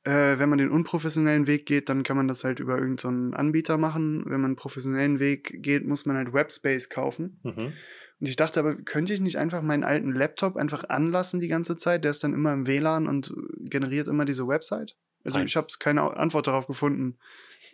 äh, 0.05 0.39
wenn 0.39 0.49
man 0.49 0.59
den 0.59 0.71
unprofessionellen 0.71 1.49
Weg 1.49 1.67
geht, 1.67 1.89
dann 1.89 2.05
kann 2.05 2.17
man 2.17 2.29
das 2.29 2.45
halt 2.45 2.61
über 2.61 2.79
irgendeinen 2.79 3.35
Anbieter 3.35 3.79
machen. 3.79 4.23
Wenn 4.27 4.41
man 4.41 4.51
einen 4.51 4.57
professionellen 4.57 5.19
Weg 5.19 5.61
geht, 5.63 5.85
muss 5.85 6.07
man 6.07 6.17
halt 6.17 6.33
Webspace 6.33 6.89
kaufen. 6.89 7.41
Mhm. 7.43 7.73
Und 8.21 8.29
ich 8.29 8.37
dachte 8.37 8.61
aber, 8.61 8.75
könnte 8.77 9.13
ich 9.13 9.21
nicht 9.21 9.39
einfach 9.39 9.63
meinen 9.63 9.85
alten 9.85 10.13
Laptop 10.13 10.57
einfach 10.57 10.89
anlassen 10.89 11.41
die 11.41 11.49
ganze 11.49 11.77
Zeit? 11.77 12.05
Der 12.05 12.11
ist 12.11 12.25
dann 12.25 12.33
immer 12.33 12.53
im 12.53 12.67
WLAN 12.67 13.07
und 13.07 13.35
generiert 13.59 14.09
immer 14.09 14.25
diese 14.25 14.49
Website. 14.49 14.97
Also 15.25 15.39
Nein. 15.39 15.47
ich 15.47 15.57
habe 15.57 15.67
keine 15.79 16.17
Antwort 16.17 16.47
darauf 16.47 16.67
gefunden. 16.67 17.19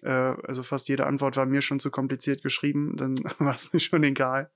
Äh, 0.02 0.08
also 0.08 0.62
fast 0.62 0.88
jede 0.88 1.06
Antwort 1.06 1.36
war 1.36 1.46
mir 1.46 1.62
schon 1.62 1.78
zu 1.78 1.90
kompliziert 1.90 2.42
geschrieben. 2.42 2.96
Dann 2.96 3.18
war 3.38 3.54
es 3.54 3.72
mir 3.72 3.80
schon 3.80 4.02
egal. 4.02 4.50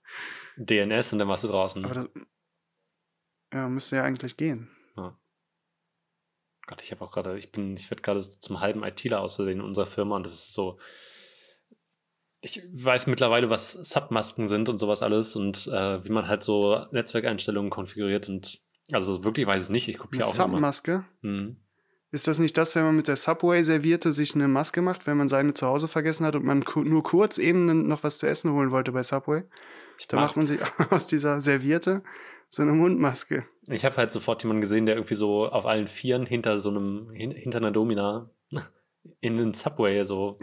DNS 0.56 1.12
und 1.12 1.20
dann 1.20 1.28
warst 1.28 1.44
du 1.44 1.48
draußen. 1.48 1.84
Aber 1.84 1.94
das 1.94 2.08
ja, 3.52 3.68
müsste 3.68 3.96
ja 3.96 4.02
eigentlich 4.02 4.36
gehen. 4.36 4.70
Gott, 6.66 6.82
ich 6.82 6.90
habe 6.90 7.04
auch 7.04 7.12
gerade, 7.12 7.38
ich 7.38 7.52
bin, 7.52 7.76
ich 7.76 7.90
werde 7.90 8.02
gerade 8.02 8.20
zum 8.20 8.60
halben 8.60 8.82
ITler 8.82 9.20
aus 9.20 9.36
Versehen 9.36 9.60
in 9.60 9.64
unserer 9.64 9.86
Firma 9.86 10.16
und 10.16 10.26
das 10.26 10.32
ist 10.32 10.52
so. 10.52 10.78
Ich 12.46 12.62
weiß 12.72 13.06
mittlerweile, 13.08 13.50
was 13.50 13.72
Submasken 13.72 14.46
sind 14.48 14.68
und 14.68 14.78
sowas 14.78 15.02
alles 15.02 15.34
und 15.36 15.66
äh, 15.66 16.04
wie 16.04 16.12
man 16.12 16.28
halt 16.28 16.42
so 16.42 16.86
Netzwerkeinstellungen 16.92 17.70
konfiguriert 17.70 18.28
und 18.28 18.60
also 18.92 19.24
wirklich 19.24 19.46
weiß 19.46 19.62
ich 19.62 19.66
es 19.66 19.70
nicht. 19.70 19.88
Ich 19.88 19.98
kopiere 19.98 20.24
auch. 20.26 20.32
Submaske? 20.32 21.04
Mhm. 21.22 21.56
Ist 22.12 22.28
das 22.28 22.38
nicht 22.38 22.56
das, 22.56 22.76
wenn 22.76 22.84
man 22.84 22.94
mit 22.96 23.08
der 23.08 23.16
Subway-Servierte 23.16 24.12
sich 24.12 24.34
eine 24.36 24.46
Maske 24.46 24.80
macht, 24.80 25.06
wenn 25.08 25.16
man 25.16 25.28
seine 25.28 25.54
zu 25.54 25.66
Hause 25.66 25.88
vergessen 25.88 26.24
hat 26.24 26.36
und 26.36 26.44
man 26.44 26.64
nur 26.84 27.02
kurz 27.02 27.38
eben 27.38 27.88
noch 27.88 28.04
was 28.04 28.18
zu 28.18 28.28
essen 28.28 28.52
holen 28.52 28.70
wollte 28.70 28.92
bei 28.92 29.02
Subway? 29.02 29.42
Ich, 29.98 30.06
Da 30.06 30.16
mach- 30.16 30.22
macht 30.28 30.36
man 30.36 30.46
sich 30.46 30.60
aus 30.90 31.08
dieser 31.08 31.40
Serviette 31.40 32.02
so 32.48 32.62
eine 32.62 32.72
Mundmaske. 32.72 33.44
ich 33.66 33.84
habe 33.84 33.96
halt 33.96 34.12
sofort 34.12 34.44
jemanden 34.44 34.60
gesehen, 34.60 34.86
der 34.86 34.94
irgendwie 34.94 35.16
so 35.16 35.46
auf 35.48 35.66
allen 35.66 35.88
Vieren 35.88 36.26
hinter 36.26 36.58
so 36.58 36.70
einem, 36.70 37.10
hin, 37.10 37.32
hinter 37.32 37.58
einer 37.58 37.72
Domina 37.72 38.30
in 39.20 39.36
den 39.36 39.52
Subway 39.52 40.04
so, 40.04 40.38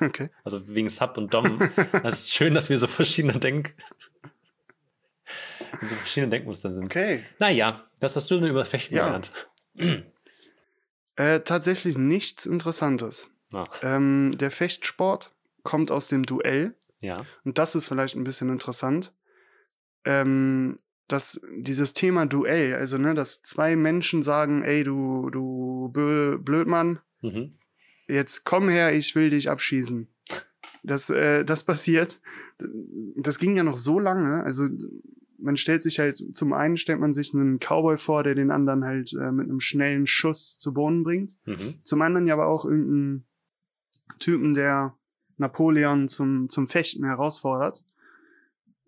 Okay. 0.00 0.28
also 0.42 0.66
wegen 0.68 0.88
Sub 0.90 1.16
und 1.18 1.32
Dom. 1.32 1.60
Das 2.02 2.20
ist 2.20 2.34
schön, 2.34 2.54
dass 2.54 2.68
wir 2.68 2.78
so 2.78 2.86
verschiedene 2.86 3.38
Denk 3.38 3.74
so 5.82 5.94
verschiedene 5.94 6.30
Denkmuster 6.30 6.72
sind. 6.72 6.84
Okay. 6.84 7.24
Naja, 7.38 7.84
das 8.00 8.16
hast 8.16 8.30
du 8.30 8.36
denn 8.40 8.48
über 8.50 8.64
Fechten 8.64 8.94
Ja. 8.94 9.04
gelernt. 9.06 9.48
Äh, 11.16 11.42
tatsächlich 11.42 11.96
nichts 11.96 12.44
Interessantes. 12.44 13.30
Ach, 13.52 13.68
Ähm, 13.84 14.34
der 14.36 14.50
Fechtsport 14.50 15.30
kommt 15.62 15.92
aus 15.92 16.08
dem 16.08 16.26
Duell. 16.26 16.74
ja. 17.02 17.24
Und 17.44 17.58
das 17.58 17.76
ist 17.76 17.86
vielleicht 17.86 18.16
ein 18.16 18.24
bisschen 18.24 18.48
interessant. 18.50 19.12
Ähm, 20.04 20.76
dass 21.06 21.40
dieses 21.56 21.94
Thema 21.94 22.26
Duell, 22.26 22.74
also 22.74 22.98
ne, 22.98 23.14
dass 23.14 23.42
zwei 23.42 23.76
Menschen 23.76 24.24
sagen, 24.24 24.64
ey, 24.64 24.82
du, 24.82 25.30
du 25.30 25.88
Blödmann, 25.92 26.98
Mhm. 27.20 27.58
Jetzt 28.08 28.44
komm 28.44 28.68
her, 28.68 28.94
ich 28.94 29.14
will 29.14 29.30
dich 29.30 29.50
abschießen. 29.50 30.08
Das, 30.82 31.10
äh, 31.10 31.44
das 31.44 31.64
passiert. 31.64 32.20
Das 33.16 33.38
ging 33.38 33.56
ja 33.56 33.62
noch 33.64 33.76
so 33.76 33.98
lange. 33.98 34.42
Also 34.42 34.68
man 35.38 35.56
stellt 35.56 35.82
sich 35.82 35.98
halt, 35.98 36.22
zum 36.34 36.52
einen 36.52 36.76
stellt 36.76 37.00
man 37.00 37.12
sich 37.12 37.34
einen 37.34 37.58
Cowboy 37.58 37.96
vor, 37.96 38.22
der 38.22 38.34
den 38.34 38.50
anderen 38.50 38.84
halt 38.84 39.12
äh, 39.12 39.32
mit 39.32 39.48
einem 39.48 39.60
schnellen 39.60 40.06
Schuss 40.06 40.56
zu 40.56 40.74
Boden 40.74 41.04
bringt. 41.04 41.36
Mhm. 41.46 41.74
Zum 41.82 42.02
anderen 42.02 42.26
ja 42.26 42.34
aber 42.34 42.46
auch 42.46 42.64
irgendeinen 42.64 43.24
Typen, 44.18 44.54
der 44.54 44.96
Napoleon 45.36 46.08
zum, 46.08 46.48
zum 46.48 46.66
Fechten 46.66 47.04
herausfordert. 47.04 47.84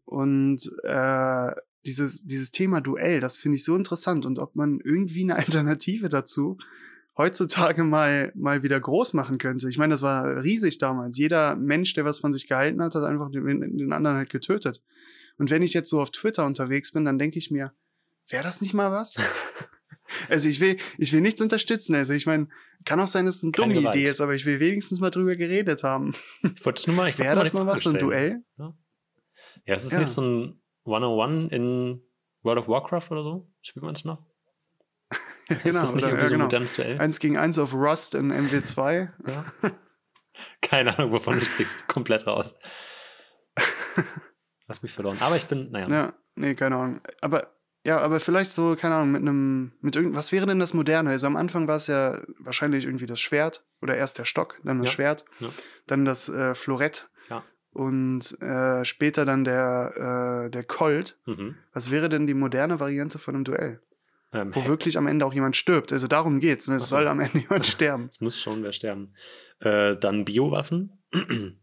Und 0.04 0.70
äh, 0.84 1.50
dieses, 1.84 2.24
dieses 2.24 2.50
Thema 2.50 2.80
Duell, 2.80 3.20
das 3.20 3.36
finde 3.36 3.56
ich 3.56 3.64
so 3.64 3.76
interessant. 3.76 4.26
Und 4.26 4.38
ob 4.38 4.54
man 4.54 4.80
irgendwie 4.80 5.24
eine 5.24 5.36
Alternative 5.36 6.08
dazu 6.08 6.58
heutzutage 7.16 7.84
mal, 7.84 8.32
mal 8.34 8.62
wieder 8.62 8.78
groß 8.78 9.14
machen 9.14 9.38
könnte. 9.38 9.68
Ich 9.68 9.78
meine, 9.78 9.92
das 9.92 10.02
war 10.02 10.42
riesig 10.42 10.78
damals. 10.78 11.16
Jeder 11.18 11.56
Mensch, 11.56 11.94
der 11.94 12.04
was 12.04 12.18
von 12.18 12.32
sich 12.32 12.46
gehalten 12.46 12.82
hat, 12.82 12.94
hat 12.94 13.04
einfach 13.04 13.30
den, 13.30 13.44
den 13.76 13.92
anderen 13.92 14.16
halt 14.16 14.30
getötet. 14.30 14.82
Und 15.38 15.50
wenn 15.50 15.62
ich 15.62 15.74
jetzt 15.74 15.90
so 15.90 16.00
auf 16.00 16.10
Twitter 16.10 16.44
unterwegs 16.46 16.92
bin, 16.92 17.04
dann 17.04 17.18
denke 17.18 17.38
ich 17.38 17.50
mir, 17.50 17.72
wäre 18.28 18.42
das 18.42 18.60
nicht 18.60 18.74
mal 18.74 18.90
was? 18.90 19.16
also 20.28 20.48
ich 20.48 20.60
will, 20.60 20.76
ich 20.98 21.12
will 21.12 21.20
nichts 21.20 21.40
unterstützen. 21.40 21.94
Also 21.94 22.12
ich 22.12 22.26
meine, 22.26 22.48
kann 22.84 23.00
auch 23.00 23.06
sein, 23.06 23.26
dass 23.26 23.36
es 23.36 23.42
eine 23.42 23.52
Keine 23.52 23.68
dumme 23.74 23.80
Gewalt. 23.80 23.96
Idee 23.96 24.08
ist, 24.10 24.20
aber 24.20 24.34
ich 24.34 24.44
will 24.46 24.60
wenigstens 24.60 25.00
mal 25.00 25.10
drüber 25.10 25.36
geredet 25.36 25.82
haben. 25.82 26.12
Ich 26.42 26.64
wollte 26.64 26.80
es 26.80 26.86
nur 26.86 26.96
mal. 26.96 27.08
Ich 27.08 27.18
wollte 27.18 27.28
Wäre 27.30 27.40
das 27.40 27.52
mal 27.52 27.66
was, 27.66 27.82
so 27.82 27.90
ein. 27.90 27.98
Duell? 27.98 28.42
Ja, 28.58 28.74
es 29.64 29.84
ist 29.84 29.92
Ja. 29.92 29.98
nicht 30.00 30.08
so 30.08 30.22
ein 30.22 30.60
101 30.84 31.52
in 31.52 32.02
World 32.42 32.58
of 32.60 32.68
Warcraft 32.68 33.10
oder 33.10 33.22
so. 33.22 33.50
Spielt 33.62 33.82
man 33.84 33.94
das 33.94 34.04
noch? 34.04 34.24
ist 35.64 35.82
das 35.82 35.94
nicht 35.94 36.05
oder- 36.05 36.12
irgendwie 36.12 36.22
ja, 36.24 36.28
so 36.28 36.34
ein 36.34 36.38
genau. 36.38 36.44
modernes 36.44 36.72
Duell? 36.74 36.99
Eins 37.01 37.18
gegen 37.20 37.36
eins 37.38 37.59
auf 37.59 37.74
Rust 37.74 38.14
in 38.14 38.32
MW2. 38.32 39.09
Ja. 39.26 39.44
Keine 40.61 40.99
Ahnung, 40.99 41.12
wovon 41.12 41.38
du 41.38 41.44
sprichst. 41.44 41.86
Komplett 41.88 42.26
raus. 42.26 42.55
Hast 44.68 44.82
mich 44.82 44.92
verloren. 44.92 45.16
Aber 45.20 45.36
ich 45.36 45.47
bin, 45.47 45.70
naja. 45.70 45.88
Ja, 45.88 46.12
nee, 46.34 46.55
keine 46.55 46.76
Ahnung. 46.76 47.01
Aber 47.20 47.53
ja, 47.84 47.99
aber 48.01 48.18
vielleicht 48.18 48.53
so, 48.53 48.74
keine 48.74 48.97
Ahnung, 48.97 49.12
mit 49.12 49.22
einem, 49.22 49.72
mit 49.80 49.94
irgend, 49.94 50.16
was 50.16 50.32
wäre 50.32 50.44
denn 50.47 50.59
das 50.59 50.74
Moderne? 50.74 51.11
Also 51.11 51.28
am 51.28 51.36
Anfang 51.36 51.68
war 51.68 51.76
es 51.76 51.86
ja 51.86 52.20
wahrscheinlich 52.40 52.84
irgendwie 52.84 53.07
das 53.07 53.20
Schwert 53.20 53.64
oder 53.80 53.97
erst 53.97 54.18
der 54.18 54.24
Stock, 54.24 54.59
dann 54.64 54.80
das 54.80 54.88
Ja, 54.88 54.92
Schwert, 54.94 55.24
ja. 55.38 55.51
dann 55.86 56.05
das 56.05 56.28
äh, 56.28 56.57
Florett 56.57 57.09
Ja. 57.30 57.44
und 57.70 58.40
äh, 58.42 58.84
später 58.84 59.24
dann 59.24 59.44
der, 59.44 60.47
äh, 60.47 60.51
der 60.51 60.64
Colt. 60.64 61.16
Mhm. 61.26 61.55
Was 61.72 61.92
wäre 61.92 62.09
denn 62.09 62.26
die 62.26 62.34
moderne 62.34 62.80
Variante 62.80 63.20
von 63.20 63.36
einem 63.36 63.44
Duell? 63.44 63.80
Ähm, 64.33 64.55
Wo 64.55 64.66
wirklich 64.66 64.99
am 64.99 65.07
Ende 65.07 65.24
auch 65.24 65.33
jemand 65.35 65.57
stirbt. 65.57 65.93
Also 65.93 66.09
darum 66.09 66.41
geht's. 66.41 66.68
Ne? 66.68 66.77
Es 66.77 66.89
so. 66.89 66.97
soll 66.97 67.09
am 67.09 67.20
Ende 67.20 67.39
jemand 67.39 67.66
sterben. 67.66 68.09
es 68.11 68.20
muss 68.20 68.41
schon 68.41 68.62
wer 68.62 68.72
sterben. 68.72 69.14
Äh, 69.61 69.97
dann 69.97 70.24
Biowaffen. 70.24 70.93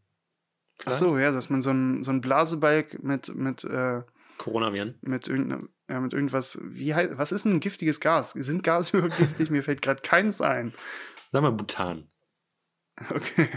Ach 0.86 0.94
so, 0.94 1.18
ja, 1.18 1.32
dass 1.32 1.50
man 1.50 1.62
so 1.62 1.70
ein, 1.72 2.04
so 2.04 2.12
ein 2.12 2.22
Blasebalg 2.22 3.02
mit, 3.04 3.34
mit, 3.36 3.64
äh, 3.64 4.02
Coronaviren. 4.38 4.98
mit, 5.02 5.28
irgendeinem, 5.28 5.70
ja, 5.88 6.00
mit 6.00 6.14
irgendwas, 6.14 6.60
wie 6.64 6.94
heißt, 6.96 7.18
was 7.18 7.32
ist 7.32 7.46
ein 7.46 7.60
giftiges 7.60 8.00
Gas? 8.00 8.32
Sind 8.32 8.64
Gase 8.64 8.98
überhaupt 8.98 9.18
giftig? 9.18 9.50
Mir 9.52 9.64
fällt 9.64 9.82
gerade 9.82 10.02
keins 10.02 10.42
ein. 10.42 10.74
Sag 11.32 11.42
mal 11.42 11.52
Butan. 11.52 12.08
Okay. 13.10 13.50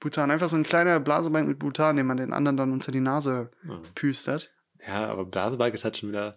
Butan, 0.00 0.30
einfach 0.30 0.48
so 0.50 0.56
ein 0.56 0.62
kleiner 0.62 1.00
Blasebalg 1.00 1.46
mit 1.46 1.58
Butan, 1.58 1.96
den 1.96 2.06
man 2.06 2.18
den 2.18 2.34
anderen 2.34 2.56
dann 2.58 2.72
unter 2.72 2.92
die 2.92 3.00
Nase 3.00 3.50
Ja. 3.66 3.80
püstert. 3.94 4.52
Ja, 4.86 5.06
aber 5.08 5.24
Blasebalg 5.24 5.72
ist 5.72 5.84
halt 5.84 5.96
schon 5.96 6.10
wieder. 6.10 6.36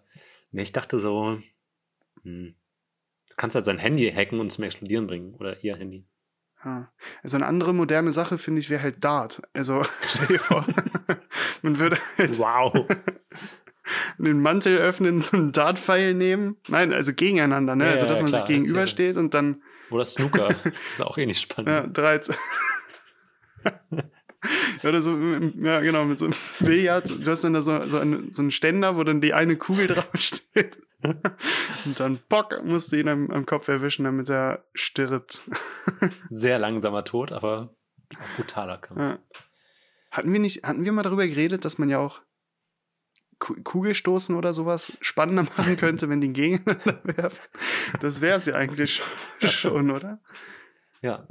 Nee, 0.51 0.63
ich 0.63 0.71
dachte 0.71 0.99
so. 0.99 1.39
Hm. 2.23 2.55
Du 3.29 3.35
kannst 3.37 3.55
halt 3.55 3.65
sein 3.65 3.77
Handy 3.77 4.11
hacken 4.11 4.39
und 4.39 4.51
zum 4.51 4.63
Explodieren 4.63 5.07
bringen. 5.07 5.33
Oder 5.35 5.63
ihr 5.63 5.75
Handy. 5.77 6.05
Ja. 6.63 6.91
Also 7.23 7.37
eine 7.37 7.47
andere 7.47 7.73
moderne 7.73 8.11
Sache, 8.11 8.37
finde 8.37 8.59
ich, 8.61 8.69
wäre 8.69 8.83
halt 8.83 9.03
Dart. 9.03 9.41
Also 9.53 9.83
stell 10.07 10.27
dir 10.27 10.39
vor, 10.39 10.65
man 11.61 11.79
würde 11.79 11.97
halt 12.17 12.37
Wow. 12.37 12.85
den 14.17 14.41
Mantel 14.41 14.77
öffnen, 14.77 15.21
so 15.21 15.37
einen 15.37 15.51
Dartpfeil 15.51 16.13
nehmen. 16.13 16.57
Nein, 16.67 16.93
also 16.93 17.13
gegeneinander, 17.13 17.75
ne? 17.75 17.85
Ja, 17.85 17.91
also 17.91 18.05
dass 18.05 18.19
ja, 18.19 18.23
man 18.23 18.31
klar. 18.31 18.45
sich 18.45 18.55
gegenübersteht 18.55 19.17
und 19.17 19.33
dann 19.33 19.63
Oder 19.89 20.05
Snooker. 20.05 20.49
ist 20.93 21.01
auch 21.01 21.17
eh 21.17 21.25
nicht 21.25 21.41
spannend. 21.41 21.69
ja, 21.69 21.87
13. 21.87 22.35
Oder 24.83 25.01
so, 25.01 25.15
ja, 25.17 25.79
genau, 25.81 26.05
mit 26.05 26.17
so 26.19 26.25
einem 26.25 26.33
Billard. 26.59 27.09
Du 27.09 27.29
hast 27.31 27.43
dann 27.43 27.53
da 27.53 27.61
so, 27.61 27.87
so, 27.87 27.99
einen, 27.99 28.31
so 28.31 28.41
einen 28.41 28.51
Ständer, 28.51 28.95
wo 28.97 29.03
dann 29.03 29.21
die 29.21 29.33
eine 29.33 29.55
Kugel 29.55 29.87
draufsteht. 29.89 30.79
Und 31.85 31.99
dann, 31.99 32.19
bock, 32.29 32.61
musst 32.63 32.91
du 32.91 32.97
ihn 32.97 33.07
am, 33.07 33.29
am 33.31 33.45
Kopf 33.45 33.67
erwischen, 33.67 34.03
damit 34.05 34.29
er 34.29 34.65
stirbt. 34.73 35.43
Sehr 36.29 36.59
langsamer 36.59 37.03
Tod, 37.03 37.31
aber 37.31 37.75
brutaler 38.35 38.77
Kampf. 38.77 38.99
Ja. 38.99 39.19
Hatten 40.11 40.33
wir 40.33 40.39
nicht, 40.39 40.63
hatten 40.63 40.85
wir 40.85 40.91
mal 40.91 41.03
darüber 41.03 41.25
geredet, 41.25 41.63
dass 41.65 41.77
man 41.77 41.89
ja 41.89 41.99
auch 41.99 42.21
Ku- 43.39 43.59
Kugelstoßen 43.63 44.35
oder 44.35 44.53
sowas 44.53 44.91
spannender 45.01 45.43
machen 45.43 45.77
könnte, 45.77 46.09
wenn 46.09 46.21
die 46.21 46.33
gegeneinander 46.33 47.01
werfen? 47.03 47.39
Das 48.01 48.21
wäre 48.21 48.37
es 48.37 48.45
ja 48.45 48.55
eigentlich 48.55 49.01
schon, 49.39 49.49
schon, 49.49 49.91
oder? 49.91 50.21
Ja. 51.01 51.25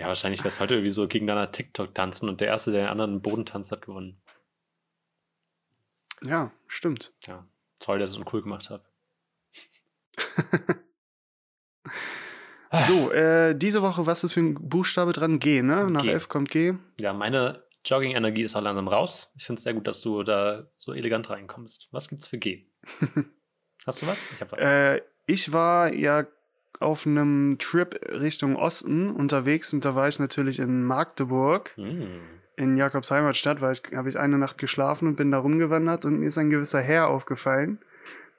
Ja, 0.00 0.06
wahrscheinlich 0.06 0.40
wäre 0.40 0.48
es 0.48 0.60
heute 0.60 0.76
irgendwie 0.76 0.92
so 0.92 1.06
gegeneinander 1.06 1.52
TikTok 1.52 1.94
tanzen 1.94 2.30
und 2.30 2.40
der 2.40 2.48
Erste, 2.48 2.70
der 2.70 2.84
den 2.84 2.88
anderen 2.88 3.10
einen 3.10 3.20
Boden 3.20 3.44
tanzt, 3.44 3.70
hat 3.70 3.82
gewonnen. 3.82 4.18
Ja, 6.22 6.52
stimmt. 6.68 7.12
Ja. 7.26 7.46
Toll, 7.80 7.98
dass 7.98 8.08
ich 8.08 8.16
es 8.16 8.18
uncool 8.18 8.40
gemacht 8.40 8.70
habe. 8.70 8.82
So, 12.82 13.10
äh, 13.10 13.56
diese 13.56 13.82
Woche, 13.82 14.06
was 14.06 14.22
ist 14.22 14.34
für 14.34 14.40
ein 14.40 14.54
Buchstabe 14.54 15.12
dran? 15.12 15.40
G, 15.40 15.60
ne? 15.60 15.90
Nach 15.90 16.02
G. 16.02 16.12
F 16.12 16.28
kommt 16.28 16.50
G. 16.50 16.74
Ja, 17.00 17.12
meine 17.12 17.64
Jogging-Energie 17.84 18.44
ist 18.44 18.54
auch 18.54 18.62
langsam 18.62 18.86
raus. 18.86 19.32
Ich 19.36 19.44
finde 19.44 19.58
es 19.58 19.64
sehr 19.64 19.74
gut, 19.74 19.88
dass 19.88 20.02
du 20.02 20.22
da 20.22 20.68
so 20.76 20.92
elegant 20.92 21.28
reinkommst. 21.30 21.88
Was 21.90 22.08
gibt's 22.08 22.28
für 22.28 22.38
G? 22.38 22.68
Hast 23.86 24.02
du 24.02 24.06
was? 24.06 24.22
Ich 24.36 24.40
habe 24.40 24.52
was. 24.52 24.60
Äh, 24.60 25.02
ich 25.26 25.52
war 25.52 25.92
ja 25.92 26.28
auf 26.78 27.06
einem 27.06 27.56
Trip 27.58 27.98
Richtung 28.08 28.56
Osten 28.56 29.10
unterwegs 29.10 29.72
und 29.74 29.84
da 29.84 29.94
war 29.94 30.08
ich 30.08 30.18
natürlich 30.18 30.60
in 30.60 30.82
Magdeburg, 30.84 31.72
Hm. 31.76 32.06
in 32.56 32.76
Jakobs 32.76 33.10
Heimatstadt, 33.10 33.60
weil 33.60 33.72
ich 33.72 33.82
habe 33.94 34.08
ich 34.08 34.18
eine 34.18 34.38
Nacht 34.38 34.56
geschlafen 34.58 35.08
und 35.08 35.16
bin 35.16 35.30
da 35.30 35.38
rumgewandert 35.38 36.04
und 36.04 36.20
mir 36.20 36.26
ist 36.26 36.38
ein 36.38 36.50
gewisser 36.50 36.80
Herr 36.80 37.08
aufgefallen, 37.08 37.78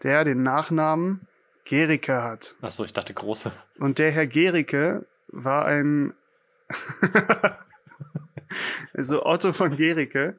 der 0.04 0.24
den 0.24 0.42
Nachnamen 0.44 1.28
Gericke 1.66 2.24
hat. 2.24 2.56
Achso, 2.62 2.84
ich 2.84 2.94
dachte 2.94 3.14
große. 3.14 3.52
Und 3.80 4.00
der 4.00 4.10
Herr 4.12 4.26
Gericke 4.28 5.06
war 5.28 5.66
ein. 5.66 6.14
also 8.94 9.26
Otto 9.26 9.54
von 9.54 9.76
Gericke 9.78 10.36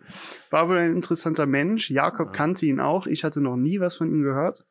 war 0.50 0.68
wohl 0.68 0.78
ein 0.78 0.92
interessanter 0.96 1.46
Mensch. 1.46 1.90
Jakob 1.90 2.28
Ja. 2.28 2.32
kannte 2.32 2.66
ihn 2.66 2.80
auch. 2.80 3.06
Ich 3.06 3.24
hatte 3.24 3.40
noch 3.40 3.56
nie 3.56 3.80
was 3.80 3.96
von 3.96 4.08
ihm 4.10 4.22
gehört. 4.22 4.64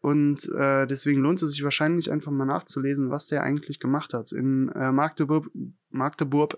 Und 0.00 0.50
äh, 0.54 0.86
deswegen 0.86 1.20
lohnt 1.20 1.42
es 1.42 1.50
sich 1.50 1.62
wahrscheinlich 1.62 2.10
einfach 2.10 2.32
mal 2.32 2.46
nachzulesen, 2.46 3.10
was 3.10 3.26
der 3.26 3.42
eigentlich 3.42 3.80
gemacht 3.80 4.14
hat. 4.14 4.32
In 4.32 4.70
äh, 4.70 4.92
Magdeburg, 4.92 5.50
Magdeburg 5.90 6.56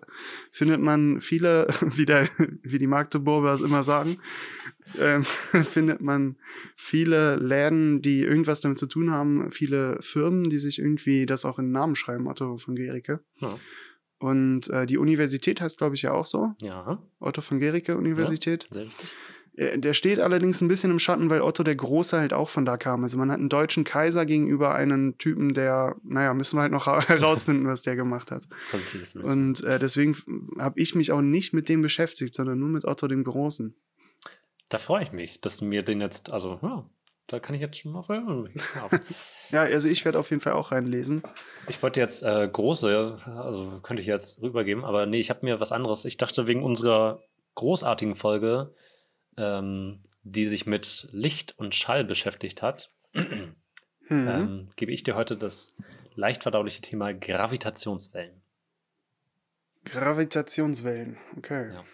findet 0.50 0.80
man 0.80 1.20
viele, 1.20 1.66
wie, 1.80 2.06
der, 2.06 2.28
wie 2.62 2.78
die 2.78 2.86
Magdeburger 2.86 3.52
es 3.52 3.60
immer 3.60 3.82
sagen, 3.82 4.18
ähm, 4.98 5.24
findet 5.64 6.00
man 6.00 6.36
viele 6.76 7.34
Läden, 7.36 8.00
die 8.00 8.22
irgendwas 8.22 8.60
damit 8.60 8.78
zu 8.78 8.86
tun 8.86 9.10
haben, 9.10 9.50
viele 9.50 9.98
Firmen, 10.00 10.48
die 10.48 10.58
sich 10.58 10.78
irgendwie 10.78 11.26
das 11.26 11.44
auch 11.44 11.58
in 11.58 11.66
den 11.66 11.72
Namen 11.72 11.96
schreiben, 11.96 12.28
Otto 12.28 12.56
von 12.58 12.76
Gericke. 12.76 13.24
Ja. 13.40 13.58
Und 14.18 14.70
äh, 14.70 14.86
die 14.86 14.98
Universität 14.98 15.60
heißt, 15.60 15.78
glaube 15.78 15.96
ich, 15.96 16.02
ja 16.02 16.12
auch 16.12 16.26
so. 16.26 16.54
Ja, 16.60 17.02
Otto 17.18 17.40
von 17.40 17.58
Gericke 17.58 17.96
Universität. 17.96 18.68
sehr 18.70 18.86
wichtig. 18.86 19.12
Äh, 19.56 19.78
Der 19.78 19.94
steht 19.94 20.20
allerdings 20.20 20.60
ein 20.60 20.68
bisschen 20.68 20.90
im 20.90 20.98
Schatten, 20.98 21.30
weil 21.30 21.42
Otto 21.42 21.62
der 21.62 21.76
Große 21.76 22.18
halt 22.18 22.32
auch 22.32 22.48
von 22.48 22.64
da 22.64 22.76
kam. 22.76 23.02
Also 23.02 23.18
man 23.18 23.30
hat 23.30 23.38
einen 23.38 23.48
deutschen 23.48 23.84
Kaiser 23.84 24.26
gegenüber 24.26 24.74
einen 24.74 25.18
Typen, 25.18 25.54
der, 25.54 25.96
naja, 26.02 26.34
müssen 26.34 26.56
wir 26.56 26.62
halt 26.62 26.72
noch 26.72 26.86
herausfinden, 27.08 27.66
was 27.66 27.82
der 27.82 27.96
gemacht 27.96 28.30
hat. 28.30 28.44
Und 29.30 29.64
äh, 29.64 29.78
deswegen 29.78 30.16
habe 30.58 30.80
ich 30.80 30.94
mich 30.94 31.12
auch 31.12 31.22
nicht 31.22 31.52
mit 31.52 31.68
dem 31.68 31.82
beschäftigt, 31.82 32.34
sondern 32.34 32.58
nur 32.58 32.68
mit 32.68 32.84
Otto 32.84 33.08
dem 33.08 33.24
Großen. 33.24 33.74
Da 34.68 34.78
freue 34.78 35.02
ich 35.02 35.12
mich, 35.12 35.40
dass 35.40 35.58
du 35.58 35.66
mir 35.66 35.82
den 35.82 36.00
jetzt, 36.00 36.30
also, 36.30 36.58
ja, 36.62 36.88
da 37.26 37.40
kann 37.40 37.54
ich 37.54 37.60
jetzt 37.60 37.78
schon 37.78 37.92
mal 37.92 38.04
ja. 38.08 38.88
Ja, 39.50 39.60
also 39.62 39.88
ich 39.88 40.04
werde 40.06 40.18
auf 40.18 40.30
jeden 40.30 40.40
Fall 40.40 40.54
auch 40.54 40.72
reinlesen. 40.72 41.22
Ich 41.68 41.82
wollte 41.82 42.00
jetzt 42.00 42.22
äh, 42.22 42.48
große, 42.50 43.18
also 43.24 43.80
könnte 43.82 44.00
ich 44.00 44.06
jetzt 44.06 44.40
rübergeben, 44.40 44.82
aber 44.84 45.04
nee, 45.04 45.20
ich 45.20 45.28
habe 45.28 45.40
mir 45.44 45.60
was 45.60 45.72
anderes. 45.72 46.06
Ich 46.06 46.16
dachte 46.16 46.46
wegen 46.46 46.62
unserer 46.62 47.22
großartigen 47.54 48.14
Folge 48.14 48.74
ähm, 49.36 50.00
die 50.22 50.46
sich 50.46 50.66
mit 50.66 51.08
Licht 51.12 51.58
und 51.58 51.74
Schall 51.74 52.04
beschäftigt 52.04 52.62
hat, 52.62 52.90
Mhm. 54.12 54.28
ähm, 54.28 54.68
gebe 54.76 54.92
ich 54.92 55.02
dir 55.02 55.14
heute 55.16 55.36
das 55.36 55.74
leicht 56.14 56.42
verdauliche 56.42 56.80
Thema 56.80 57.12
Gravitationswellen. 57.14 58.42
Gravitationswellen. 59.84 61.16
Okay. 61.36 61.72
Ja. 61.72 61.84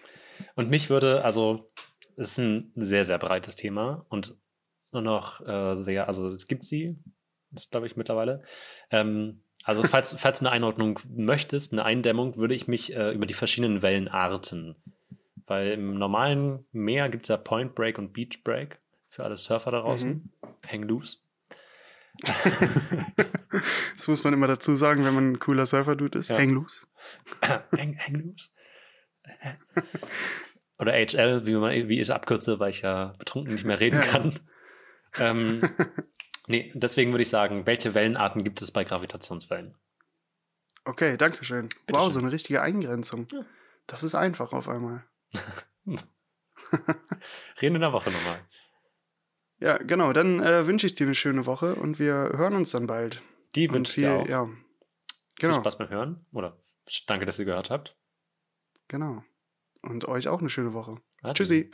Und 0.55 0.71
mich 0.71 0.91
würde, 0.91 1.25
also, 1.25 1.71
es 2.17 2.31
ist 2.31 2.39
ein 2.39 2.73
sehr, 2.75 3.05
sehr 3.05 3.19
breites 3.19 3.55
Thema 3.55 4.05
und 4.09 4.37
nur 4.93 5.03
noch 5.03 5.47
äh, 5.47 5.77
sehr, 5.77 6.09
also 6.09 6.29
es 6.29 6.47
gibt 6.47 6.65
sie, 6.65 6.99
das 7.51 7.71
glaube 7.71 7.87
ich 7.87 7.97
mittlerweile. 7.97 8.43
Ähm, 8.91 9.43
also, 9.65 9.83
falls, 9.85 10.15
falls 10.19 10.41
du 10.41 10.47
eine 10.47 10.53
Einordnung 10.53 11.01
möchtest, 11.09 11.73
eine 11.73 11.85
Eindämmung, 11.85 12.37
würde 12.37 12.55
ich 12.55 12.69
mich 12.69 12.95
äh, 12.95 13.13
über 13.13 13.27
die 13.27 13.35
verschiedenen 13.35 13.83
Wellenarten, 13.83 14.77
weil 15.49 15.73
im 15.73 15.99
normalen 15.99 16.67
Meer 16.73 17.09
gibt 17.09 17.25
es 17.25 17.29
ja 17.29 17.37
Point 17.37 17.75
Break 17.75 17.99
und 17.99 18.13
Beach 18.13 18.43
Break 18.45 18.81
für 19.09 19.25
alle 19.25 19.39
Surfer 19.39 19.71
da 19.71 19.81
draußen. 19.81 20.11
Mhm. 20.11 20.31
Hang 20.67 20.83
loose. 20.83 21.19
Das 23.97 24.07
muss 24.07 24.23
man 24.23 24.33
immer 24.33 24.47
dazu 24.47 24.77
sagen, 24.77 25.05
wenn 25.05 25.15
man 25.15 25.33
ein 25.33 25.39
cooler 25.39 25.67
Surfer-Dude 25.67 26.19
ist. 26.19 26.29
Ja. 26.29 26.39
Hang 26.39 26.51
loose. 26.51 26.87
hang, 27.43 27.99
hang 27.99 28.15
loose. 28.15 28.51
Oder 30.79 30.93
HL, 30.93 31.47
wie, 31.47 31.55
man, 31.57 31.73
wie 31.89 31.95
ich 31.95 32.03
es 32.03 32.11
abkürze, 32.11 32.61
weil 32.61 32.71
ich 32.71 32.83
ja 32.83 33.15
betrunken 33.19 33.55
nicht 33.55 33.65
mehr 33.65 33.81
reden 33.81 33.97
Ja, 34.01 34.07
kann. 34.07 34.39
Ähm, 35.19 35.63
nee, 36.47 36.71
deswegen 36.75 37.11
würde 37.11 37.23
ich 37.23 37.29
sagen, 37.29 37.67
welche 37.67 37.95
Wellenarten 37.95 38.45
gibt 38.45 38.63
es 38.63 38.71
bei 38.71 38.85
Gravitationswellen? 38.85 39.75
Okay, 40.85 41.17
danke 41.17 41.45
schön. 41.45 41.69
Bitte 41.87 41.99
wow, 41.99 42.05
schön. 42.05 42.13
so 42.13 42.19
eine 42.21 42.33
richtige 42.33 42.63
Eingrenzung. 42.63 43.27
Ja. 43.33 43.45
Das 43.87 44.05
ist 44.05 44.15
einfach 44.15 44.53
auf 44.53 44.69
einmal. 44.69 45.05
Reden 47.61 47.75
in 47.77 47.81
der 47.81 47.93
Woche 47.93 48.11
nochmal. 48.11 48.41
Ja, 49.61 49.79
genau. 49.79 50.13
Dann 50.13 50.41
äh, 50.41 50.67
wünsche 50.67 50.87
ich 50.87 50.95
dir 50.95 51.07
eine 51.07 51.15
schöne 51.15 51.47
Woche 51.47 51.75
und 51.75 51.99
wir 51.99 52.15
hören 52.35 52.55
uns 52.55 52.71
dann 52.71 52.87
bald. 52.87 53.23
Die 53.55 53.73
wünsche 53.73 53.91
ich 53.91 53.95
viel, 53.95 54.05
dir 54.05 54.15
auch. 54.15 54.27
ja. 54.29 54.45
Viel 54.47 54.55
Genau, 55.41 55.55
Spaß 55.55 55.79
beim 55.79 55.89
Hören. 55.89 56.27
Oder 56.33 56.59
danke, 57.07 57.27
dass 57.27 57.39
ihr 57.39 57.45
gehört 57.45 57.71
habt. 57.71 57.97
genau. 58.89 59.23
Und 59.83 60.07
euch 60.07 60.27
auch 60.29 60.41
eine 60.41 60.49
schöne 60.51 60.73
Woche. 60.75 61.01
Ade. 61.23 61.35
Tschüssi. 61.35 61.71